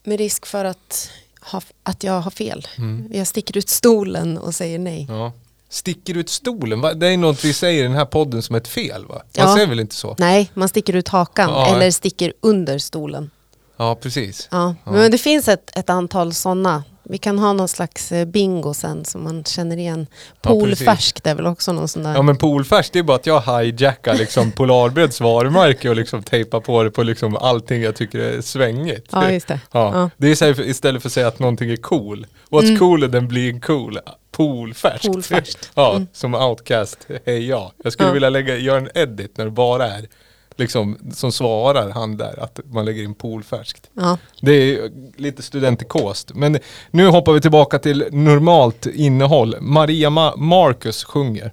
med 0.04 0.18
risk 0.18 0.46
för 0.46 0.64
att, 0.64 1.10
ha, 1.40 1.62
att 1.82 2.04
jag 2.04 2.20
har 2.20 2.30
fel. 2.30 2.66
Mm. 2.78 3.08
Jag 3.12 3.26
sticker 3.26 3.58
ut 3.58 3.68
stolen 3.68 4.38
och 4.38 4.54
säger 4.54 4.78
nej. 4.78 5.06
Ja. 5.08 5.32
Sticker 5.72 6.16
ut 6.16 6.28
stolen, 6.28 6.80
va? 6.80 6.94
det 6.94 7.06
är 7.06 7.16
något 7.16 7.44
vi 7.44 7.52
säger 7.52 7.80
i 7.80 7.82
den 7.82 7.92
här 7.96 8.04
podden 8.04 8.42
som 8.42 8.56
ett 8.56 8.68
fel 8.68 9.06
va? 9.06 9.14
Man 9.14 9.22
Ja. 9.48 9.54
säger 9.54 9.66
väl 9.66 9.80
inte 9.80 9.94
så? 9.94 10.16
Nej, 10.18 10.50
man 10.54 10.68
sticker 10.68 10.96
ut 10.96 11.08
hakan 11.08 11.50
Ja. 11.50 11.66
eller 11.76 11.90
sticker 11.90 12.32
under 12.40 12.78
stolen. 12.78 13.30
Ja, 13.76 13.94
precis. 13.94 14.48
Ja. 14.50 14.74
Ja. 14.84 14.92
Men 14.92 15.10
det 15.10 15.18
finns 15.18 15.48
ett, 15.48 15.78
ett 15.78 15.90
antal 15.90 16.34
sådana. 16.34 16.84
Vi 17.04 17.18
kan 17.18 17.38
ha 17.38 17.52
någon 17.52 17.68
slags 17.68 18.12
eh, 18.12 18.24
bingo 18.24 18.74
sen 18.74 19.04
som 19.04 19.24
man 19.24 19.44
känner 19.44 19.76
igen. 19.76 20.06
Ja, 20.42 20.50
Polfärskt 20.50 21.26
är 21.26 21.34
väl 21.34 21.46
också 21.46 21.72
någon 21.72 21.88
sån 21.88 22.02
där. 22.02 22.14
Ja 22.14 22.22
men 22.22 22.36
polfärs 22.36 22.90
det 22.90 22.98
är 22.98 23.02
bara 23.02 23.16
att 23.16 23.26
jag 23.26 23.40
hijackar 23.62 24.14
liksom 24.14 24.52
Polarbröds 24.56 25.20
varumärke 25.20 25.88
och 25.90 25.96
liksom 25.96 26.22
tejpar 26.22 26.60
på 26.60 26.82
det 26.82 26.90
på 26.90 27.02
liksom 27.02 27.36
allting 27.36 27.82
jag 27.82 27.96
tycker 27.96 28.18
är 28.18 28.40
svängigt. 28.40 29.06
Ja, 29.12 29.30
just 29.30 29.48
det. 29.48 29.60
Ja. 29.72 29.90
Ja. 29.94 30.10
Det 30.16 30.28
är 30.30 30.34
så 30.34 30.44
här, 30.44 30.60
istället 30.60 31.02
för 31.02 31.08
att 31.08 31.12
säga 31.12 31.28
att 31.28 31.38
någonting 31.38 31.70
är 31.70 31.76
cool. 31.76 32.26
What's 32.50 32.64
Mm. 32.64 32.78
cooler 32.78 33.08
than 33.08 33.28
being 33.28 33.60
cool? 33.60 33.98
Polfärskt. 34.32 35.06
Polfärskt. 35.12 35.70
ja, 35.74 35.90
Mm. 35.96 36.06
som 36.12 36.34
outcast, 36.34 37.06
hej 37.26 37.48
ja. 37.48 37.72
Jag 37.84 37.92
skulle 37.92 38.08
Ja. 38.08 38.12
vilja 38.12 38.30
lägga, 38.30 38.56
göra 38.56 38.78
en 38.78 38.88
edit 38.94 39.36
när 39.38 39.44
det 39.44 39.50
bara 39.50 39.86
är 39.86 40.08
liksom 40.56 40.98
som 41.14 41.32
svarar 41.32 41.90
han 41.90 42.16
där 42.16 42.42
att 42.42 42.60
man 42.64 42.84
lägger 42.84 43.02
in 43.02 43.14
polfärskt. 43.14 43.90
Ja. 43.94 44.18
Det 44.40 44.52
är 44.52 44.90
lite 45.16 45.42
studentikost. 45.42 46.34
Men 46.34 46.58
nu 46.90 47.06
hoppar 47.06 47.32
vi 47.32 47.40
tillbaka 47.40 47.78
till 47.78 48.04
normalt 48.12 48.86
innehåll. 48.86 49.56
Maria 49.60 50.10
Ma- 50.10 50.36
Marcus 50.36 51.04
sjunger 51.04 51.52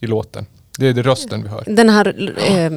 i 0.00 0.06
låten. 0.06 0.46
Det 0.78 0.88
är 0.88 0.92
det 0.92 1.02
rösten 1.02 1.42
vi 1.42 1.48
hör. 1.48 1.64
Den 1.66 1.88
här 1.88 2.34
eh, 2.38 2.72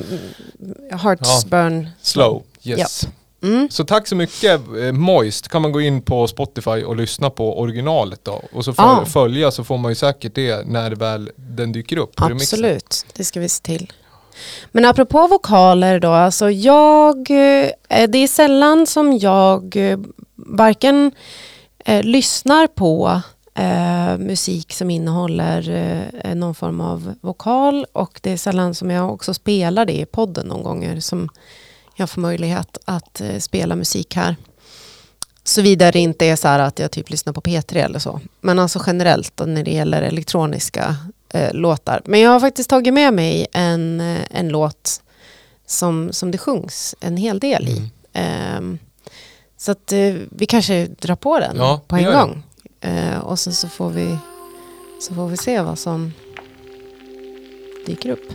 Hearts 0.99 1.45
Ja. 1.51 1.83
Slow, 2.01 2.43
yes. 2.63 3.07
Mm. 3.43 3.67
Så 3.71 3.83
tack 3.83 4.07
så 4.07 4.15
mycket 4.15 4.61
eh, 4.81 4.91
Moist. 4.91 5.47
Kan 5.47 5.61
man 5.61 5.71
gå 5.71 5.81
in 5.81 6.01
på 6.01 6.27
Spotify 6.27 6.83
och 6.83 6.95
lyssna 6.95 7.29
på 7.29 7.59
originalet 7.59 8.19
då. 8.23 8.41
Och 8.53 8.65
så 8.65 8.73
Ja. 8.77 9.05
följa 9.05 9.51
så 9.51 9.63
får 9.63 9.77
man 9.77 9.91
ju 9.91 9.95
säkert 9.95 10.35
det 10.35 10.67
när 10.67 10.91
väl 10.91 11.31
den 11.35 11.71
dyker 11.71 11.97
upp. 11.97 12.11
Absolut, 12.15 13.05
det 13.13 13.23
ska 13.23 13.39
vi 13.39 13.49
se 13.49 13.61
till. 13.63 13.91
Men 14.71 14.85
apropå 14.85 15.27
vokaler 15.27 15.99
då, 15.99 16.09
alltså 16.11 16.49
jag, 16.51 17.17
eh, 17.31 17.69
det 18.09 18.17
är 18.17 18.27
sällan 18.27 18.87
som 18.87 19.17
jag 19.17 19.75
eh, 19.75 19.99
varken 20.35 21.11
eh, 21.85 22.03
lyssnar 22.03 22.67
på 22.67 23.21
eh, 23.55 24.17
musik 24.17 24.73
som 24.73 24.89
innehåller 24.89 25.69
eh, 26.23 26.35
någon 26.35 26.55
form 26.55 26.81
av 26.81 27.13
vokal 27.21 27.85
och 27.93 28.19
det 28.23 28.31
är 28.31 28.37
sällan 28.37 28.75
som 28.75 28.91
jag 28.91 29.13
också 29.13 29.33
spelar 29.33 29.85
det 29.85 29.93
i 29.99 30.05
podden 30.05 30.47
någon 30.47 30.63
gånger 30.63 30.99
som 30.99 31.29
jag 31.95 32.09
får 32.09 32.21
möjlighet 32.21 32.77
att 32.85 33.21
eh, 33.21 33.39
spela 33.39 33.75
musik 33.75 34.15
här. 34.15 34.35
Såvida 35.43 35.91
det 35.91 35.99
inte 35.99 36.25
är 36.25 36.35
så 36.35 36.47
här 36.47 36.59
att 36.59 36.79
jag 36.79 36.91
typ 36.91 37.09
lyssnar 37.09 37.33
på 37.33 37.41
P3 37.41 37.77
eller 37.77 37.99
så. 37.99 38.19
Men 38.41 38.59
alltså 38.59 38.83
generellt 38.85 39.41
när 39.45 39.63
det 39.63 39.71
gäller 39.71 40.01
elektroniska 40.01 40.95
eh, 41.29 41.53
låtar. 41.53 42.01
Men 42.05 42.19
jag 42.19 42.31
har 42.31 42.39
faktiskt 42.39 42.69
tagit 42.69 42.93
med 42.93 43.13
mig 43.13 43.47
en, 43.53 44.01
eh, 44.01 44.21
en 44.29 44.49
låt 44.49 45.01
som, 45.65 46.13
som 46.13 46.31
det 46.31 46.37
sjungs 46.37 46.95
en 46.99 47.17
hel 47.17 47.39
del 47.39 47.67
i. 47.67 47.77
Mm. 47.77 47.89
Ehm, 48.13 48.79
så 49.57 49.71
att 49.71 49.91
eh, 49.91 50.13
vi 50.29 50.45
kanske 50.45 50.87
drar 50.87 51.15
på 51.15 51.39
den 51.39 51.57
Ja, 51.57 51.81
på 51.87 51.95
en 51.95 52.05
gång. 52.05 52.43
Eh, 52.81 53.17
och 53.17 53.39
sen 53.39 53.53
så 53.53 53.69
får, 53.69 53.89
vi, 53.89 54.17
så 55.01 55.15
får 55.15 55.27
vi 55.27 55.37
se 55.37 55.61
vad 55.61 55.79
som 55.79 56.13
dyker 57.85 58.09
upp. 58.09 58.33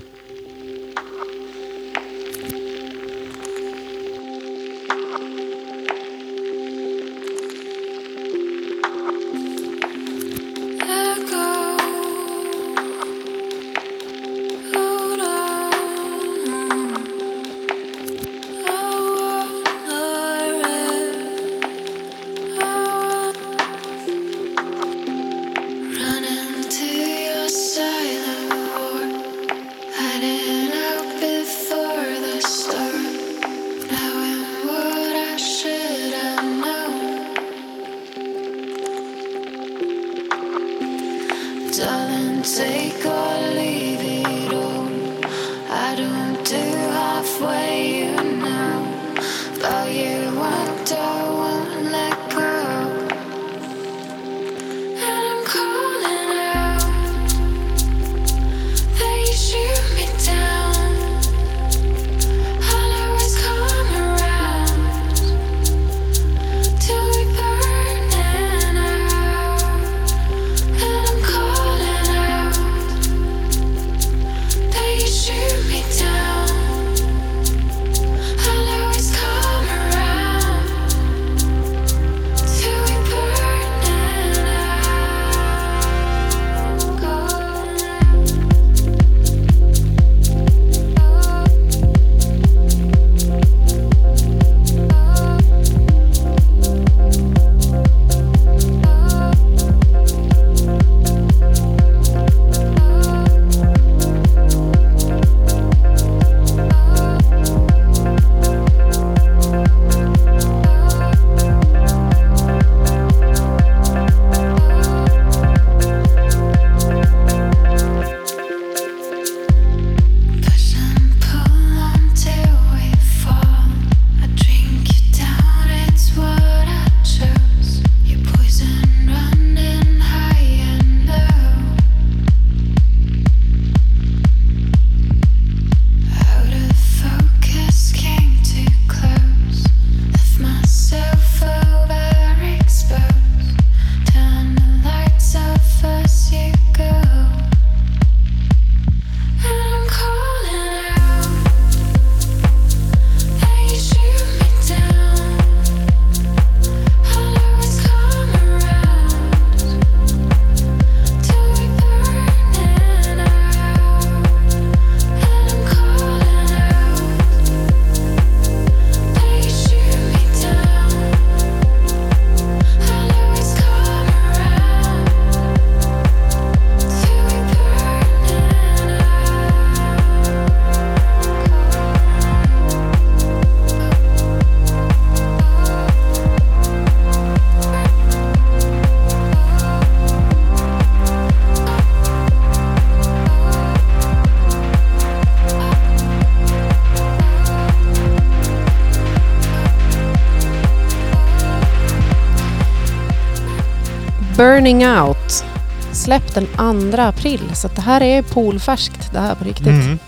Burning 204.58 204.86
Out. 204.86 205.44
Släppt 205.92 206.34
den 206.34 206.46
2 206.46 207.00
april. 207.02 207.40
Så 207.54 207.68
det 207.68 207.80
här 207.80 208.00
är 208.00 208.22
poolfärskt 208.22 209.12
det 209.12 209.18
här 209.20 209.34
på 209.34 209.44
riktigt. 209.44 209.66
Mm. 209.66 209.98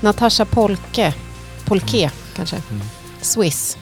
Natasha 0.00 0.44
Polke. 0.44 1.14
Polke 1.64 2.10
kanske. 2.34 2.56
Mm. 2.70 2.82
Swiss. 3.20 3.78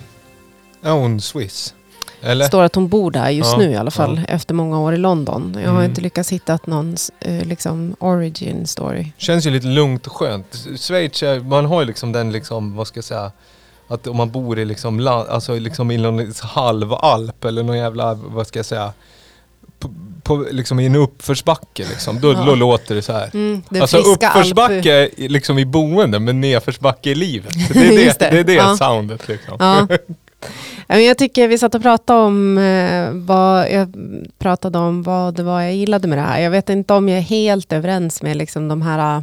Är 0.82 0.90
hon 0.90 1.20
Swiss? 1.20 1.74
Eller? 2.22 2.46
Står 2.46 2.62
att 2.62 2.74
hon 2.74 2.88
bor 2.88 3.10
där 3.10 3.30
just 3.30 3.52
Ja, 3.52 3.58
nu 3.58 3.70
i 3.70 3.76
alla 3.76 3.90
fall. 3.90 4.20
Efter 4.28 4.54
många 4.54 4.80
år 4.80 4.94
i 4.94 4.96
London. 4.96 5.56
Jag 5.62 5.70
har 5.70 5.78
Mm. 5.78 5.90
inte 5.90 6.00
lyckats 6.00 6.30
hitta 6.32 6.58
någon 6.64 6.96
eh, 7.20 7.44
liksom 7.44 7.96
origin 7.98 8.66
story. 8.66 9.12
Känns 9.16 9.46
ju 9.46 9.50
lite 9.50 9.66
lugnt 9.66 10.06
och 10.06 10.12
skönt. 10.12 10.66
Schweiz, 10.80 11.22
är, 11.22 11.40
man 11.40 11.64
har 11.64 11.80
ju 11.80 11.86
liksom 11.86 12.12
den 12.12 12.32
liksom, 12.32 12.76
vad 12.76 12.86
ska 12.86 12.98
jag 12.98 13.04
säga, 13.04 13.32
att 13.88 14.06
om 14.06 14.16
man 14.16 14.30
bor 14.30 14.58
i 14.58 14.64
liksom, 14.64 15.06
alltså 15.08 15.58
liksom 15.58 15.90
i 15.90 15.96
någon 15.96 16.32
halvalp 16.42 17.44
eller 17.44 17.62
någon 17.62 17.78
jävla, 17.78 18.14
vad 18.14 18.46
ska 18.46 18.58
jag 18.58 18.66
säga, 18.66 18.92
på, 20.24 20.46
liksom 20.50 20.80
i 20.80 20.86
en 20.86 20.94
uppförsbacke 20.96 21.84
liksom. 21.88 22.20
Då, 22.20 22.32
Ja. 22.32 22.54
låter 22.54 22.94
det 22.94 23.02
så 23.02 23.12
här. 23.12 23.30
Mm, 23.34 23.62
det 23.68 23.80
alltså 23.80 23.96
alp- 23.96 24.14
uppförsbacke 24.14 25.10
liksom 25.16 25.58
i 25.58 25.64
boende 25.64 26.18
men 26.20 26.40
nedförsbacke 26.40 27.10
i 27.10 27.14
livet. 27.14 27.52
Det 27.72 27.78
är 27.78 27.90
det, 27.96 28.18
det. 28.18 28.30
det, 28.30 28.38
är 28.38 28.44
det 28.44 28.54
Ja. 28.54 28.76
soundet 28.76 29.28
liksom. 29.28 29.56
Ja. 29.58 29.86
Jag 30.88 31.18
tycker 31.18 31.48
vi 31.48 31.58
satt 31.58 31.74
och 31.74 31.82
pratade 31.82 32.20
om 32.20 32.58
eh, 32.58 33.08
vad 33.12 33.70
jag 33.70 33.94
pratade 34.38 34.78
om 34.78 35.02
vad 35.02 35.34
det 35.34 35.42
var 35.42 35.60
jag 35.60 35.74
gillade 35.74 36.08
med 36.08 36.18
det 36.18 36.22
här. 36.22 36.40
Jag 36.40 36.50
vet 36.50 36.68
inte 36.70 36.94
om 36.94 37.08
jag 37.08 37.18
är 37.18 37.22
helt 37.22 37.72
överens 37.72 38.22
med 38.22 38.36
liksom 38.36 38.68
de 38.68 38.82
här 38.82 39.22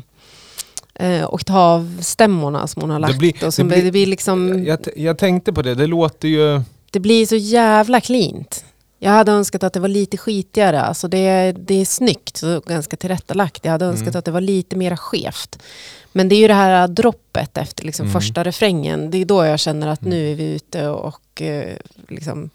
eh, 0.96 1.34
oktavstämmorna 1.34 2.68
som 2.68 2.82
hon 2.82 2.90
har 2.90 3.00
Det 3.00 3.08
lagt. 3.08 3.20
blir- 3.20 3.46
och 3.46 3.54
som 3.54 3.70
det 3.70 3.76
det, 3.76 3.82
blir- 3.82 3.92
blir, 3.92 4.06
liksom, 4.08 4.64
Jag, 4.66 4.80
jag 4.96 5.18
tänkte 5.18 5.54
på 5.54 5.62
det, 5.62 5.76
det 5.76 5.88
låter 5.88 6.28
ju... 6.28 6.62
det 6.92 7.00
blir 7.00 7.26
så 7.26 7.36
jävla 7.36 8.02
cleant. 8.02 8.66
Jag 9.04 9.12
hade 9.12 9.32
önskat 9.32 9.64
att 9.64 9.74
det 9.74 9.80
var 9.80 9.88
lite 9.88 10.18
skitigare. 10.18 10.82
Alltså 10.82 11.08
det, 11.08 11.52
det 11.52 11.74
är 11.82 11.86
snyggt 11.86 12.44
och 12.44 12.64
ganska 12.64 12.96
tillrättalagt. 12.98 13.66
Jag 13.66 13.72
hade 13.72 13.86
önskat 13.86 14.08
Mm. 14.08 14.20
att 14.20 14.26
det 14.26 14.32
var 14.32 14.42
lite 14.42 14.76
mer 14.76 14.96
skevt. 14.96 15.60
Men 16.12 16.30
det 16.30 16.36
är 16.36 16.40
ju 16.40 16.48
det 16.48 16.54
här 16.54 16.88
droppet 16.88 17.58
efter 17.58 17.84
liksom 17.86 18.06
Mm. 18.06 18.14
första 18.22 18.44
refrängen. 18.44 19.12
Det 19.12 19.18
är 19.18 19.26
då 19.26 19.46
jag 19.46 19.60
känner 19.60 19.88
att 19.88 20.02
Mm. 20.02 20.10
nu 20.14 20.32
är 20.32 20.36
vi 20.36 20.44
ute 20.44 20.88
och 20.88 21.42
eh, 21.42 21.76
liksom 22.08 22.50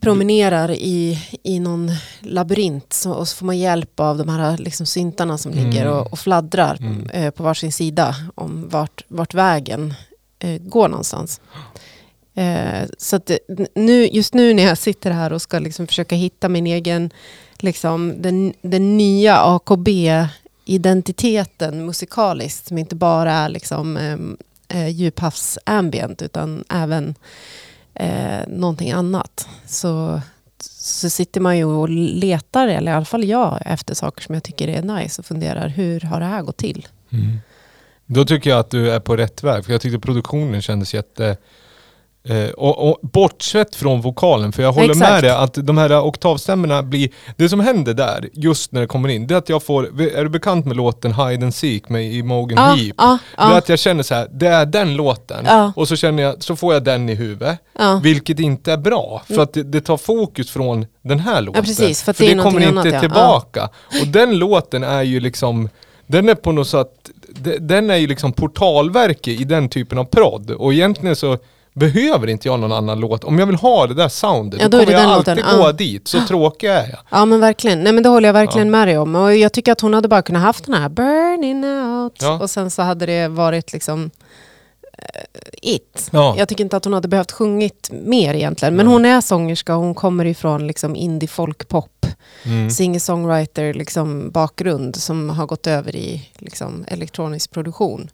promenerar 0.00 0.70
i, 0.70 1.18
i 1.42 1.60
någon 1.60 1.90
labyrint. 2.20 2.92
Så, 2.92 3.12
och 3.12 3.28
så 3.28 3.36
får 3.36 3.46
man 3.46 3.58
hjälp 3.58 4.00
av 4.00 4.18
de 4.18 4.28
här 4.28 4.56
liksom 4.58 4.86
syntarna 4.86 5.38
som 5.38 5.52
Mm. 5.52 5.64
ligger 5.64 5.86
och, 5.86 6.12
och 6.12 6.18
fladdrar 6.18 6.76
Mm. 6.80 7.10
eh, 7.10 7.30
på 7.30 7.42
varsin 7.42 7.72
sida 7.72 8.16
om 8.34 8.68
vart, 8.68 9.04
vart 9.08 9.34
vägen 9.34 9.94
eh, 10.38 10.60
går 10.62 10.88
någonstans. 10.88 11.40
Eh, 12.36 12.82
så 12.98 13.16
att 13.16 13.30
nu, 13.74 14.06
just 14.06 14.34
nu 14.34 14.54
när 14.54 14.62
jag 14.62 14.78
sitter 14.78 15.10
här 15.10 15.32
och 15.32 15.42
ska 15.42 15.58
liksom 15.58 15.86
försöka 15.86 16.16
hitta 16.16 16.48
min 16.48 16.66
egen, 16.66 17.10
liksom, 17.58 18.22
den, 18.22 18.54
den 18.62 18.96
nya 18.96 19.38
AKB-identiteten 19.38 21.86
musikaliskt, 21.86 22.68
som 22.68 22.78
inte 22.78 22.94
bara 22.94 23.32
är 23.32 23.48
liksom, 23.48 23.96
eh, 24.68 24.88
djuphavsambient 24.88 26.22
utan 26.22 26.64
även 26.68 27.14
eh, 27.94 28.48
någonting 28.48 28.90
annat. 28.90 29.48
Så, 29.66 30.20
så 30.60 31.10
sitter 31.10 31.40
man 31.40 31.56
ju 31.56 31.64
och 31.64 31.88
letar, 31.88 32.68
eller 32.68 32.92
i 32.92 32.94
alla 32.94 33.04
fall 33.04 33.24
jag, 33.24 33.62
efter 33.64 33.94
saker 33.94 34.22
som 34.22 34.34
jag 34.34 34.44
tycker 34.44 34.68
är 34.68 34.82
nice 34.82 35.22
och 35.22 35.26
funderar, 35.26 35.68
hur 35.68 36.00
har 36.00 36.20
det 36.20 36.26
här 36.26 36.42
gått 36.42 36.56
till? 36.56 36.86
Mm. 37.12 37.38
Då 38.06 38.24
tycker 38.24 38.50
jag 38.50 38.58
att 38.58 38.70
du 38.70 38.90
är 38.90 39.00
på 39.00 39.16
rätt 39.16 39.42
väg. 39.42 39.64
För 39.64 39.72
jag 39.72 39.80
tyckte 39.80 39.98
produktionen 39.98 40.62
kändes 40.62 40.94
jätte... 40.94 41.36
Eh, 42.28 42.50
och, 42.50 42.88
och 42.88 42.98
bortsett 43.02 43.74
från 43.76 44.00
vokalen, 44.00 44.52
för 44.52 44.62
jag 44.62 44.72
håller 44.72 44.90
Exakt. 44.90 45.10
med 45.10 45.22
dig 45.22 45.30
att 45.30 45.54
de 45.54 45.78
här 45.78 46.00
oktavstämmorna 46.00 46.82
blir... 46.82 47.08
Det 47.36 47.48
som 47.48 47.60
händer 47.60 47.94
där, 47.94 48.28
just 48.32 48.72
när 48.72 48.80
det 48.80 48.86
kommer 48.86 49.08
in, 49.08 49.26
det 49.26 49.34
är 49.34 49.38
att 49.38 49.48
jag 49.48 49.62
får... 49.62 50.00
Är 50.00 50.22
du 50.22 50.28
bekant 50.30 50.66
med 50.66 50.76
låten 50.76 51.12
Hide 51.14 51.44
and 51.44 51.54
Seek 51.54 51.88
med 51.88 52.12
Imogen 52.14 52.58
Ja, 52.58 52.64
Heap? 52.74 52.94
ja, 52.98 53.18
Det 53.36 53.42
är 53.42 53.50
ja, 53.50 53.56
att 53.58 53.68
jag 53.68 53.78
känner 53.78 54.02
så 54.02 54.14
här, 54.14 54.28
det 54.32 54.46
är 54.46 54.66
den 54.66 54.96
låten. 54.96 55.44
Ja. 55.46 55.72
Och 55.76 55.88
så 55.88 55.96
känner 55.96 56.22
jag, 56.22 56.42
så 56.42 56.56
får 56.56 56.74
jag 56.74 56.84
den 56.84 57.08
i 57.08 57.14
huvudet. 57.14 57.58
ja. 57.78 58.00
Vilket 58.02 58.40
inte 58.40 58.72
är 58.72 58.76
bra, 58.76 59.22
för 59.26 59.40
att 59.42 59.52
det, 59.52 59.62
det 59.62 59.80
tar 59.80 59.96
fokus 59.96 60.50
från 60.50 60.86
den 61.02 61.20
här 61.20 61.40
låten. 61.42 61.64
precis, 61.64 62.02
för 62.02 62.12
för 62.12 62.24
det 62.24 62.34
det, 62.34 62.42
kommer 62.42 62.60
inte 62.60 62.68
annat, 62.80 62.92
ja. 62.92 63.00
tillbaka. 63.00 63.68
Och 64.00 64.06
den 64.06 64.38
låten 64.38 64.84
är 64.84 65.02
ju 65.02 65.20
liksom, 65.20 65.68
den 66.06 66.28
är 66.28 66.34
på 66.34 66.52
något 66.52 66.68
sätt, 66.68 67.10
de- 67.28 67.58
den 67.58 67.90
är 67.90 67.96
ju 67.96 68.06
liksom 68.06 68.32
portalverke 68.32 69.30
i 69.30 69.44
den 69.44 69.68
typen 69.68 69.98
av 69.98 70.04
prodd. 70.04 70.50
Och 70.50 70.72
egentligen 70.74 71.16
så 71.16 71.38
behöver 71.76 72.26
inte 72.26 72.48
jag 72.48 72.60
någon 72.60 72.72
annan 72.72 73.00
låt. 73.00 73.24
Om 73.24 73.38
jag 73.38 73.46
vill 73.46 73.56
ha 73.56 73.86
det 73.86 73.94
där 73.94 74.08
soundet, 74.08 74.60
Ja, 74.60 74.68
då 74.68 74.78
då 74.78 74.84
kommer 74.84 74.98
jag 74.98 75.10
alltid 75.10 75.36
låten, 75.36 75.58
gå 75.58 75.64
ja. 75.66 75.72
dit. 75.72 76.08
Så 76.08 76.20
tråkig 76.28 76.66
är 76.66 76.88
jag. 76.88 76.98
Ja 77.10 77.24
men 77.24 77.40
verkligen. 77.40 77.82
Nej 77.84 77.92
men 77.92 78.02
det 78.02 78.08
håller 78.08 78.28
jag 78.28 78.32
verkligen 78.32 78.66
Ja. 78.66 78.70
med 78.70 78.88
dig 78.88 78.98
om. 78.98 79.14
Och 79.14 79.36
jag 79.36 79.52
tycker 79.52 79.72
att 79.72 79.80
hon 79.80 79.94
hade 79.94 80.08
bara 80.08 80.22
kunnat 80.22 80.42
haft 80.42 80.64
den 80.66 80.74
här 80.74 80.88
burning 80.88 81.64
out. 81.64 82.16
Ja. 82.20 82.38
Och 82.40 82.50
sen 82.50 82.70
så 82.70 82.82
hade 82.82 83.06
det 83.06 83.28
varit 83.28 83.72
liksom 83.72 84.10
eh, 84.98 85.20
it. 85.62 86.08
Ja. 86.12 86.34
Jag 86.38 86.48
tycker 86.48 86.64
inte 86.64 86.76
att 86.76 86.84
hon 86.84 86.94
hade 86.94 87.08
behövt 87.08 87.32
sjungit 87.32 87.90
mer 87.92 88.34
egentligen. 88.34 88.76
Men 88.76 88.86
Nej. 88.86 88.92
hon 88.92 89.04
är 89.04 89.20
sångerska 89.20 89.76
och 89.76 89.82
hon 89.82 89.94
kommer 89.94 90.24
ifrån 90.24 90.66
liksom 90.66 90.96
indie 90.96 91.28
folkpop. 91.28 92.06
Mm. 92.44 92.70
Singer-songwriter 92.70 93.74
liksom 93.74 94.30
bakgrund 94.30 94.96
som 94.96 95.30
har 95.30 95.46
gått 95.46 95.66
över 95.66 95.96
i 95.96 96.28
liksom 96.38 96.84
elektronisk 96.88 97.50
produktion. 97.50 98.10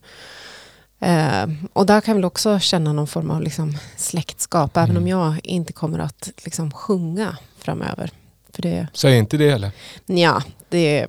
Eh, 1.02 1.46
och 1.72 1.86
där 1.86 2.00
kan 2.00 2.12
jag 2.12 2.16
väl 2.16 2.24
också 2.24 2.58
känna 2.58 2.92
någon 2.92 3.06
form 3.06 3.30
av 3.30 3.42
liksom 3.42 3.76
släktskap. 3.96 4.76
Även 4.76 4.90
Mm. 4.90 5.02
om 5.02 5.08
jag 5.08 5.40
inte 5.42 5.72
kommer 5.72 5.98
att 5.98 6.30
liksom 6.44 6.70
sjunga 6.70 7.36
framöver. 7.58 8.10
För 8.54 8.62
det, 8.62 8.86
Säg 8.92 9.18
inte 9.18 9.36
det 9.36 9.50
heller. 9.50 9.70
Ja, 10.06 10.42
det, 10.68 11.06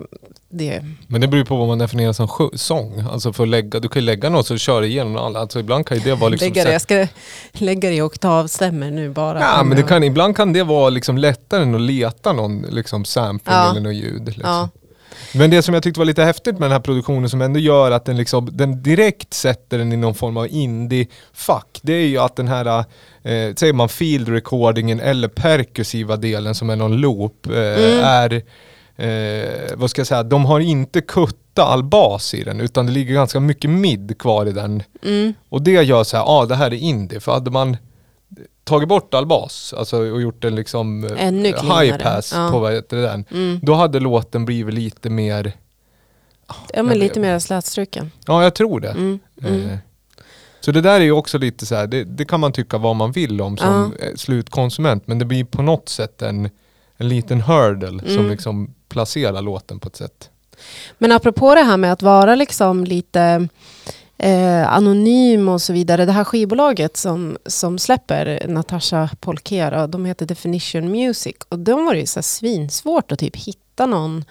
det, 0.49 0.81
Men 1.07 1.21
det 1.21 1.27
beror 1.27 1.45
på 1.45 1.55
vad 1.55 1.67
man 1.67 1.77
definierar 1.77 2.13
som 2.13 2.49
sång. 2.53 2.99
Alltså 3.11 3.33
för 3.33 3.43
att 3.43 3.49
lägga, 3.49 3.79
du 3.79 3.89
kan 3.89 4.01
ju 4.01 4.05
lägga 4.05 4.29
något 4.29 4.49
och 4.49 4.59
köra 4.59 4.85
igenom 4.85 5.15
alla. 5.17 5.39
Alltså 5.39 5.59
ibland 5.59 5.85
kan 5.87 5.97
ju 5.97 6.03
det 6.03 6.15
vara 6.15 6.29
liksom... 6.29 6.47
lägga 6.47 6.63
det, 6.63 6.71
jag 6.71 6.81
ska 6.81 7.07
lägga 7.51 7.89
det 7.89 7.95
i 7.95 8.01
oktavstämmer 8.01 8.91
nu 8.91 9.09
bara. 9.09 9.39
Ja, 9.39 9.63
men 9.63 9.77
det 9.77 9.83
kan, 9.83 10.03
ibland 10.03 10.35
kan 10.35 10.53
det 10.53 10.63
vara 10.63 10.89
liksom 10.89 11.17
lättare 11.17 11.61
än 11.63 11.75
att 11.75 11.81
leta 11.81 12.33
någon 12.33 12.61
liksom 12.61 13.05
sampling 13.05 13.55
Ja. 13.55 13.71
eller 13.71 13.81
något 13.81 13.95
ljud. 13.95 14.25
Liksom. 14.25 14.43
Ja, 14.45 14.69
Men 15.34 15.49
det 15.49 15.61
som 15.61 15.74
jag 15.74 15.84
tyckte 15.84 15.99
var 15.99 16.05
lite 16.05 16.24
häftigt 16.24 16.53
med 16.53 16.61
den 16.61 16.72
här 16.72 16.80
produktionen 16.80 17.30
som 17.30 17.41
ändå 17.41 17.59
gör 17.59 17.91
att 17.91 18.05
den, 18.05 18.18
liksom, 18.18 18.49
den 18.51 18.84
direkt 18.84 19.34
sätter 19.34 19.78
den 19.78 19.93
i 19.93 19.97
någon 19.97 20.16
form 20.16 20.38
av 20.38 20.47
indie-fack, 20.47 21.80
det 21.82 21.93
är 21.93 22.07
ju 22.07 22.18
att 22.18 22.36
den 22.36 22.47
här, 22.47 22.66
eh, 23.24 23.53
säger 23.55 23.74
man 23.74 23.89
field 23.89 24.30
recordingen 24.30 24.99
eller 24.99 25.28
perkussiva 25.28 26.18
delen 26.18 26.55
som 26.55 26.70
är 26.70 26.76
någon 26.76 26.97
loop, 26.97 27.45
eh, 27.47 27.53
Mm. 27.53 27.99
är, 28.03 28.41
eh, 28.95 29.49
vad 29.76 29.89
ska 29.89 29.99
jag 29.99 30.07
säga, 30.07 30.24
de 30.24 30.45
har 30.45 30.59
inte 30.59 31.01
kutta 31.01 31.64
all 31.64 31.84
bas 31.84 32.34
i 32.34 32.43
den 32.43 32.61
utan 32.61 32.86
det 32.86 32.91
ligger 32.91 33.14
ganska 33.14 33.39
mycket 33.39 33.70
mid 33.70 34.16
kvar 34.20 34.45
i 34.45 34.51
den. 34.51 34.84
mm, 35.05 35.34
Och 35.49 35.61
det 35.61 35.72
gör 35.72 36.03
så 36.03 36.18
här, 36.18 36.24
ja 36.24 36.30
ah, 36.30 36.45
det 36.45 36.55
här 36.55 36.72
är 36.74 36.78
indie, 36.78 37.20
för 37.20 37.32
hade 37.32 37.51
man 37.51 37.78
tagit 38.63 38.89
bort 38.89 39.13
all 39.13 39.25
bas 39.25 39.73
alltså, 39.77 39.97
och 39.97 40.21
gjort 40.21 40.41
den 40.41 40.55
liksom 40.55 41.03
eh, 41.03 41.25
Ännu 41.27 41.47
high 41.47 41.97
pass 41.97 42.31
Ja. 42.36 42.49
på 42.51 42.59
vad 42.59 42.73
heter 42.73 42.97
det 42.97 43.03
den, 43.03 43.25
mm. 43.31 43.59
då 43.61 43.73
hade 43.73 43.99
låten 43.99 44.45
blivit 44.45 44.73
lite 44.73 45.09
mer, 45.09 45.53
Ja, 46.73 46.84
men 46.84 46.99
lite 46.99 47.19
mer 47.19 47.39
slätstruken. 47.39 48.11
ja 48.27 48.43
jag 48.43 48.55
tror 48.55 48.79
det. 48.79 48.89
Mm, 48.89 49.19
mm. 49.43 49.69
Eh, 49.69 49.77
Så 50.61 50.71
det 50.71 50.81
där 50.81 50.95
är 50.99 51.03
ju 51.03 51.11
också 51.11 51.38
lite 51.38 51.65
så 51.65 51.75
här, 51.75 51.88
det, 51.88 52.03
det 52.03 52.25
kan 52.25 52.39
man 52.39 52.51
tycka 52.51 52.77
vad 52.77 52.95
man 52.95 53.11
vill 53.11 53.41
om 53.41 53.57
som 53.57 53.93
eh, 53.99 54.15
slutkonsument, 54.15 55.07
men 55.07 55.19
det 55.19 55.25
blir 55.25 55.43
på 55.45 55.61
något 55.61 55.89
sätt 55.89 56.21
en, 56.21 56.49
en 56.97 57.09
liten 57.09 57.41
hurdle 57.41 57.99
som 57.99 58.17
Mm. 58.17 58.29
liksom 58.29 58.73
placerar 58.89 59.41
låten 59.41 59.79
på 59.79 59.88
ett 59.88 59.95
sätt. 59.95 60.29
Men 60.97 61.11
apropå 61.11 61.55
det 61.55 61.61
här 61.61 61.77
med 61.77 61.93
att 61.93 62.01
vara 62.01 62.36
liksom 62.36 62.84
lite 62.84 63.47
eh, 64.18 64.74
anonym 64.74 65.49
och 65.49 65.61
så 65.61 65.74
vidare. 65.74 66.05
Det 66.05 66.11
här 66.11 66.24
skivbolaget 66.24 66.97
som, 66.97 67.38
som 67.45 67.80
släpper 67.80 68.47
Natasha 68.47 69.09
Polkera, 69.20 69.88
de 69.88 70.05
heter 70.05 70.26
Definition 70.26 70.91
Music. 70.91 71.36
Och 71.49 71.59
de 71.59 71.86
var 71.86 71.93
det 71.93 71.99
ju 71.99 72.05
så 72.05 72.22
svinsvårt 72.22 73.11
att 73.11 73.20
typ 73.20 73.36
hitta 73.36 73.86
någon 73.86 74.26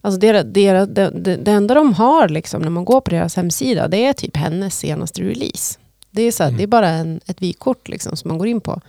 Alltså 0.00 0.20
det, 0.20 0.42
det, 0.42 0.84
det, 0.84 1.36
det 1.36 1.50
enda 1.50 1.74
de 1.74 1.94
har 1.94 2.28
liksom, 2.28 2.62
när 2.62 2.70
man 2.70 2.84
går 2.84 3.00
på 3.00 3.10
deras 3.10 3.36
hemsida, 3.36 3.88
det 3.88 4.06
är 4.06 4.12
typ 4.12 4.36
hennes 4.36 4.78
senaste 4.78 5.22
release. 5.22 5.78
Det 6.10 6.22
är, 6.22 6.32
så 6.32 6.42
här, 6.42 6.50
Mm. 6.50 6.58
det 6.58 6.62
är 6.62 6.66
bara 6.66 6.88
en, 6.88 7.20
ett 7.26 7.42
vykort 7.42 7.88
liksom, 7.88 8.16
som 8.16 8.28
man 8.28 8.38
går 8.38 8.48
in 8.48 8.60
på. 8.60 8.80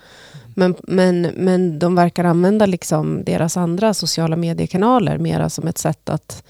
Men, 0.55 0.75
men, 0.83 1.21
men 1.21 1.79
de 1.79 1.95
verkar 1.95 2.23
använda 2.23 2.65
liksom 2.65 3.23
deras 3.23 3.57
andra 3.57 3.93
sociala 3.93 4.35
mediekanaler 4.35 5.17
mera 5.17 5.49
som 5.49 5.67
ett 5.67 5.77
sätt 5.77 6.09
att 6.09 6.43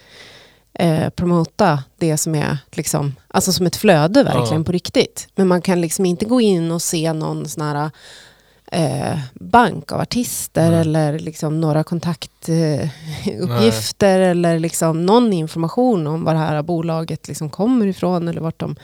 eh, 0.79 1.09
promota 1.09 1.83
det 1.97 2.17
som 2.17 2.35
är 2.35 2.57
liksom, 2.71 3.15
alltså 3.27 3.53
som 3.53 3.65
ett 3.65 3.75
flöde 3.75 4.23
verkligen 4.23 4.61
Ja. 4.61 4.65
på 4.65 4.71
riktigt. 4.71 5.27
Men 5.35 5.47
man 5.47 5.61
kan 5.61 5.81
liksom 5.81 6.05
inte 6.05 6.25
gå 6.25 6.41
in 6.41 6.71
och 6.71 6.81
se 6.81 7.13
någon 7.13 7.47
sån 7.47 7.63
här 7.65 7.89
eh, 8.71 9.19
bank 9.33 9.91
av 9.91 10.01
artister 10.01 10.71
Nej. 10.71 10.79
eller 10.81 11.19
liksom 11.19 11.61
några 11.61 11.83
kontaktuppgifter 11.83 14.19
eller 14.19 14.59
liksom 14.59 15.05
någon 15.05 15.33
information 15.33 16.07
om 16.07 16.23
var 16.23 16.33
det 16.33 16.39
här 16.39 16.61
bolaget 16.61 17.27
liksom 17.27 17.49
kommer 17.49 17.87
ifrån 17.87 18.27
eller 18.27 18.41
vart 18.41 18.59
de 18.59 18.75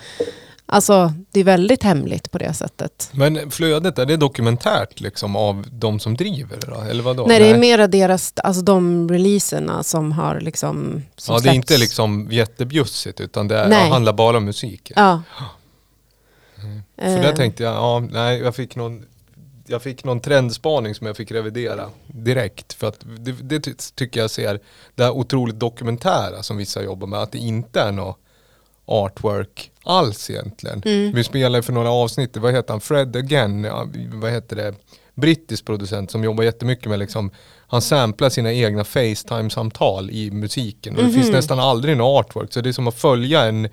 Alltså 0.66 1.14
det 1.32 1.40
är 1.40 1.44
väldigt 1.44 1.84
hemligt 1.84 2.32
på 2.32 2.38
det 2.38 2.54
sättet. 2.54 3.10
Men 3.14 3.52
flödet, 3.52 4.00
är 4.00 4.06
det 4.06 4.18
dokumentärt 4.18 5.00
liksom 5.00 5.36
av 5.36 5.66
de 5.72 6.00
som 6.00 6.14
driver 6.18 6.58
det 6.62 6.68
då? 6.68 6.82
Eller 6.82 7.04
vadå? 7.04 7.26
Nej, 7.28 7.40
det 7.40 7.46
är 7.50 7.58
mera 7.58 7.88
deras, 7.88 8.34
alltså 8.38 8.62
de 8.62 9.10
releaserna 9.12 9.84
som 9.84 10.12
har 10.12 10.40
liksom 10.40 11.04
som 11.18 11.36
Ja, 11.36 11.42
det 11.42 11.50
är 11.50 11.54
inte 11.54 11.68
släppts. 11.68 11.82
liksom 11.82 12.28
jättebjussigt 12.32 13.20
utan 13.20 13.48
det 13.48 13.58
är, 13.58 13.70
Nej. 13.70 13.90
handlar 13.90 14.14
bara 14.14 14.38
om 14.38 14.46
musik. 14.46 14.92
Ja. 14.96 15.22
För 16.96 17.08
Eh, 17.08 17.22
där 17.22 17.34
tänkte 17.36 17.64
jag, 17.64 17.74
ja, 17.74 18.00
nej, 18.00 18.40
jag 18.40 18.56
fick 18.56 18.76
någon 18.76 19.06
jag 19.68 19.82
fick 19.82 20.04
någon 20.04 20.20
trendspaning 20.20 20.96
som 20.96 21.08
jag 21.08 21.18
fick 21.18 21.32
revidera 21.32 21.90
direkt. 22.08 22.74
För 22.74 22.88
att 22.88 23.00
det, 23.20 23.32
det 23.32 23.60
ty- 23.60 23.74
tycker 23.96 24.20
jag 24.20 24.32
ser, 24.32 24.60
det 24.96 25.04
här 25.04 25.12
otroligt 25.12 25.60
dokumentära 25.60 26.44
som 26.44 26.58
vissa 26.58 26.84
jobbar 26.84 27.08
med, 27.08 27.20
att 27.20 27.32
det 27.32 27.38
inte 27.38 27.82
är 27.82 27.92
något 27.92 28.18
artwork 28.86 29.72
alls 29.84 30.30
egentligen. 30.30 30.82
Mm. 30.86 31.12
Vi 31.16 31.24
spelade 31.24 31.64
för 31.64 31.74
några 31.74 31.92
avsnitt, 31.92 32.38
vad 32.38 32.54
heter 32.54 32.74
han, 32.74 32.82
Fred 32.82 33.16
Again, 33.16 33.68
vad 34.14 34.32
heter 34.32 34.56
det, 34.56 34.74
brittisk 35.16 35.66
producent 35.66 36.12
som 36.12 36.24
jobbar 36.24 36.44
jättemycket 36.44 36.90
med 36.90 37.00
liksom, 37.00 37.32
han 37.68 37.82
samplar 37.82 38.30
sina 38.30 38.54
egna 38.54 38.84
Facetime-samtal 38.84 40.10
i 40.12 40.32
musiken 40.32 40.98
och 40.98 41.04
det 41.04 41.12
finns 41.12 41.26
Mhm. 41.26 41.36
nästan 41.36 41.60
aldrig 41.60 41.98
någon 41.98 42.18
artwork 42.20 42.54
så 42.54 42.62
det 42.62 42.70
är 42.70 42.74
som 42.74 42.88
att 42.88 42.96
följa 42.96 43.44
en 43.44 43.70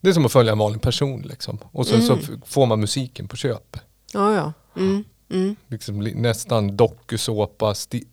det 0.00 0.08
är 0.08 0.12
som 0.12 0.26
att 0.26 0.32
följa 0.32 0.52
en 0.52 0.58
vanlig 0.58 0.82
person 0.82 1.22
liksom. 1.22 1.58
Och 1.72 1.86
sen 1.86 2.02
så 2.02 2.12
Mm. 2.12 2.24
f- 2.24 2.40
får 2.46 2.66
man 2.66 2.80
musiken 2.80 3.28
på 3.28 3.36
köp. 3.36 3.76
Ja, 4.12 4.34
ja. 4.34 4.52
Mm. 4.76 5.04
Mm. 5.30 5.56
Liksom 5.68 6.02
li- 6.02 6.14
nästan 6.14 6.76
dokusåpa 6.76 7.74
sti 7.74 8.04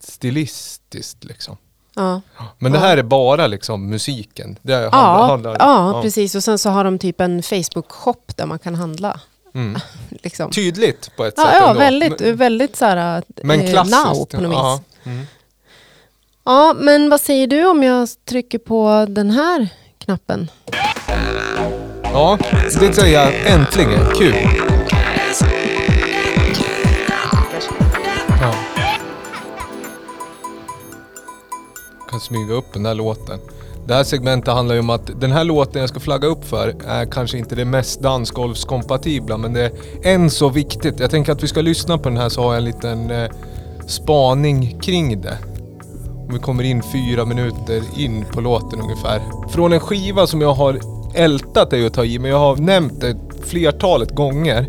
stilistiskt 0.00 1.24
liksom. 1.24 1.56
Ja. 1.98 2.20
Men 2.58 2.72
det 2.72 2.78
Ja. 2.78 2.84
här 2.84 2.96
är 2.96 3.02
bara 3.02 3.46
liksom 3.46 3.90
musiken. 3.90 4.58
Det 4.62 4.72
handlar, 4.74 4.98
Ja, 4.98 5.26
handlar, 5.26 5.56
ja, 5.58 6.00
precis. 6.02 6.34
Och 6.34 6.44
sen 6.44 6.58
så 6.58 6.70
har 6.70 6.84
de 6.84 6.98
typ 6.98 7.20
en 7.20 7.42
Facebook-shop 7.42 8.16
där 8.36 8.46
man 8.46 8.58
kan 8.58 8.74
handla. 8.74 9.20
Mm. 9.54 9.80
Liksom. 10.22 10.50
Tydligt 10.50 11.16
på 11.16 11.24
ett 11.24 11.34
Ja, 11.36 11.44
sätt 11.44 11.54
ja 11.60 11.68
ändå. 11.68 11.78
väldigt, 11.80 12.20
Men, 12.20 12.36
väldigt 12.36 12.76
så 12.76 12.84
här, 12.84 13.22
men 13.42 13.60
eh, 13.60 13.70
klassiskt. 13.70 14.04
now 14.04 14.24
på 14.26 14.40
något 14.40 14.52
ja. 14.52 14.80
vis. 15.04 15.06
Mm. 15.12 15.26
Ja, 16.44 16.74
men 16.78 17.10
vad 17.10 17.20
säger 17.20 17.46
du 17.46 17.66
om 17.66 17.82
jag 17.82 18.08
trycker 18.28 18.58
på 18.58 19.06
den 19.08 19.30
här 19.30 19.68
knappen? 19.98 20.50
ja, 22.02 22.38
det 22.80 22.94
säger 22.94 23.20
jag 23.20 23.52
äntligen. 23.52 24.00
Kul. 24.18 24.34
Kan 32.10 32.20
smyga 32.20 32.54
upp 32.54 32.72
den 32.72 32.82
där 32.82 32.94
låten. 32.94 33.38
Det 33.86 33.94
här 33.94 34.04
segmentet 34.04 34.54
handlar 34.54 34.74
ju 34.74 34.80
om 34.80 34.90
att 34.90 35.20
den 35.20 35.32
här 35.32 35.44
låten 35.44 35.80
jag 35.80 35.88
ska 35.88 36.00
flagga 36.00 36.28
upp 36.28 36.44
för 36.44 36.74
är 36.86 37.04
kanske 37.04 37.38
inte 37.38 37.54
det 37.54 37.64
mest 37.64 38.00
dansgolvskompatibla 38.00 39.36
men 39.36 39.52
det 39.52 39.62
är 39.62 39.72
än 40.02 40.30
så 40.30 40.48
viktigt. 40.48 41.00
Jag 41.00 41.10
tänker 41.10 41.32
att 41.32 41.42
vi 41.42 41.48
ska 41.48 41.60
lyssna 41.60 41.98
på 41.98 42.08
den 42.08 42.18
här 42.18 42.28
så 42.28 42.42
har 42.42 42.48
jag 42.48 42.58
en 42.58 42.64
liten 42.64 43.10
eh, 43.10 43.30
spaning 43.86 44.80
kring 44.80 45.20
det. 45.20 45.38
Och 46.28 46.34
vi 46.34 46.38
kommer 46.38 46.64
in 46.64 46.82
fyra 46.82 47.24
minuter 47.24 47.82
in 47.96 48.24
på 48.32 48.40
låten 48.40 48.80
ungefär. 48.80 49.22
Från 49.48 49.72
en 49.72 49.80
skiva 49.80 50.26
som 50.26 50.40
jag 50.40 50.54
har 50.54 50.80
ältat 51.14 51.72
är 51.72 51.76
ju 51.76 51.86
att 51.86 51.94
ta 51.94 52.04
i 52.04 52.18
men 52.18 52.30
jag 52.30 52.38
har 52.38 52.56
nämnt 52.56 53.00
det 53.00 53.16
flertalet 53.42 54.10
gånger 54.14 54.62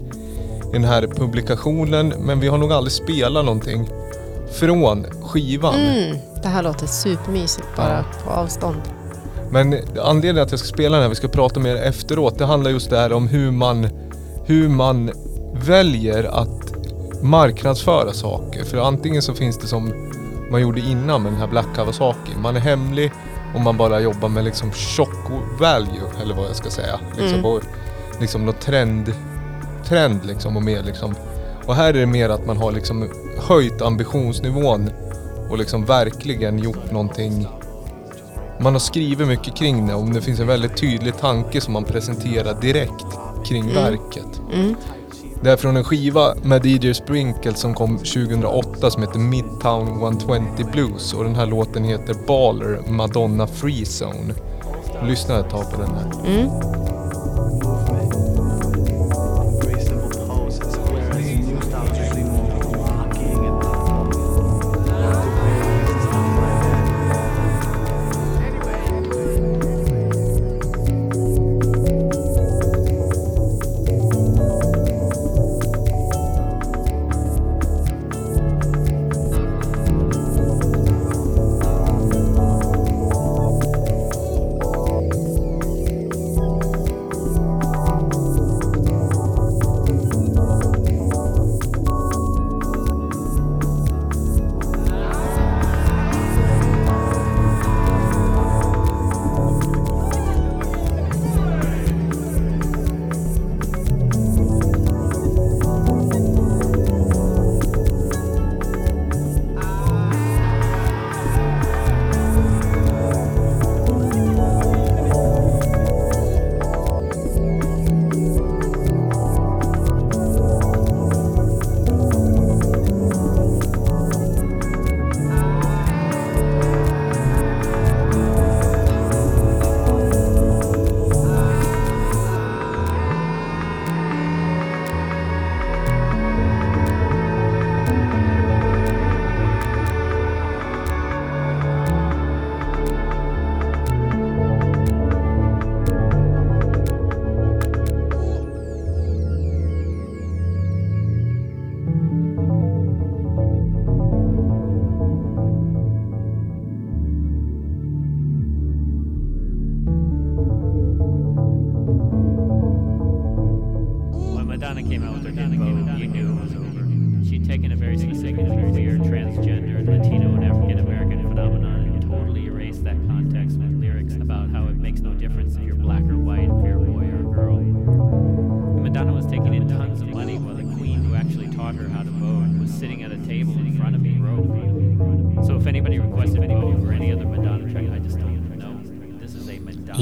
i 0.69 0.73
den 0.73 0.83
här 0.83 1.07
publikationen 1.07 2.13
men 2.19 2.39
vi 2.39 2.47
har 2.47 2.57
nog 2.57 2.73
aldrig 2.73 2.91
spelat 2.91 3.45
någonting 3.45 3.89
från 4.59 5.03
skivan. 5.03 5.75
Mm, 5.75 6.17
det 6.41 6.47
här 6.47 6.63
låter 6.63 6.87
supermysigt 6.87 7.67
bara 7.77 8.05
på 8.23 8.29
avstånd. 8.29 8.81
Men 9.51 9.75
anledningen 10.03 10.43
att 10.43 10.51
jag 10.51 10.59
ska 10.59 10.67
spela 10.67 10.95
den 10.95 11.01
här, 11.03 11.09
vi 11.09 11.15
ska 11.15 11.27
prata 11.27 11.59
mer 11.59 11.75
efteråt, 11.75 12.37
det 12.37 12.45
handlar 12.45 12.71
just 12.71 12.89
det 12.89 12.97
här 12.97 13.13
om 13.13 13.27
hur 13.27 13.51
man, 13.51 13.87
hur 14.45 14.69
man 14.69 15.11
väljer 15.53 16.23
att 16.23 16.73
marknadsföra 17.21 18.13
saker. 18.13 18.63
För 18.63 18.77
antingen 18.77 19.21
så 19.21 19.33
finns 19.33 19.57
det 19.57 19.67
som 19.67 19.93
man 20.51 20.61
gjorde 20.61 20.79
innan 20.79 21.23
med 21.23 21.31
den 21.31 21.39
här 21.39 21.47
Black 21.47 21.65
Kawasaki. 21.75 22.31
Man 22.37 22.55
är 22.55 22.59
hemlig 22.59 23.11
och 23.55 23.61
man 23.61 23.77
bara 23.77 23.99
jobbar 23.99 24.29
med 24.29 24.43
liksom 24.43 24.71
shock 24.71 25.29
value, 25.59 26.01
eller 26.21 26.35
vad 26.35 26.45
jag 26.45 26.55
ska 26.55 26.69
säga. 26.69 26.99
Liksom, 27.17 27.39
Mm. 27.39 27.45
och, 27.45 27.61
liksom 28.19 28.45
något 28.45 28.59
trend, 28.61 29.13
trend 29.85 30.25
liksom 30.25 30.57
och 30.57 30.63
mer 30.63 30.83
liksom. 30.83 31.15
Och 31.65 31.75
här 31.75 31.89
är 31.89 31.93
det 31.99 32.05
mer 32.05 32.29
att 32.29 32.45
man 32.45 32.57
har 32.57 32.71
liksom 32.71 33.09
höjt 33.47 33.81
ambitionsnivån 33.81 34.89
och 35.49 35.57
liksom 35.57 35.85
verkligen 35.85 36.59
gjort 36.59 36.91
någonting 36.91 37.47
man 38.61 38.73
har 38.73 38.79
skrivit 38.79 39.27
mycket 39.27 39.55
kring 39.55 39.87
det 39.87 39.93
och 39.93 40.05
det 40.05 40.21
finns 40.21 40.39
en 40.39 40.47
väldigt 40.47 40.77
tydlig 40.77 41.17
tanke 41.17 41.61
som 41.61 41.73
man 41.73 41.83
presenterar 41.83 42.61
direkt 42.61 43.05
kring 43.45 43.63
Mm. 43.69 43.73
verket. 43.75 44.41
Mm. 44.53 44.75
Det 45.43 45.51
är 45.51 45.57
från 45.57 45.77
en 45.77 45.83
skiva 45.83 46.35
med 46.43 46.65
DJ 46.65 46.93
Sprinkle 46.93 47.53
som 47.53 47.73
kom 47.73 47.97
2008 47.97 48.91
som 48.91 49.01
heter 49.01 49.19
Midtown 49.19 49.87
120 49.87 50.39
Blues 50.71 51.13
och 51.13 51.23
den 51.23 51.35
här 51.35 51.45
låten 51.45 51.83
heter 51.83 52.15
Baller 52.27 52.81
Madonna 52.87 53.47
Free 53.47 53.85
Zone. 53.85 54.33
Lyssna 55.03 55.39
ett 55.39 55.49
tag 55.49 55.71
på 55.71 55.81
den 55.81 55.91
här. 55.95 56.11
Mm. 56.25 56.49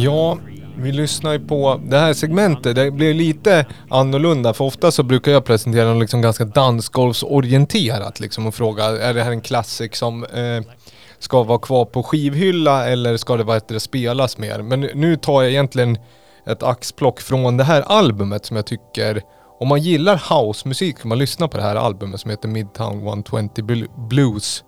Ja, 0.08 0.38
Vi 0.78 0.92
lyssnar 0.92 1.34
ju 1.34 1.48
på 1.48 1.82
det 1.86 1.98
här 1.98 2.14
segmentet, 2.14 2.76
det 2.76 2.92
blir 2.92 3.14
lite 3.14 3.66
annorlunda 3.90 4.54
för 4.54 4.66
ofta 4.66 4.92
så 4.92 5.04
brukar 5.04 5.32
jag 5.32 5.46
presentera 5.46 5.94
något 5.94 6.02
liksom 6.02 6.22
ganska 6.22 6.46
dansgolvsorienterat 6.46 8.20
liksom 8.20 8.48
och 8.48 8.56
fråga 8.56 8.84
är 8.84 9.14
det 9.14 9.24
här 9.24 9.32
en 9.32 9.42
klassik 9.42 9.96
som 9.96 10.24
eh, 10.24 10.74
ska 11.20 11.44
vara 11.44 11.60
kvar 11.60 11.86
på 11.86 12.04
skivhylla 12.04 12.88
eller 12.88 13.18
ska 13.18 13.38
det 13.38 13.44
vara 13.44 13.58
ett 13.58 13.68
det 13.68 13.80
spelas 13.80 14.38
mer? 14.38 14.62
Men 14.62 14.82
nu 14.82 15.16
tar 15.16 15.42
jag 15.42 15.52
egentligen 15.52 15.98
ett 16.46 16.64
axplock 16.64 17.22
från 17.22 17.58
det 17.58 17.64
här 17.64 17.82
albumet 17.82 18.46
som 18.46 18.56
jag 18.56 18.66
tycker 18.66 19.22
om 19.60 19.68
man 19.68 19.82
gillar 19.82 20.24
housemusik 20.30 20.98
kan 20.98 21.10
man 21.10 21.18
lyssna 21.18 21.48
på 21.48 21.58
det 21.58 21.64
här 21.64 21.76
albumet 21.76 22.20
som 22.20 22.32
heter 22.32 22.48
Midtown 22.48 23.08
120 23.08 23.86
Blues 24.10 24.64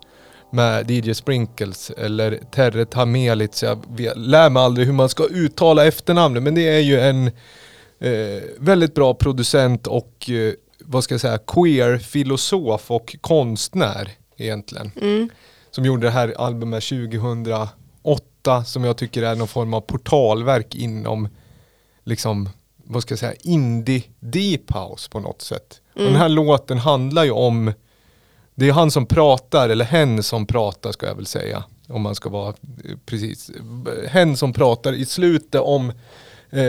med 0.52 0.90
DJ 0.90 1.12
Sprinkles 1.12 1.90
eller 1.90 2.40
Terre 2.50 2.84
Tamelitz. 2.84 3.62
Jag 3.62 3.84
vet, 3.88 4.16
lär 4.16 4.50
mig 4.50 4.62
aldrig 4.62 4.86
hur 4.86 4.94
man 4.94 5.08
ska 5.08 5.24
uttala 5.24 5.86
efternamnet 5.86 6.42
men 6.42 6.54
det 6.54 6.68
är 6.68 6.80
ju 6.80 7.00
en 7.00 7.26
eh, 8.00 8.42
väldigt 8.58 8.94
bra 8.94 9.14
producent 9.14 9.86
och 9.86 10.30
eh, 10.30 10.52
vad 10.84 11.04
ska 11.04 11.14
jag 11.14 11.20
säga, 11.20 11.38
queer 11.38 11.98
filosof 11.98 12.90
och 12.90 13.16
konstnär 13.20 14.10
egentligen. 14.36 14.90
Mm. 15.00 15.28
Som 15.70 15.84
gjorde 15.84 16.06
det 16.06 16.10
här 16.10 16.34
albumet 16.38 16.84
2008 16.84 18.64
som 18.64 18.84
jag 18.84 18.96
tycker 18.96 19.22
är 19.22 19.34
någon 19.34 19.48
form 19.48 19.74
av 19.74 19.80
portalverk 19.80 20.74
inom 20.74 21.28
liksom, 22.04 22.48
vad 22.76 23.02
ska 23.02 23.12
jag 23.12 23.18
säga, 23.18 23.34
indie 23.42 24.02
deep 24.20 24.72
house 24.72 25.10
på 25.10 25.20
något 25.20 25.42
sätt. 25.42 25.80
Och 25.94 26.02
den 26.02 26.16
här 26.16 26.28
låten 26.28 26.78
handlar 26.78 27.24
ju 27.24 27.30
om 27.30 27.72
det 28.60 28.68
är 28.68 28.72
han 28.72 28.90
som 28.90 29.06
pratar, 29.06 29.68
eller 29.68 29.84
hen 29.84 30.22
som 30.22 30.46
pratar 30.46 30.92
ska 30.92 31.06
jag 31.06 31.14
väl 31.14 31.26
säga. 31.26 31.64
Om 31.88 32.02
man 32.02 32.14
ska 32.14 32.28
vara 32.28 32.48
eh, 32.48 32.96
precis. 33.06 33.50
Hen 34.08 34.36
som 34.36 34.52
pratar 34.52 34.92
i 34.92 35.06
slutet 35.06 35.60
om 35.60 35.92
eh, 36.50 36.62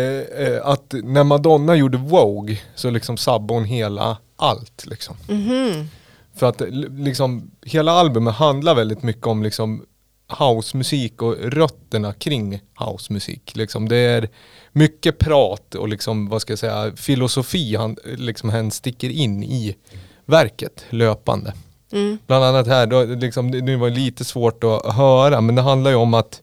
eh, 0.46 0.68
att 0.68 0.94
när 1.04 1.24
Madonna 1.24 1.76
gjorde 1.76 1.98
Vogue 1.98 2.60
så 2.76 2.90
liksom 2.90 3.18
sabbade 3.18 3.54
hon 3.54 3.66
hela 3.66 4.18
allt. 4.36 4.86
Liksom. 4.86 5.16
Mhm. 5.28 5.88
För 6.36 6.50
att 6.50 6.62
liksom, 6.90 7.52
hela 7.66 7.92
albumet 7.92 8.34
handlar 8.34 8.76
väldigt 8.76 9.04
mycket 9.04 9.28
om 9.28 9.44
liksom 9.44 9.86
housemusik 10.28 11.22
och 11.22 11.36
rötterna 11.38 12.14
kring 12.14 12.62
housemusik. 12.76 13.56
Liksom, 13.56 13.90
det 13.90 13.98
är 13.98 14.30
mycket 14.72 15.18
prat 15.18 15.76
och 15.76 15.88
liksom, 15.88 16.30
vad 16.30 16.42
ska 16.42 16.52
jag 16.52 16.60
säga, 16.60 16.96
filosofi 16.96 17.76
han, 17.76 17.98
liksom, 18.04 18.50
hen 18.50 18.72
sticker 18.72 19.10
in 19.10 19.44
i 19.44 19.76
verket 20.26 20.86
löpande. 20.90 21.54
Mm. 21.92 22.18
Bland 22.28 22.44
annat 22.44 22.68
här, 22.68 22.88
då, 22.88 23.04
liksom, 23.04 23.52
det 23.52 23.62
det 23.62 23.78
var 23.78 23.90
lite 23.90 24.26
svårt 24.26 24.64
att 24.64 24.96
höra, 24.96 25.42
men 25.42 25.56
det 25.56 25.62
handlar 25.62 25.92
ju 25.92 25.98
om 25.98 26.14
att 26.14 26.42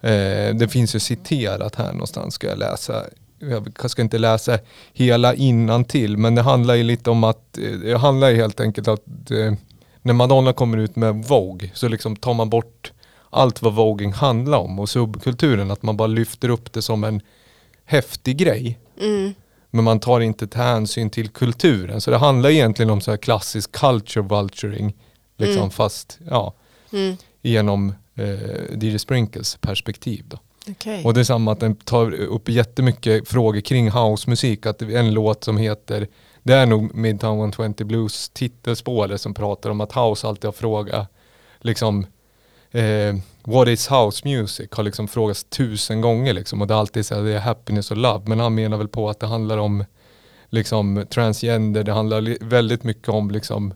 eh, 0.00 0.54
det 0.54 0.68
finns 0.70 0.94
ju 0.94 1.00
citerat 1.00 1.74
här 1.74 1.92
någonstans, 1.92 2.34
ska 2.34 2.46
jag 2.46 2.58
läsa. 2.58 3.04
Jag 3.38 3.90
ska 3.90 4.02
inte 4.02 4.18
läsa 4.18 4.58
hela 4.92 5.34
innan 5.34 5.84
till 5.84 6.16
men 6.16 6.34
det 6.34 6.42
handlar 6.42 6.74
ju 6.74 6.82
lite 6.82 7.10
om 7.10 7.24
att, 7.24 7.58
eh, 7.58 7.78
det 7.78 7.98
handlar 7.98 8.30
ju 8.30 8.36
helt 8.36 8.60
enkelt 8.60 8.88
att 8.88 9.30
eh, 9.30 9.54
när 10.02 10.12
Madonna 10.12 10.52
kommer 10.52 10.78
ut 10.78 10.96
med 10.96 11.14
Vogue 11.14 11.70
så 11.74 11.88
liksom 11.88 12.16
tar 12.16 12.34
man 12.34 12.50
bort 12.50 12.92
allt 13.30 13.62
vad 13.62 13.74
voging 13.74 14.12
handlar 14.12 14.58
om 14.58 14.78
och 14.78 14.88
subkulturen, 14.88 15.70
att 15.70 15.82
man 15.82 15.96
bara 15.96 16.08
lyfter 16.08 16.48
upp 16.48 16.72
det 16.72 16.82
som 16.82 17.04
en 17.04 17.20
häftig 17.84 18.36
grej. 18.36 18.78
Mm. 19.00 19.34
Men 19.74 19.84
man 19.84 20.00
tar 20.00 20.20
inte 20.20 20.46
till 20.46 20.60
hänsyn 20.60 21.10
till 21.10 21.28
kulturen. 21.28 22.00
Så 22.00 22.10
det 22.10 22.16
handlar 22.16 22.50
egentligen 22.50 22.90
om 22.90 23.00
så 23.00 23.10
här 23.10 23.18
klassisk 23.18 23.72
culture 23.72 24.24
vulturing. 24.28 24.94
Liksom 25.36 25.58
Mm. 25.58 25.70
fast 25.70 26.18
ja, 26.30 26.54
Mm. 26.92 27.16
genom 27.42 27.94
eh, 28.14 28.78
DJ 28.84 28.98
Sprinkles 28.98 29.56
perspektiv. 29.60 30.24
Då. 30.28 30.38
Okej. 30.70 31.04
Och 31.04 31.14
det 31.14 31.20
är 31.20 31.24
samma 31.24 31.52
att 31.52 31.60
den 31.60 31.76
tar 31.76 32.12
upp 32.14 32.48
jättemycket 32.48 33.28
frågor 33.28 33.60
kring 33.60 33.90
housemusik. 33.90 34.66
Att 34.66 34.78
det 34.78 34.94
är 34.94 34.98
en 34.98 35.14
låt 35.14 35.44
som 35.44 35.56
heter, 35.56 36.08
det 36.42 36.54
är 36.54 36.66
nog 36.66 36.94
Midtown 36.94 37.38
120 37.38 37.84
Blues 37.84 38.28
titelspåret 38.28 39.20
som 39.20 39.34
pratar 39.34 39.70
om 39.70 39.80
att 39.80 39.92
house 39.92 40.26
alltid 40.28 40.44
har 40.44 40.52
frågat, 40.52 41.08
liksom, 41.60 42.06
eh, 42.70 43.14
what 43.44 43.68
is 43.68 43.90
house 43.90 44.28
music? 44.28 44.68
Har 44.72 44.82
liksom 44.82 45.08
frågats 45.08 45.44
tusen 45.44 46.00
gånger 46.00 46.32
liksom. 46.32 46.60
Och 46.60 46.66
det 46.66 46.74
är 46.74 46.78
alltid 46.78 47.06
så 47.06 47.14
här, 47.14 47.22
det 47.22 47.32
är 47.34 47.38
happiness 47.40 47.90
och 47.90 47.96
love. 47.96 48.22
Men 48.26 48.40
han 48.40 48.54
menar 48.54 48.76
väl 48.76 48.88
på 48.88 49.10
att 49.10 49.20
det 49.20 49.26
handlar 49.26 49.58
om 49.58 49.84
liksom 50.50 51.06
transgender, 51.10 51.84
det 51.84 51.92
handlar 51.92 52.44
väldigt 52.44 52.84
mycket 52.84 53.08
om 53.08 53.30
liksom 53.30 53.74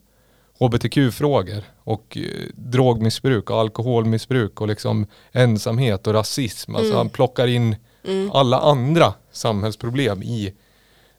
hbtq-frågor 0.60 1.62
och 1.84 2.16
eh, 2.20 2.22
drogmissbruk 2.54 3.50
och 3.50 3.60
alkoholmissbruk 3.60 4.60
och 4.60 4.68
liksom 4.68 5.06
ensamhet 5.32 6.06
och 6.06 6.12
rasism. 6.14 6.74
Alltså 6.74 6.86
Mm. 6.90 6.96
han 6.96 7.08
plockar 7.08 7.46
in 7.46 7.76
Mm. 8.04 8.30
alla 8.30 8.58
andra 8.60 9.14
samhällsproblem 9.32 10.22
i 10.22 10.52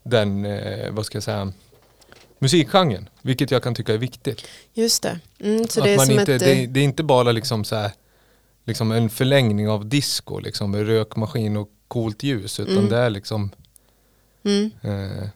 den, 0.04 0.46
eh, 0.46 0.92
vad 0.92 1.06
ska 1.06 1.16
jag 1.16 1.24
säga, 1.24 1.54
musikgenren. 2.40 3.10
Vilket 3.22 3.52
jag 3.52 3.64
kan 3.64 3.76
tycka 3.76 3.94
är 3.94 3.98
viktigt. 3.98 4.42
Just 4.74 5.04
det. 5.04 5.20
Mm, 5.40 5.68
så 5.68 5.80
att 5.80 5.86
det 5.86 5.94
är 5.94 5.98
man 5.98 6.12
inte, 6.12 6.34
ett... 6.36 6.40
det, 6.40 6.64
eh, 6.64 6.70
det 6.70 6.80
är 6.80 6.84
inte 6.84 7.04
bara 7.04 7.32
liksom 7.32 7.64
så 7.64 7.76
här, 7.76 7.92
liksom 8.70 8.92
en 8.92 9.10
förlängning 9.10 9.70
av 9.70 9.86
disco, 9.90 10.40
liksom 10.40 10.72
med 10.72 10.86
rökmaskin 10.88 11.58
och 11.58 11.70
coolt 11.88 12.24
ljus. 12.24 12.60
Utan 12.60 12.78
Mm. 12.78 12.90
det 12.90 12.98
är 12.98 13.10
liksom 13.10 13.50
Mm. 14.46 14.72
eh, 14.82 15.30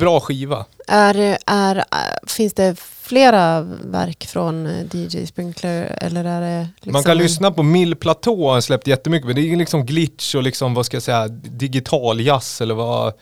bra 0.00 0.20
skiva. 0.20 0.64
Är, 0.88 1.38
är, 1.46 1.84
finns 2.26 2.54
det 2.54 2.78
flera 2.80 3.60
verk 3.84 4.26
från 4.26 4.66
eh, 4.66 4.86
DJ 4.96 5.26
Sprinkler 5.26 5.98
eller 6.00 6.24
är 6.24 6.40
det 6.40 6.68
liksom 6.74 6.92
Man 6.92 7.02
kan 7.02 7.12
en- 7.12 7.18
lyssna 7.18 7.50
på 7.50 7.62
Mill 7.62 7.96
Platå, 7.96 8.50
han 8.52 8.62
släppt 8.62 8.86
jättemycket, 8.86 9.26
men 9.26 9.36
det 9.36 9.52
är 9.52 9.56
liksom 9.56 9.86
glitch 9.86 10.34
och 10.34 10.42
liksom, 10.42 10.74
vad 10.74 10.86
ska 10.86 10.96
jag 10.96 11.02
säga, 11.02 11.28
digital 11.28 12.20
jazz 12.20 12.60
eller 12.60 12.74
vad 12.74 13.12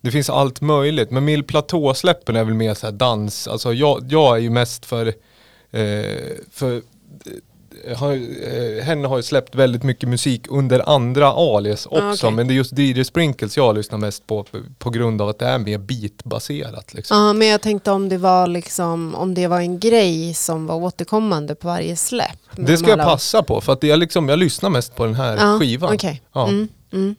det 0.00 0.10
finns 0.10 0.30
allt 0.30 0.60
möjligt, 0.60 1.10
men 1.10 1.24
Mill 1.24 1.44
Platå-släppen 1.44 2.36
är 2.36 2.44
väl 2.44 2.54
mer 2.54 2.74
så 2.74 2.86
här 2.86 2.92
dans, 2.92 3.48
alltså 3.48 3.72
jag, 3.72 4.06
jag 4.12 4.36
är 4.36 4.40
ju 4.40 4.50
mest 4.50 4.86
för, 4.86 5.06
eh, 5.70 6.32
för 6.52 6.82
har, 7.96 8.12
eh, 8.12 8.84
henne 8.84 9.08
har 9.08 9.16
ju 9.16 9.22
släppt 9.22 9.54
väldigt 9.54 9.82
mycket 9.82 10.08
musik 10.08 10.46
under 10.50 10.88
andra 10.94 11.26
alias 11.32 11.86
också, 11.86 12.02
Ah, 12.04 12.12
okej. 12.12 12.30
men 12.30 12.48
det 12.48 12.54
är 12.54 12.56
just 12.56 12.78
DJ 12.78 13.04
Sprinkles 13.04 13.56
jag 13.56 13.74
lyssnar 13.74 13.98
mest 13.98 14.26
på 14.26 14.46
på 14.78 14.90
grund 14.90 15.22
av 15.22 15.28
att 15.28 15.38
det 15.38 15.46
är 15.46 15.58
mer 15.58 15.78
beatbaserat. 15.78 16.94
Liksom. 16.94 17.16
Ja, 17.16 17.32
men 17.32 17.48
jag 17.48 17.60
tänkte 17.60 17.90
om 17.90 18.08
det 18.08 18.18
var 18.18 18.46
liksom 18.46 19.14
om 19.14 19.34
det 19.34 19.46
var 19.46 19.60
en 19.60 19.78
grej 19.80 20.34
som 20.34 20.66
var 20.66 20.74
återkommande 20.76 21.54
på 21.54 21.68
varje 21.68 21.96
släpp. 21.96 22.38
Det 22.56 22.76
ska 22.76 22.90
jag 22.90 23.00
alla- 23.00 23.10
passa 23.10 23.42
på, 23.42 23.60
för 23.60 23.72
att 23.72 23.82
jag, 23.82 23.98
liksom, 23.98 24.28
jag 24.28 24.38
lyssnar 24.38 24.70
mest 24.70 24.94
på 24.96 25.04
den 25.04 25.14
här 25.14 25.36
Ja, 25.36 25.58
skivan. 25.58 25.94
okej. 25.94 26.22
Ja. 26.34 26.48
Mm, 26.48 26.68
mm. 26.92 27.14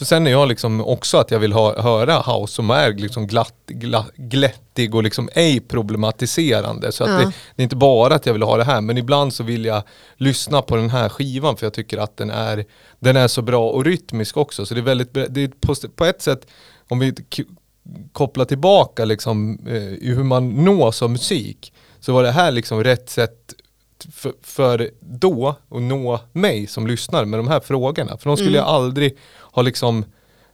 För 0.00 0.04
sen 0.04 0.26
är 0.26 0.30
jag 0.30 0.48
liksom 0.48 0.80
också 0.80 1.18
att 1.18 1.30
jag 1.30 1.38
vill 1.38 1.52
ha, 1.52 1.82
höra 1.82 2.20
house 2.20 2.54
som 2.54 2.70
är 2.70 2.92
liksom 2.92 3.26
glatt, 3.26 3.54
glatt, 3.66 4.10
glättig 4.16 4.94
och 4.94 5.02
liksom 5.02 5.28
ej 5.34 5.60
problematiserande. 5.60 6.92
Så 6.92 7.04
att 7.04 7.10
Ja. 7.10 7.16
det, 7.16 7.32
det 7.56 7.62
är 7.62 7.64
inte 7.64 7.76
bara 7.76 8.14
att 8.14 8.26
jag 8.26 8.32
vill 8.32 8.42
ha 8.42 8.56
det 8.56 8.64
här, 8.64 8.80
men 8.80 8.98
ibland 8.98 9.34
så 9.34 9.42
vill 9.42 9.64
jag 9.64 9.82
lyssna 10.16 10.62
på 10.62 10.76
den 10.76 10.90
här 10.90 11.08
skivan 11.08 11.56
för 11.56 11.66
jag 11.66 11.72
tycker 11.74 11.98
att 11.98 12.16
den 12.16 12.30
är, 12.30 12.64
den 12.98 13.16
är 13.16 13.28
så 13.28 13.42
bra 13.42 13.70
och 13.70 13.84
rytmisk 13.84 14.36
också. 14.36 14.66
Så 14.66 14.74
det 14.74 14.80
är 14.80 14.82
väldigt, 14.82 15.14
det 15.14 15.40
är 15.44 15.48
på, 15.60 15.74
på 15.96 16.04
ett 16.04 16.22
sätt, 16.22 16.46
om 16.88 16.98
vi 16.98 17.14
kopplar 18.12 18.44
tillbaka 18.44 19.04
liksom 19.04 19.58
eh, 19.66 20.14
hur 20.14 20.24
man 20.24 20.64
nås 20.64 21.02
av 21.02 21.10
musik, 21.10 21.72
så 22.00 22.12
var 22.12 22.22
det 22.22 22.30
här 22.32 22.50
liksom 22.52 22.84
rätt 22.84 23.10
sätt 23.10 23.54
för, 24.12 24.32
för 24.42 24.90
då 25.00 25.48
att 25.70 25.82
nå 25.82 26.20
mig 26.32 26.66
som 26.66 26.86
lyssnar 26.86 27.24
med 27.24 27.38
de 27.38 27.48
här 27.48 27.60
frågorna. 27.60 28.16
För 28.18 28.30
de 28.30 28.36
skulle 28.36 28.58
Mm. 28.58 28.58
jag 28.58 28.66
aldrig 28.74 29.16
ha 29.52 29.62
liksom 29.62 30.04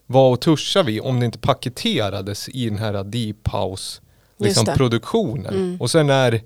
vad 0.07 0.32
och 0.32 0.40
tuscha 0.40 0.82
vid 0.82 1.01
om 1.01 1.20
det 1.20 1.26
inte 1.26 1.38
paketerades 1.38 2.49
i 2.49 2.68
den 2.68 2.78
här 2.78 3.05
deep 3.05 3.49
house 3.53 4.01
liksom, 4.38 4.66
produktionen. 4.66 5.55
Mm. 5.55 5.80
Och 5.80 5.90
sen 5.90 6.11
är 6.11 6.40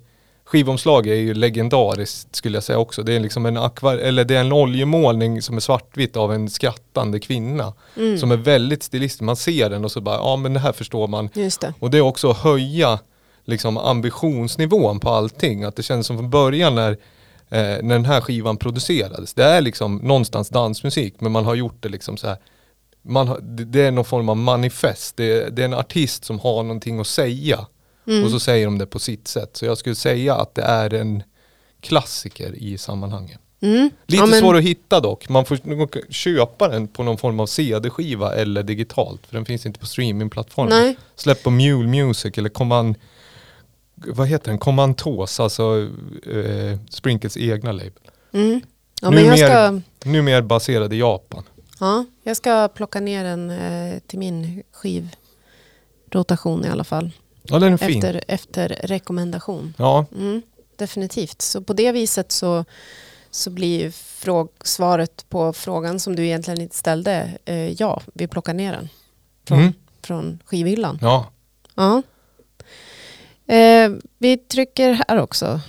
skivomslaget 0.45 1.11
är 1.11 1.17
ju 1.17 1.35
legendariskt 1.35 2.37
skulle 2.37 2.57
jag 2.57 2.65
säga 2.65 2.79
också. 2.79 3.03
Det 3.03 3.13
är 3.13 3.21
liksom 3.21 3.47
en 3.47 3.57
akvar 3.57 3.97
eller 3.97 4.25
det 4.25 4.37
är 4.37 4.41
en 4.41 4.53
oljemålning 4.53 5.43
som 5.43 5.57
är 5.57 5.61
svartvitt 5.61 6.17
av 6.17 6.33
en 6.33 6.51
skrattande 6.51 7.21
kvinna. 7.21 7.73
Mm. 7.97 8.19
Som 8.19 8.33
är 8.33 8.37
väldigt 8.37 8.83
stilistisk. 8.83 9.21
Man 9.21 9.37
ser 9.37 9.71
den 9.71 9.85
och 9.85 9.93
så 9.93 10.01
bara, 10.01 10.17
ja 10.17 10.37
men 10.37 10.55
det 10.55 10.61
här 10.61 10.73
förstår 10.73 11.09
man. 11.09 11.31
Det. 11.35 11.73
Och 11.79 11.91
det 11.91 11.99
är 11.99 12.03
också 12.03 12.31
att 12.31 12.39
höja 12.39 12.99
liksom, 13.45 13.77
ambitionsnivån 13.77 15.01
på 15.01 15.11
allting. 15.11 15.65
Att 15.65 15.77
det 15.77 15.83
känns 15.83 16.07
som 16.07 16.17
från 16.17 16.31
början 16.31 16.75
när, 16.75 16.97
eh, 17.51 17.61
när 17.83 17.95
den 17.95 18.05
här 18.05 18.21
skivan 18.21 18.57
producerades. 18.57 19.35
Det 19.35 19.45
är 19.45 19.61
liksom 19.61 19.97
någonstans 19.97 20.49
dansmusik 20.49 21.15
men 21.19 21.33
man 21.33 21.45
har 21.45 21.55
gjort 21.55 21.77
det 21.83 21.89
liksom 21.89 22.17
så 22.17 22.27
här. 22.27 22.37
Man 23.03 23.29
har, 23.29 23.41
det, 23.41 23.81
är 23.83 23.91
någon 23.91 24.05
form 24.05 24.29
av 24.29 24.37
manifest. 24.37 25.17
Det, 25.17 25.25
är- 25.33 25.51
det 25.51 25.63
är 25.63 25.65
en 25.65 25.75
artist 25.75 26.25
som 26.25 26.39
har 26.39 26.63
någonting 26.63 27.01
att 27.01 27.07
säga. 27.07 27.67
Mm. 28.07 28.25
Och 28.25 28.31
så 28.31 28.41
säger 28.41 28.65
de 28.67 28.79
det 28.79 28.87
på 28.87 28.99
sitt 28.99 29.29
sätt. 29.29 29.57
Så 29.57 29.65
jag 29.65 29.79
skulle 29.79 29.95
säga 29.95 30.35
att 30.35 30.55
det 30.55 30.63
är 30.63 30.95
en 30.95 31.23
klassiker 31.81 32.55
i 32.55 32.79
sammanhanget. 32.79 33.39
Mm. 33.63 33.91
Lite 34.07 34.23
Ja, 34.23 34.27
men- 34.27 34.41
svår 34.41 34.57
att 34.57 34.63
hitta 34.63 35.01
dock. 35.01 35.29
Man 35.29 35.45
får 35.45 36.13
köpa 36.13 36.69
den 36.69 36.89
på 36.89 37.03
någon 37.03 37.19
form 37.19 37.41
av 37.41 37.47
CD-skiva 37.47 38.35
eller 38.35 38.63
digitalt. 38.63 39.27
För 39.27 39.35
den 39.37 39.45
finns 39.45 39.67
inte 39.67 39.81
på 39.81 39.87
streamingplattformen. 39.87 40.97
Släpp 41.17 41.43
på 41.43 41.51
Mule 41.51 41.89
Music 41.89 42.39
eller 42.39 42.49
Command, 42.49 42.95
vad 44.07 44.29
heter 44.29 44.51
den? 44.51 44.59
Commantos, 44.59 45.41
alltså 45.41 45.89
eh, 46.33 46.79
Sprinkles 46.91 47.37
egna 47.37 47.73
label. 47.73 47.93
Mm. 48.33 48.61
Ja, 49.03 49.11
Nu 49.11 49.17
men 49.17 49.25
jag 49.25 49.39
mer- 49.39 49.47
ska, 49.47 50.09
Numera 50.11 50.43
baserad 50.43 50.93
i 50.93 50.99
Japan. 50.99 51.43
Ja, 51.81 52.05
jag 52.23 52.37
ska 52.37 52.69
plocka 52.69 53.01
ner 53.01 53.25
den 53.25 53.51
eh, 53.51 53.99
till 54.07 54.19
min 54.19 54.63
skivrotation 54.73 56.65
i 56.65 56.69
alla 56.69 56.85
fall. 56.85 57.11
Ja, 57.43 57.59
den 57.59 57.73
är 57.73 57.77
fin. 57.77 57.97
Efter, 58.05 58.25
efter 58.29 58.69
rekommendation. 58.69 59.75
Ja, 59.79 60.07
Mm, 60.17 60.43
definitivt. 60.77 61.43
Så 61.43 61.63
på 61.63 61.73
det 61.73 61.93
viset 61.93 62.33
så, 62.33 62.65
så 63.31 63.51
blir 63.51 63.91
fråg, 63.91 64.49
svaret 64.65 65.25
på 65.29 65.53
frågan 65.53 66.01
som 66.01 66.17
du 66.17 66.25
egentligen 66.27 66.61
inte 66.61 66.77
ställde 66.77 67.39
eh, 67.45 67.73
ja, 67.83 68.03
vi 68.15 68.27
plockar 68.27 68.55
ner 68.55 68.73
den 68.73 68.89
från, 69.49 69.59
Mm. 69.59 69.73
från 70.03 70.39
skivhyllan. 70.45 70.99
ja. 71.03 71.31
Ja. 71.75 72.03
Eh, 73.51 73.91
vi 74.19 74.37
trycker 74.37 75.05
här 75.09 75.17
också. 75.19 75.61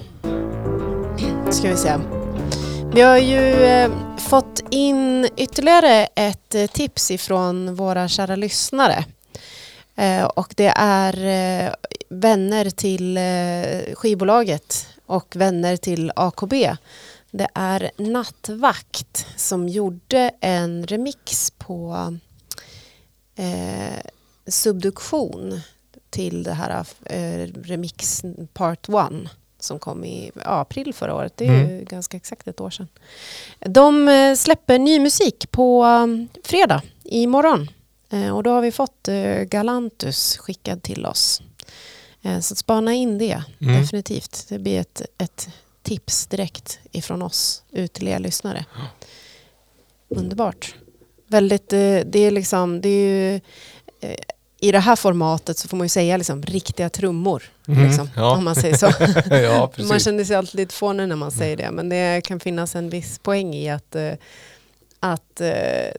Ska 1.52 1.70
vi 1.70 1.78
se. 1.78 1.98
Vi 2.94 3.02
har 3.02 3.18
ju 3.18 3.64
eh, 3.64 3.92
fått 4.18 4.64
in 4.70 5.28
ytterligare 5.38 6.08
ett 6.16 6.56
eh, 6.56 6.68
tips 6.68 7.12
ifrån 7.12 7.76
våra 7.76 8.08
kära 8.08 8.36
lyssnare. 8.36 9.06
Eh, 9.96 10.24
och 10.24 10.54
det 10.58 10.74
är 10.76 11.26
eh, 11.26 11.74
vänner 12.10 12.70
till 12.70 13.18
eh, 13.18 13.96
skivbolaget 13.96 14.88
och 15.06 15.36
vänner 15.36 15.78
till 15.78 16.12
AKB. 16.16 16.76
Det 17.32 17.48
är 17.56 17.92
Nattvakt 17.98 19.28
som 19.36 19.70
gjorde 19.70 20.32
en 20.42 20.88
remix 20.88 21.52
på 21.52 22.18
eh, 23.36 24.06
Subduktion 24.48 25.62
till 26.12 26.44
det 26.44 26.54
här 26.54 26.86
eh, 27.06 27.48
remix 27.64 28.22
part 28.54 28.90
one 28.90 29.30
som 29.60 29.80
kom 29.80 30.06
i 30.06 30.32
april 30.46 30.94
förra 30.94 31.16
året. 31.16 31.38
Det 31.38 31.48
är 31.48 31.70
ju 31.70 31.86
ganska 31.86 32.18
exakt 32.18 32.48
ett 32.48 32.62
år 32.62 32.70
sedan. 32.70 32.88
De 33.60 34.08
eh, 34.08 34.36
släpper 34.36 34.80
ny 34.80 35.00
musik 35.00 35.52
på 35.52 35.86
um, 35.86 36.28
fredag 36.44 36.82
imorgon. 37.04 37.70
Eh, 38.10 38.36
och 38.36 38.44
då 38.44 38.50
har 38.50 38.62
vi 38.62 38.72
fått 38.72 39.08
eh, 39.08 39.42
Galantus 39.44 40.38
skickad 40.38 40.84
till 40.84 41.06
oss. 41.06 41.42
Så 42.42 42.56
spana 42.56 42.94
in 42.94 43.18
det, 43.18 43.44
Mm. 43.62 43.82
definitivt. 43.82 44.46
Det 44.50 44.60
blir 44.60 44.80
ett, 44.80 45.02
ett 45.18 45.50
tips 45.82 46.28
direkt 46.28 46.80
ifrån 46.92 47.22
oss 47.22 47.64
ut 47.72 47.94
till 47.94 48.08
er 48.08 48.20
lyssnare. 48.20 48.66
Underbart. 50.10 50.76
Väldigt, 51.28 51.70
det 51.70 52.16
är 52.16 52.32
liksom, 52.32 52.82
det 52.82 52.90
är 52.90 53.32
ju, 53.32 53.40
i 54.64 54.72
det 54.72 54.80
här 54.80 54.96
formatet 54.96 55.58
så 55.58 55.68
får 55.68 55.78
man 55.78 55.86
ju 55.86 55.90
säga 55.90 56.18
liksom 56.18 56.42
riktiga 56.44 56.90
trummor. 56.90 57.44
Mhm, 57.66 57.84
Liksom, 57.88 58.10
ja. 58.16 58.36
Om 58.38 58.44
man 58.44 58.56
säger 58.56 58.76
så. 58.78 58.92
ja 59.36 59.72
man 59.90 60.00
känner 60.00 60.24
sig 60.24 60.36
alltid 60.36 60.56
lite 60.60 60.76
fånig 60.76 61.08
när 61.08 61.16
man 61.16 61.32
säger 61.32 61.58
det. 61.58 61.72
Men 61.72 61.90
det 61.90 62.22
kan 62.26 62.40
finnas 62.40 62.76
en 62.76 62.90
viss 62.90 63.20
poäng 63.20 63.54
i 63.56 63.70
att, 63.70 63.96
eh, 63.96 64.12
att 65.00 65.42
eh, 65.42 65.48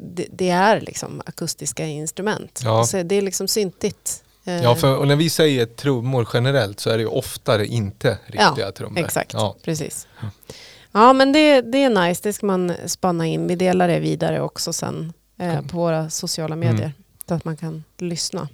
det, 0.00 0.26
det 0.32 0.50
är 0.50 0.80
liksom 0.80 1.22
akustiska 1.26 1.86
instrument. 1.86 2.60
Ja. 2.64 2.84
Så 2.84 3.02
det 3.02 3.14
är 3.14 3.22
liksom 3.22 3.48
syntigt. 3.48 4.24
Eh, 4.44 4.62
Ja, 4.62 4.74
för 4.74 4.96
och 4.96 5.08
när 5.08 5.16
vi 5.16 5.30
säger 5.30 5.66
trummor 5.66 6.28
generellt 6.34 6.80
så 6.80 6.90
är 6.90 6.94
det 6.96 7.02
ju 7.02 7.08
oftare 7.08 7.66
inte 7.66 8.18
riktiga 8.26 8.72
trummor. 8.72 8.98
Exakt, 8.98 9.32
Ja. 9.32 9.56
precis. 9.64 10.06
Ja 10.92 11.12
men 11.12 11.32
det, 11.32 11.60
det 11.60 11.78
är 11.84 12.08
nice, 12.08 12.20
det 12.24 12.32
ska 12.32 12.46
man 12.46 12.72
spanna 12.86 13.26
in. 13.26 13.46
Vi 13.46 13.54
delar 13.56 13.88
det 13.88 13.98
vidare 14.00 14.40
också 14.40 14.72
sen 14.72 15.12
eh, 15.38 15.60
på 15.60 15.76
våra 15.76 16.10
sociala 16.10 16.54
Mm. 16.54 16.90
Så 17.28 17.34
att 17.34 17.44
man 17.44 17.56
kan 17.56 17.84
lyssna. 17.98 18.48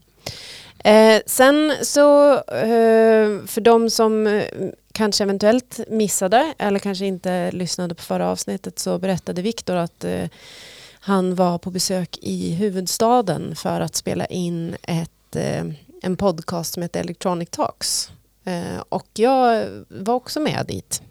Eh, 0.78 1.22
sen 1.26 1.72
så 1.82 2.34
eh, 2.34 3.46
för 3.46 3.60
de 3.60 3.90
som 3.90 4.26
eh, 4.26 4.44
kanske 4.92 5.24
eventuellt 5.24 5.80
missade 5.88 6.54
eller 6.58 6.78
kanske 6.78 7.06
inte 7.06 7.50
lyssnade 7.50 7.94
på 7.94 8.02
förra 8.02 8.28
avsnittet 8.30 8.78
så 8.78 8.98
berättade 8.98 9.42
Viktor 9.42 9.76
att 9.76 10.04
eh, 10.04 10.28
han 11.00 11.34
var 11.34 11.58
på 11.58 11.70
besök 11.70 12.18
i 12.22 12.54
huvudstaden 12.54 13.56
för 13.56 13.80
att 13.80 13.94
spela 13.94 14.26
in 14.26 14.76
ett, 14.82 15.36
eh, 15.36 15.64
en 16.02 16.16
podcast 16.16 16.74
som 16.74 16.82
heter 16.82 17.00
Electronic 17.00 17.48
Talks. 17.50 18.10
Eh, 18.44 18.82
och 18.88 19.08
jag 19.14 19.66
var 19.88 20.14
också 20.14 20.40
med 20.40 20.64
dit. 20.68 21.02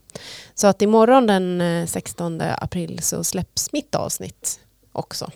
Så 0.53 0.67
att 0.67 0.81
imorgon 0.81 1.27
den 1.27 1.61
eh, 1.61 1.85
16 1.85 2.41
april 2.41 2.99
så 3.01 3.23
släpps 3.23 3.71
mitt 3.71 3.95
avsnitt 3.95 4.59
också. 4.91 5.31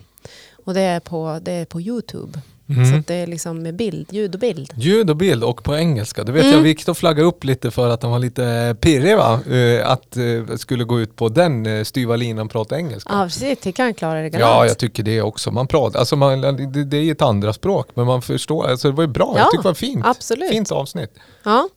Och 0.64 0.74
det 0.74 0.82
är 0.82 1.00
på, 1.00 1.40
det 1.42 1.52
är 1.52 1.66
på 1.66 1.82
Youtube. 1.82 2.40
Så 2.68 2.74
Mm. 2.80 3.00
att 3.00 3.08
det 3.08 3.14
är 3.16 3.28
liksom 3.28 3.62
med 3.64 3.76
bild, 3.76 4.08
ljud 4.14 4.34
och 4.34 4.40
bild. 4.40 4.74
Ljud 4.76 5.10
och 5.10 5.16
bild 5.16 5.44
och 5.44 5.64
på 5.64 5.76
engelska. 5.76 6.24
Det 6.24 6.32
vet 6.32 6.44
Mm. 6.44 6.56
jag 6.56 6.62
Viktor 6.64 6.94
flaggade 6.94 7.28
upp 7.28 7.44
lite 7.44 7.72
för 7.72 7.90
att 7.90 8.04
han 8.04 8.12
var 8.12 8.20
lite 8.20 8.76
pirrig 8.82 9.18
va? 9.18 9.40
Eh, 9.56 9.92
Att 9.92 10.18
eh, 10.18 10.56
skulle 10.58 10.84
gå 10.84 11.00
ut 11.02 11.16
på 11.16 11.30
den 11.30 11.66
eh, 11.66 11.84
styva 11.84 12.16
linan 12.16 12.46
och 12.46 12.52
prata 12.52 12.78
engelska. 12.78 13.14
Ja, 13.14 13.24
precis. 13.24 13.60
Tycker 13.60 13.84
han 13.84 13.94
klarar 13.94 14.22
det 14.24 14.30
Ja, 14.34 14.40
galant. 14.40 14.68
jag 14.70 14.78
tycker 14.78 15.04
det 15.04 15.22
också. 15.22 15.52
Man 15.52 15.68
pratar, 15.68 16.00
alltså 16.00 16.16
man, 16.16 16.42
det, 16.42 16.84
det 16.84 16.98
är 16.98 17.12
ett 17.12 17.22
andra 17.22 17.54
språk 17.54 17.88
men 17.94 18.06
man 18.06 18.22
förstår, 18.22 18.68
alltså 18.68 18.88
det 18.90 18.96
var 18.96 19.04
ju 19.04 19.08
bra. 19.08 19.34
Ja, 19.36 19.40
jag 19.42 19.52
tycker 19.52 19.64
det 19.64 19.70
var 19.70 19.74
fint. 19.74 20.06
absolut. 20.06 20.50
Fint 20.52 20.72
avsnitt. 20.72 21.12
Ja. 21.44 21.70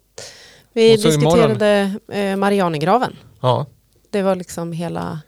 Vi 0.72 0.98
så 0.98 1.08
diskuterade 1.08 1.94
eh, 2.12 2.36
Marianergraven. 2.36 3.16
Ja, 3.40 3.66
Det 4.10 4.22
var 4.22 4.34
liksom 4.36 4.72
hela, 4.72 5.18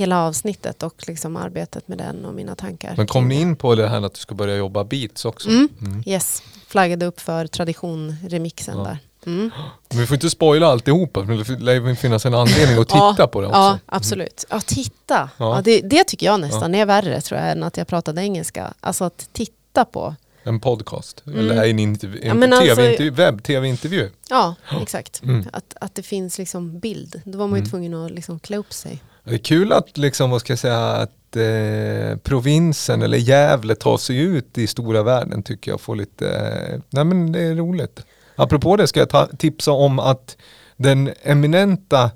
hela 0.00 0.18
avsnittet 0.22 0.82
och 0.82 0.94
liksom 1.06 1.36
arbetet 1.36 1.88
med 1.88 1.98
den 1.98 2.24
och 2.24 2.34
mina 2.34 2.54
tankar. 2.54 2.94
men 2.96 3.06
kom 3.06 3.28
ni 3.28 3.40
in 3.40 3.56
på 3.56 3.74
det 3.74 3.88
här 3.88 4.02
att 4.06 4.14
du 4.14 4.20
ska 4.20 4.34
börja 4.34 4.56
jobba 4.56 4.84
beats 4.84 5.24
också? 5.24 5.48
Mm. 5.48 5.68
Mm. 5.80 6.02
Yes, 6.06 6.42
flaggade 6.66 7.06
upp 7.06 7.20
för 7.20 7.46
tradition-remixen 7.46 8.76
Ja. 8.78 8.84
där. 8.84 8.98
Mm. 9.26 9.50
Men 9.88 9.98
vi 9.98 10.06
får 10.06 10.14
inte 10.14 10.30
spoila 10.30 10.66
alltihopa 10.66 11.20
det 11.22 11.48
lär 11.60 11.94
finnas 11.94 12.26
en 12.26 12.34
anledning 12.34 12.78
att 12.78 12.90
Ja, 12.94 13.12
titta 13.12 13.26
på 13.26 13.40
det 13.40 13.46
också. 13.46 13.58
Ja, 13.58 13.78
absolut. 13.86 14.44
Ja, 14.50 14.60
titta. 14.66 15.30
Ja. 15.36 15.56
Ja. 15.56 15.62
det, 15.64 15.80
det 15.80 16.04
tycker 16.04 16.26
jag 16.26 16.40
nästan 16.40 16.74
är 16.74 16.86
värre 16.86 17.20
tror 17.20 17.40
jag 17.40 17.50
än 17.50 17.62
att 17.62 17.76
jag 17.76 17.86
pratade 17.86 18.22
engelska. 18.22 18.74
Alltså 18.80 19.04
att 19.04 19.28
titta 19.32 19.84
på. 19.84 20.14
En 20.42 20.60
podcast, 20.60 21.22
Mm. 21.26 21.38
eller 21.38 21.64
en, 21.64 21.78
intervju, 21.78 22.20
Ja, 22.24 22.30
en 22.30 22.38
men 22.38 22.52
alltså- 22.52 22.74
tv-intervju, 22.76 23.10
webb-tv-intervju. 23.10 24.10
Ja, 24.30 24.54
exakt. 24.82 25.22
Mm. 25.22 25.46
Att, 25.52 25.74
att 25.80 25.94
det 25.94 26.02
finns 26.02 26.38
liksom 26.38 26.78
bild. 26.78 27.22
Då 27.24 27.38
var 27.38 27.46
man 27.46 27.56
ju 27.56 27.60
Mm. 27.60 27.70
tvungen 27.70 27.94
att 27.94 28.10
liksom 28.10 28.38
klä 28.40 28.56
upp 28.56 28.72
sig. 28.72 29.02
Det 29.24 29.34
är 29.34 29.38
kul 29.38 29.72
att 29.72 29.98
liksom, 29.98 30.30
vad 30.30 30.40
ska 30.40 30.52
jag 30.52 30.58
säga, 30.58 30.86
att 30.86 31.36
eh, 31.36 32.16
provinsen 32.22 33.02
eller 33.02 33.18
Gävle 33.18 33.74
tar 33.74 33.96
sig 33.96 34.18
ut 34.18 34.58
i 34.58 34.66
stora 34.66 35.02
världen 35.02 35.42
tycker 35.42 35.70
jag 35.70 35.80
får 35.80 35.96
lite, 35.96 36.28
eh, 36.28 36.80
nej 36.90 37.04
men 37.04 37.32
det 37.32 37.40
är 37.40 37.54
roligt. 37.54 38.04
Apropå 38.36 38.76
det 38.76 38.86
ska 38.86 39.00
jag 39.00 39.08
ta, 39.08 39.26
tipsa 39.26 39.72
om 39.72 39.98
att 39.98 40.36
den 40.76 41.10
eminenta 41.22 42.10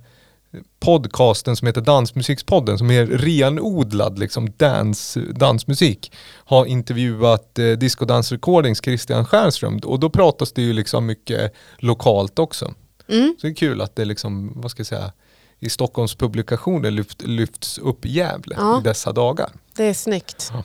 podcasten 0.80 1.56
som 1.56 1.66
heter 1.66 1.80
Dansmusikspodden 1.80 2.78
som 2.78 2.90
är 2.90 3.06
renodlad 3.06 4.18
liksom 4.18 4.52
dans, 4.56 5.18
dansmusik 5.30 6.12
har 6.44 6.66
intervjuat 6.66 7.58
eh, 7.58 7.70
Disco 7.70 8.04
Dance 8.04 8.34
Recordings 8.34 8.84
Christian 8.84 9.26
Stjernström 9.26 9.78
och 9.78 10.00
då 10.00 10.10
pratas 10.10 10.52
det 10.52 10.62
ju 10.62 10.72
liksom 10.72 11.06
mycket 11.06 11.52
lokalt 11.78 12.38
också. 12.38 12.74
Mm. 13.08 13.34
Så 13.40 13.46
det 13.46 13.52
är 13.52 13.56
kul 13.56 13.80
att 13.80 13.96
det 13.96 14.04
liksom, 14.04 14.52
vad 14.56 14.70
ska 14.70 14.80
jag 14.80 14.86
säga, 14.86 15.12
i 15.64 15.70
Stockholms 15.70 16.14
publikationer 16.14 16.90
lyft, 16.90 17.22
lyfts 17.22 17.78
upp 17.78 18.06
Gävle 18.06 18.54
Ja. 18.58 18.80
i 18.80 18.82
dessa 18.82 19.12
dagar. 19.12 19.50
Det 19.76 19.84
är 19.84 19.94
snyggt. 19.94 20.50
Ja. 20.52 20.64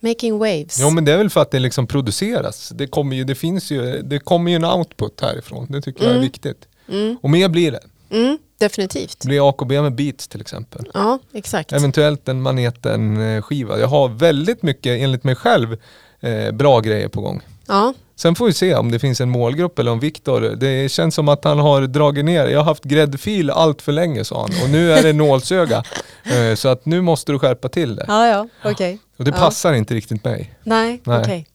Making 0.00 0.38
waves. 0.38 0.78
Ja 0.80 0.90
men 0.90 1.04
det 1.04 1.12
är 1.12 1.16
väl 1.18 1.30
för 1.30 1.40
att 1.42 1.50
det 1.50 1.58
liksom 1.58 1.86
produceras. 1.86 2.72
Det 2.74 2.86
kommer 2.86 3.16
ju, 3.16 3.24
det 3.24 3.34
finns 3.34 3.70
ju, 3.70 4.02
det 4.02 4.18
kommer 4.18 4.50
ju 4.50 4.56
en 4.56 4.64
output 4.64 5.20
härifrån. 5.20 5.66
Det 5.70 5.80
tycker 5.82 6.02
jag 6.02 6.10
är 6.10 6.14
Mm. 6.16 6.22
viktigt. 6.26 6.68
Mm. 6.88 7.16
Och 7.22 7.30
mer 7.30 7.48
blir 7.48 7.72
det. 7.72 7.80
Mm. 8.10 8.38
Definitivt. 8.58 9.20
Det 9.20 9.28
blir 9.28 9.48
AKB 9.48 9.80
med 9.82 9.94
beats 9.94 10.28
till 10.28 10.40
exempel. 10.40 10.90
Ja, 10.94 11.18
exakt. 11.32 11.72
Eventuellt 11.72 12.28
en 12.28 12.42
maneten 12.42 13.42
skiva. 13.42 13.78
Jag 13.78 13.86
har 13.88 14.08
väldigt 14.08 14.62
mycket, 14.62 15.00
enligt 15.00 15.24
mig 15.24 15.34
själv, 15.34 15.76
eh, 16.20 16.50
bra 16.52 16.80
grejer 16.80 17.08
på 17.08 17.20
gång. 17.20 17.42
Ja, 17.72 17.94
Sen 18.16 18.34
får 18.34 18.46
vi 18.46 18.52
se 18.52 18.74
om 18.74 18.90
det 18.90 18.98
finns 18.98 19.20
en 19.20 19.30
målgrupp 19.30 19.78
eller 19.78 19.90
om 19.90 20.00
Viktor, 20.00 20.40
det 20.40 20.88
känns 20.92 21.14
som 21.14 21.28
att 21.28 21.44
han 21.44 21.58
har 21.58 21.82
dragit 21.82 22.24
ner, 22.24 22.46
jag 22.46 22.58
har 22.58 22.64
haft 22.64 22.84
gräddfil 22.84 23.50
allt 23.50 23.82
för 23.82 23.92
länge 23.92 24.24
sa 24.24 24.40
han 24.40 24.50
och 24.64 24.70
nu 24.70 24.92
är 24.92 25.02
det 25.02 25.12
nålsöga. 25.12 25.82
Eh, 26.24 26.54
Så 26.54 26.68
att 26.68 26.86
nu 26.86 27.00
måste 27.00 27.32
du 27.32 27.38
skärpa 27.38 27.68
till 27.68 27.96
det. 27.96 28.04
ja, 28.08 28.26
ja. 28.26 28.48
okej. 28.70 28.98
Och 29.16 29.24
det 29.24 29.30
Ja. 29.30 29.36
passar 29.36 29.72
inte 29.72 29.94
riktigt 29.94 30.24
mig. 30.24 30.54
Nej, 30.64 31.00
okej. 31.06 31.46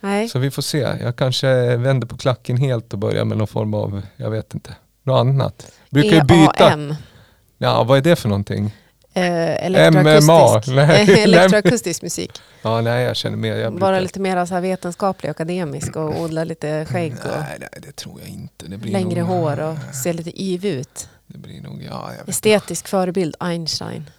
Nej. 0.00 0.28
Så 0.28 0.38
vi 0.38 0.50
får 0.50 0.62
se. 0.62 0.78
Jag 1.02 1.16
kanske 1.16 1.76
vänder 1.76 2.06
på 2.06 2.16
klacken 2.16 2.56
helt 2.56 2.92
och 2.92 2.98
börjar 2.98 3.24
med 3.24 3.38
någon 3.38 3.46
form 3.46 3.74
av, 3.74 4.02
jag 4.16 4.30
vet 4.30 4.54
inte, 4.54 4.74
något 5.02 5.20
annat. 5.20 5.72
Brukar 5.90 6.10
ju 6.16 6.22
byta. 6.22 6.70
EAM. 6.70 6.94
Ja, 7.58 7.84
vad 7.84 7.98
är 7.98 8.02
det 8.02 8.16
för 8.16 8.28
någonting? 8.28 8.74
Eh, 9.16 9.22
MMA. 9.22 9.30
elektroakustisk. 9.60 10.74
Nej. 10.76 11.02
Eh, 11.02 11.22
elektroakustisk 11.22 12.02
musik. 12.02 12.30
Ja, 12.62 12.80
nej 12.80 13.04
jag 13.04 13.16
känner 13.16 13.36
mer, 13.36 13.56
jag 13.56 13.70
Vara 13.70 14.00
lite 14.00 14.20
mer 14.20 14.46
så 14.46 14.54
här 14.54 14.60
vetenskaplig 14.60 15.30
och 15.30 15.36
akademisk 15.36 15.96
och 15.96 16.20
odla 16.20 16.44
lite 16.44 16.86
skägg 16.90 17.12
och 17.12 17.30
Nej, 17.40 17.56
nej, 17.60 17.68
det 17.82 17.96
tror 17.96 18.20
jag 18.20 18.28
inte. 18.28 18.66
Längre 18.88 19.20
nog, 19.20 19.28
hår 19.28 19.60
och 19.60 19.76
se 19.94 20.12
lite 20.12 20.42
yv 20.42 20.64
ut. 20.66 21.08
Det 21.26 21.38
blir 21.38 21.60
nog, 21.60 21.82
ja, 21.90 22.10
Estetisk 22.26 22.88
förebild 22.88 23.36
Einstein. 23.40 24.10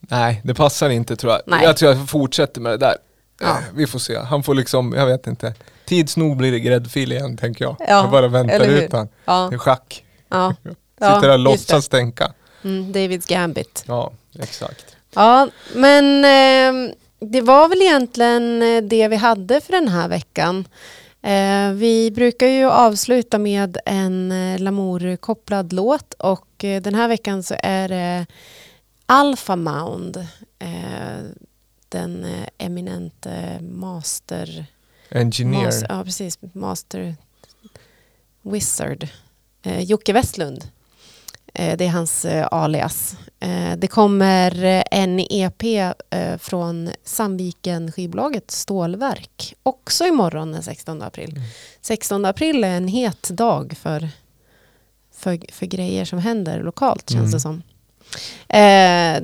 Nej, 0.00 0.40
det 0.44 0.54
passar 0.54 0.90
inte 0.90 1.16
tror 1.16 1.32
jag. 1.32 1.42
Nej. 1.46 1.64
Jag 1.64 1.76
tror 1.76 1.92
jag 1.92 2.08
fortsätter 2.08 2.60
med 2.60 2.72
det 2.72 2.76
där. 2.78 2.96
Ja. 3.40 3.46
Eh, 3.50 3.56
Vi 3.74 3.86
får 3.86 3.98
se. 3.98 4.18
Han 4.18 4.42
får 4.42 4.54
liksom, 4.54 4.92
jag 4.96 5.06
vet 5.06 5.26
inte. 5.26 5.54
Tids 5.84 6.16
nog 6.16 6.36
blir 6.36 6.52
det 6.52 6.60
gräddfil 6.60 7.12
igen 7.12 7.36
tänker 7.36 7.64
jag. 7.64 7.76
Ja, 7.78 7.86
jag 7.88 8.10
bara 8.10 8.28
väntar 8.28 8.66
ut 8.66 8.92
han. 8.92 9.08
Ja, 9.24 9.46
Det 9.50 9.56
är 9.56 9.58
schack. 9.58 10.04
ja. 10.28 10.54
Sitter 10.94 11.20
där 11.20 11.32
och 11.32 11.38
låtsas 11.38 11.88
tänka. 11.88 12.32
Mm, 12.66 12.92
Davids 12.92 13.26
Gambit. 13.26 13.84
Ja, 13.86 14.12
exakt. 14.38 14.96
Ja, 15.14 15.48
men 15.74 16.24
eh, 16.24 16.94
det 17.20 17.40
var 17.40 17.68
väl 17.68 17.82
egentligen 17.82 18.62
eh, 18.62 18.82
det 18.82 19.08
vi 19.08 19.16
hade 19.16 19.60
för 19.60 19.72
den 19.72 19.88
här 19.88 20.08
veckan. 20.08 20.68
Eh, 21.22 21.70
vi 21.72 22.10
brukar 22.10 22.46
ju 22.46 22.64
avsluta 22.70 23.38
med 23.38 23.78
en 23.86 24.32
eh, 24.32 24.58
Lamour-kopplad 24.60 25.72
låt 25.72 26.14
och 26.14 26.64
eh, 26.64 26.82
den 26.82 26.94
här 26.94 27.08
veckan 27.08 27.42
så 27.42 27.54
är 27.62 27.88
det 27.88 28.26
Alpha 29.06 29.56
Mound, 29.56 30.16
eh, 30.58 31.24
den 31.88 32.26
eminente 32.58 33.58
master... 33.60 34.64
Engineer. 35.10 35.66
Mas- 35.70 35.86
ja, 35.88 36.04
precis. 36.04 36.38
Master 36.52 37.14
Wizard. 38.42 39.08
Jocke 39.80 40.12
Westlund. 40.12 40.64
Eh, 41.58 41.76
det 41.76 41.84
är 41.84 41.88
hans 41.90 42.24
eh, 42.24 42.48
alias. 42.50 43.16
Eh, 43.40 43.76
det 43.76 43.86
kommer 43.86 44.82
en 44.90 45.20
EP 45.30 45.62
från 46.38 46.90
Sandviken 47.04 47.92
skivbolaget 47.92 48.50
Stålverk. 48.50 49.54
Också 49.62 50.04
imorgon 50.06 50.52
den 50.52 50.62
16 50.62 51.02
april. 51.02 51.30
Mm. 51.30 51.42
16 51.80 52.24
april 52.24 52.64
är 52.64 52.68
en 52.76 52.88
het 52.88 53.22
dag 53.28 53.76
för, 53.80 54.08
för, 55.14 55.52
för 55.52 55.66
grejer 55.66 56.04
som 56.04 56.18
händer 56.18 56.62
lokalt 56.62 57.10
känns 57.10 57.20
Mm. 57.22 57.30
det 57.32 57.40
som. 57.40 57.62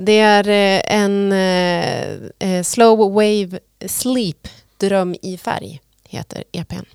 Det 0.05 0.19
är 0.19 0.47
en 0.87 2.63
Slow 2.63 3.13
Wave 3.13 3.59
Sleep 3.85 4.47
Dröm 4.77 5.15
i 5.21 5.37
färg 5.37 5.81
heter 6.03 6.43
EPn. 6.51 6.85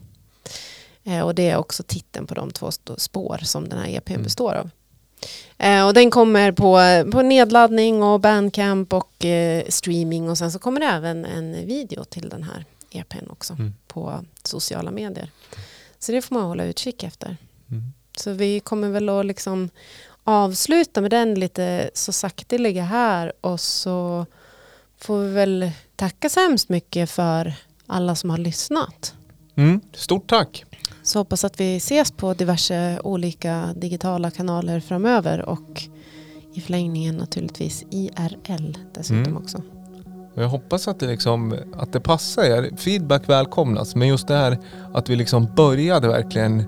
Och 1.25 1.35
det 1.35 1.51
är 1.51 1.57
också 1.57 1.83
titeln 1.83 2.27
på 2.27 2.35
de 2.35 2.51
två 2.51 2.71
spår 2.97 3.39
som 3.43 3.69
den 3.69 3.79
här 3.79 3.89
EPn 3.89 4.13
Mm. 4.13 4.23
består 4.23 4.55
av. 4.55 4.71
Eh, 5.59 5.87
och 5.87 5.95
den 5.95 6.11
kommer 6.11 6.53
på, 6.53 6.79
på 7.13 7.23
nedladdning 7.23 8.03
och 8.03 8.21
bandcamp 8.21 8.93
och 8.93 9.25
eh, 9.25 9.65
streaming 9.69 10.31
och 10.31 10.39
sen 10.39 10.53
så 10.53 10.59
kommer 10.59 10.81
det 10.81 10.87
även 10.87 11.25
en 11.25 11.67
video 11.67 12.05
till 12.05 12.29
den 12.29 12.43
här 12.43 12.65
EPn 12.91 13.31
också 13.31 13.53
Mm. 13.53 13.75
på 13.87 14.25
sociala 14.45 14.91
medier. 14.91 15.31
Så 15.99 16.13
det 16.13 16.23
får 16.23 16.35
man 16.35 16.45
hålla 16.45 16.65
utkik 16.65 17.03
efter. 17.03 17.37
Mm. 17.71 17.83
Så 18.17 18.33
vi 18.33 18.61
kommer 18.61 18.89
väl 18.89 19.09
att 19.09 19.27
liksom 19.27 19.71
avsluta 20.25 21.01
med 21.01 21.11
den 21.11 21.35
lite 21.35 21.91
så 21.95 22.13
sakteliga 22.13 22.83
här 22.83 23.33
och 23.41 23.61
så 23.61 24.27
får 24.99 25.19
vi 25.19 25.33
väl 25.33 25.71
tacka 25.97 26.29
så 26.29 26.41
hemskt 26.41 26.69
mycket 26.69 27.11
för 27.11 27.55
alla 27.87 28.15
som 28.15 28.31
har 28.31 28.39
lyssnat. 28.39 29.15
Mm. 29.55 29.81
Stort 29.95 30.27
tack. 30.29 30.65
Så 31.09 31.19
hoppas 31.19 31.45
att 31.45 31.61
vi 31.61 31.77
ses 31.77 32.11
på 32.11 32.35
diverse 32.35 33.01
olika 33.05 33.75
digitala 33.77 34.31
kanaler 34.31 34.81
framöver 34.81 35.49
och 35.49 35.83
i 36.55 36.61
förlängningen 36.61 37.17
naturligtvis 37.17 37.85
IRL 37.91 38.77
dessutom 38.95 39.19
Mm. 39.23 39.37
också. 39.37 39.63
Jag 40.35 40.49
hoppas 40.49 40.89
att 40.89 41.01
det, 41.01 41.07
liksom, 41.07 41.55
att 41.77 41.93
det 41.93 42.01
passar 42.01 42.43
er. 42.43 42.77
Feedback 42.77 43.29
välkomnas. 43.29 43.95
Men 43.95 44.09
just 44.09 44.29
det 44.29 44.35
här 44.37 44.59
att 44.95 45.09
vi 45.09 45.17
liksom 45.17 45.49
började 45.57 46.09
verkligen 46.09 46.59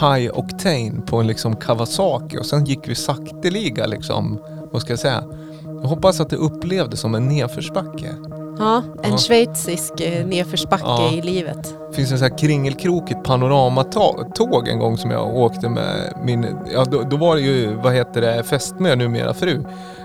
high 0.00 0.30
octane 0.38 1.00
på 1.06 1.16
en 1.20 1.26
liksom 1.26 1.56
Kawasaki 1.56 2.38
och 2.38 2.46
sen 2.46 2.64
gick 2.64 2.88
vi 2.88 2.94
sakteliga 2.94 3.86
liksom, 3.86 4.40
vad 4.72 4.82
ska 4.82 4.92
jag 4.92 5.00
säga? 5.00 5.24
Jag 5.64 5.88
hoppas 5.88 6.20
att 6.20 6.30
det 6.30 6.36
upplevdes 6.36 7.00
som 7.00 7.14
en 7.14 7.28
nedförsbacke. 7.28 8.14
Ja, 8.58 8.82
en 9.02 9.10
Ja. 9.10 9.18
schweizisk 9.18 10.00
eh, 10.00 10.26
nedförsbacke 10.26 10.84
Ja. 10.86 11.10
i 11.12 11.22
livet. 11.22 11.74
Det 11.90 11.96
finns 11.96 12.12
en 12.12 12.18
så 12.18 12.24
här 12.24 12.38
kringelkrokigt 12.38 13.22
panoramatåg 13.24 14.68
en 14.68 14.78
gång 14.78 14.98
som 14.98 15.10
jag 15.10 15.36
åkte 15.36 15.68
med 15.68 16.12
min, 16.24 16.46
ja 16.72 16.84
då, 16.84 17.02
då 17.02 17.16
var 17.16 17.34
det 17.36 17.42
ju, 17.42 17.74
vad 17.74 17.92
heter 17.94 18.20
det, 18.20 18.42
fästmö 18.42 18.94
numera 18.96 19.34
fru. 19.34 19.64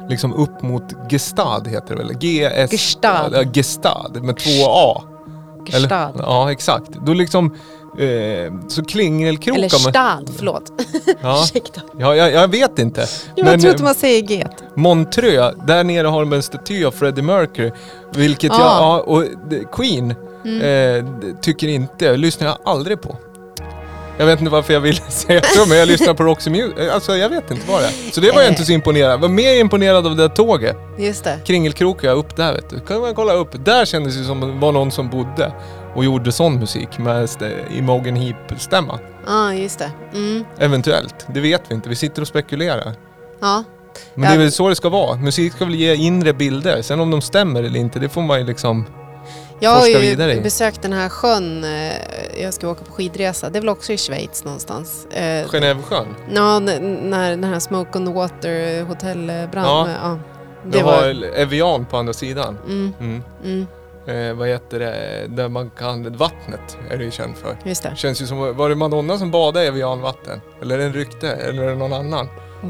Liksom 0.09 0.33
upp 0.33 0.61
mot 0.61 0.83
Gestad 1.11 1.67
heter 1.67 1.95
det 1.95 2.03
väl? 2.03 2.13
G-S... 2.17 2.71
Gestad. 2.71 3.29
Ja, 3.33 3.43
Gestad 3.53 4.11
med 4.23 4.37
två 4.37 4.65
A. 4.67 5.01
Eller? 5.73 5.79
Gestad. 5.79 6.11
Ja, 6.17 6.51
exakt. 6.51 6.89
Då 7.05 7.13
liksom, 7.13 7.55
eh, 7.99 8.53
så 8.67 8.83
kringelkrokar 8.85 9.57
Eller 9.59 9.69
stad, 9.69 10.29
förlåt. 10.37 10.71
Ja, 11.21 11.43
Ursäkta. 11.43 11.81
ja 11.99 12.15
jag, 12.15 12.31
jag 12.31 12.47
vet 12.47 12.79
inte. 12.79 13.05
Jag 13.35 13.45
Men, 13.45 13.59
tror 13.59 13.71
att 13.71 13.79
eh, 13.79 13.83
man 13.83 13.95
säger 13.95 14.23
get. 14.23 14.51
Montreux, 14.75 15.55
där 15.67 15.83
nere 15.83 16.07
har 16.07 16.19
de 16.19 16.33
en 16.33 16.43
staty 16.43 16.85
av 16.85 16.91
Freddie 16.91 17.21
Mercury. 17.21 17.71
Vilket 18.15 18.51
Ah. 18.51 18.55
jag, 18.59 18.65
ja, 18.65 18.99
och 18.99 19.23
Queen 19.71 20.15
Mm. 20.45 21.05
eh, 21.05 21.11
tycker 21.41 21.67
inte, 21.67 22.17
lyssnar 22.17 22.47
jag 22.47 22.57
aldrig 22.65 23.01
på. 23.01 23.15
Jag 24.17 24.25
vet 24.25 24.39
inte 24.39 24.51
varför 24.51 24.73
jag 24.73 24.79
vill 24.81 24.95
säga 25.09 25.41
så, 25.41 25.69
men 25.69 25.77
jag 25.77 25.87
lyssnar 25.87 26.13
på 26.13 26.23
Roxy 26.23 26.49
Music. 26.49 26.73
Alltså 26.93 27.15
jag 27.17 27.29
vet 27.29 27.51
inte 27.51 27.63
vad 27.71 27.81
det 27.81 27.85
är. 27.87 28.11
Så 28.11 28.21
det 28.21 28.27
var 28.31 28.35
jag 28.41 28.45
Eh. 28.45 28.49
inte 28.51 28.65
så 28.65 28.71
imponerad. 28.71 29.11
Jag 29.11 29.17
var 29.17 29.27
mer 29.29 29.55
imponerad 29.59 30.07
av 30.07 30.15
det 30.15 30.23
där 30.23 30.35
tåget. 30.35 30.75
Just 30.97 31.23
det. 31.23 31.39
Kringelkrokar 31.45 32.13
upp 32.13 32.35
där 32.35 32.53
vet 32.53 32.69
du. 32.69 32.79
Kan 32.79 33.01
man 33.01 33.15
kolla 33.15 33.33
upp. 33.33 33.65
Där 33.65 33.85
kändes 33.85 34.15
det 34.17 34.23
som 34.23 34.39
det 34.39 34.47
var 34.47 34.71
någon 34.71 34.91
som 34.91 35.09
bodde 35.09 35.51
och 35.95 36.05
gjorde 36.05 36.31
sån 36.31 36.59
musik 36.59 36.97
med 36.97 37.23
st- 37.23 37.51
Imogen 37.71 38.15
Heap-stämma. 38.15 38.99
Ja, 39.27 39.53
just 39.53 39.79
det. 39.79 39.91
Mm. 40.13 40.45
Eventuellt. 40.57 41.25
Det 41.33 41.39
vet 41.39 41.61
vi 41.69 41.75
inte. 41.75 41.89
Vi 41.89 41.95
sitter 41.95 42.21
och 42.21 42.27
spekulerar. 42.27 42.93
Ja. 43.41 43.63
Men 44.15 44.23
Ja. 44.23 44.29
det 44.29 44.35
är 44.35 44.39
väl 44.39 44.51
så 44.51 44.69
det 44.69 44.75
ska 44.75 44.89
vara. 44.89 45.15
Musik 45.15 45.53
ska 45.53 45.65
väl 45.65 45.75
ge 45.75 45.95
inre 45.95 46.33
bilder. 46.33 46.81
Sen 46.81 46.99
om 46.99 47.11
de 47.11 47.21
stämmer 47.21 47.63
eller 47.63 47.79
inte, 47.79 47.99
det 47.99 48.09
får 48.09 48.21
man 48.21 48.39
ju 48.39 48.45
liksom... 48.45 48.85
Jag 49.59 49.69
har 49.69 49.87
ju 49.87 49.97
i. 50.31 50.41
besökt 50.41 50.81
den 50.81 50.93
här 50.93 51.09
sjön. 51.09 51.63
eh, 51.63 52.41
Jag 52.43 52.53
ska 52.53 52.69
åka 52.69 52.85
på 52.85 52.91
skidresa. 52.91 53.49
Det 53.49 53.57
är 53.59 53.61
väl 53.61 53.69
också 53.69 53.93
i 53.93 53.97
Schweiz 53.97 54.43
någonstans. 54.43 55.05
Eh, 55.11 55.45
Genèvesjön. 55.47 56.05
Ja, 56.33 56.59
när 56.59 57.29
den 57.29 57.43
här 57.43 57.59
Smoke 57.59 57.99
on 57.99 58.05
the 58.07 58.13
Water 58.13 58.83
hotellbrand. 58.83 59.67
Ja. 59.67 59.87
Ja. 60.03 60.17
Det 60.63 60.71
Det 60.77 60.79
har 60.83 60.91
var... 60.91 61.37
Evian 61.39 61.85
på 61.85 61.97
andra 61.97 62.13
sidan. 62.13 62.57
Mm, 62.67 62.93
Mm. 62.99 63.23
mm, 63.43 63.67
Eh, 64.08 64.34
vad 64.34 64.47
heter 64.47 64.80
det? 64.80 65.26
Där 65.28 65.49
man 65.49 65.70
kan... 65.70 66.18
Vattnet 66.18 66.78
är 66.89 66.97
det 66.97 67.03
ju 67.03 67.12
känt 67.12 67.38
för. 67.38 67.58
just 67.64 67.84
det. 67.84 67.93
Känns 67.95 68.22
ju 68.22 68.28
som... 68.28 68.58
Var 68.58 68.70
det 68.70 68.76
Madonna 68.76 69.18
som 69.18 69.32
badade 69.32 69.66
i 69.66 69.68
Evian-vatten? 69.68 70.41
Eller 70.62 70.76
är 70.76 70.80
det 70.80 70.86
en 70.86 70.93
rykte? 70.93 71.30
Eller 71.30 71.64
är 71.64 71.70
det 71.70 71.76
någon 71.76 71.93
annan? 71.93 72.28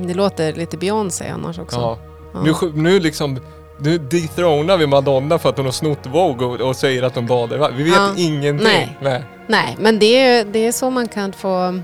Det 0.07 0.13
låter 0.13 0.53
lite 0.53 0.77
Beyoncé 0.77 1.25
annars 1.29 1.59
också. 1.59 1.77
Ja. 1.77 1.97
Ja. 2.33 2.39
Nu, 2.41 2.53
nu 2.73 2.99
liksom... 2.99 3.39
Nu 3.79 3.97
dethronar 3.97 4.77
vi 4.77 4.87
Madonna 4.87 5.39
för 5.39 5.49
att 5.49 5.57
hon 5.57 5.65
har 5.65 5.73
snott 5.73 6.05
Vogue 6.05 6.47
och, 6.47 6.61
och 6.61 6.75
säger 6.75 7.03
att 7.03 7.15
hon 7.15 7.25
badar. 7.27 7.71
Vi 7.71 7.83
vet 7.83 7.93
Ja. 7.95 8.09
ingenting. 8.17 8.63
Nej. 8.67 8.97
Nej. 9.01 9.23
Nej, 9.47 9.75
men 9.79 9.99
det 9.99 10.05
är, 10.19 10.45
det 10.45 10.67
är 10.67 10.71
så 10.71 10.89
man 10.89 11.07
kan 11.07 11.33
få... 11.33 11.79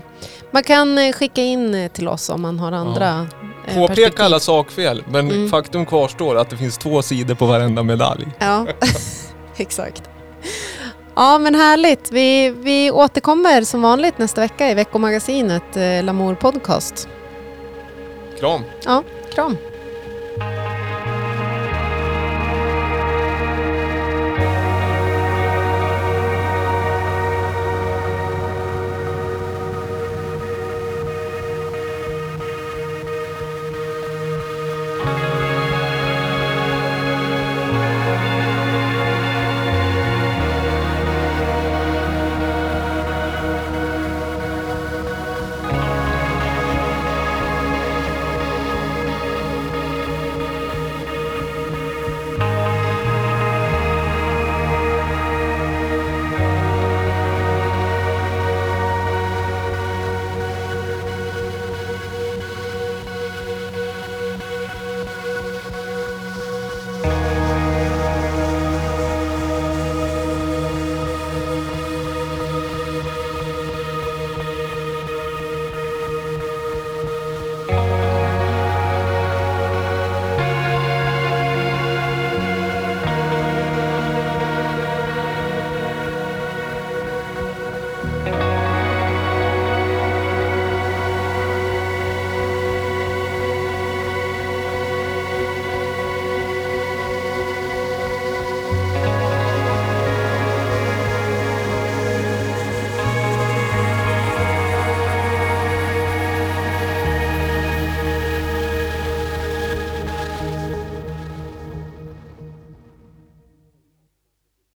Man 0.50 0.62
kan 0.62 0.98
eh, 0.98 1.12
skicka 1.12 1.42
in 1.42 1.74
eh, 1.74 1.90
till 1.90 2.08
oss 2.08 2.28
om 2.28 2.42
man 2.42 2.58
har 2.58 2.72
andra 2.72 3.26
eh, 3.66 3.74
Påpeka 3.74 4.24
alla 4.24 4.40
sakfel, 4.40 5.04
men 5.08 5.30
Mm. 5.30 5.48
faktum 5.50 5.86
kvarstår 5.86 6.36
att 6.36 6.50
det 6.50 6.56
finns 6.56 6.78
två 6.78 7.02
sidor 7.02 7.34
på 7.34 7.46
varenda 7.46 7.82
medalj. 7.82 8.26
Ja, 8.38 8.66
exakt. 9.56 10.02
Ja, 11.14 11.38
men 11.38 11.54
härligt. 11.54 12.12
Vi, 12.12 12.50
vi 12.50 12.90
återkommer 12.90 13.62
som 13.62 13.82
vanligt 13.82 14.18
nästa 14.18 14.40
vecka 14.40 14.70
i 14.70 14.74
veckomagasinet 14.74 15.76
eh, 15.76 16.04
Lamour 16.04 16.34
Podcast. 16.34 17.08
Kram! 18.40 18.62
Ja, 18.84 19.02
kram. 19.34 19.56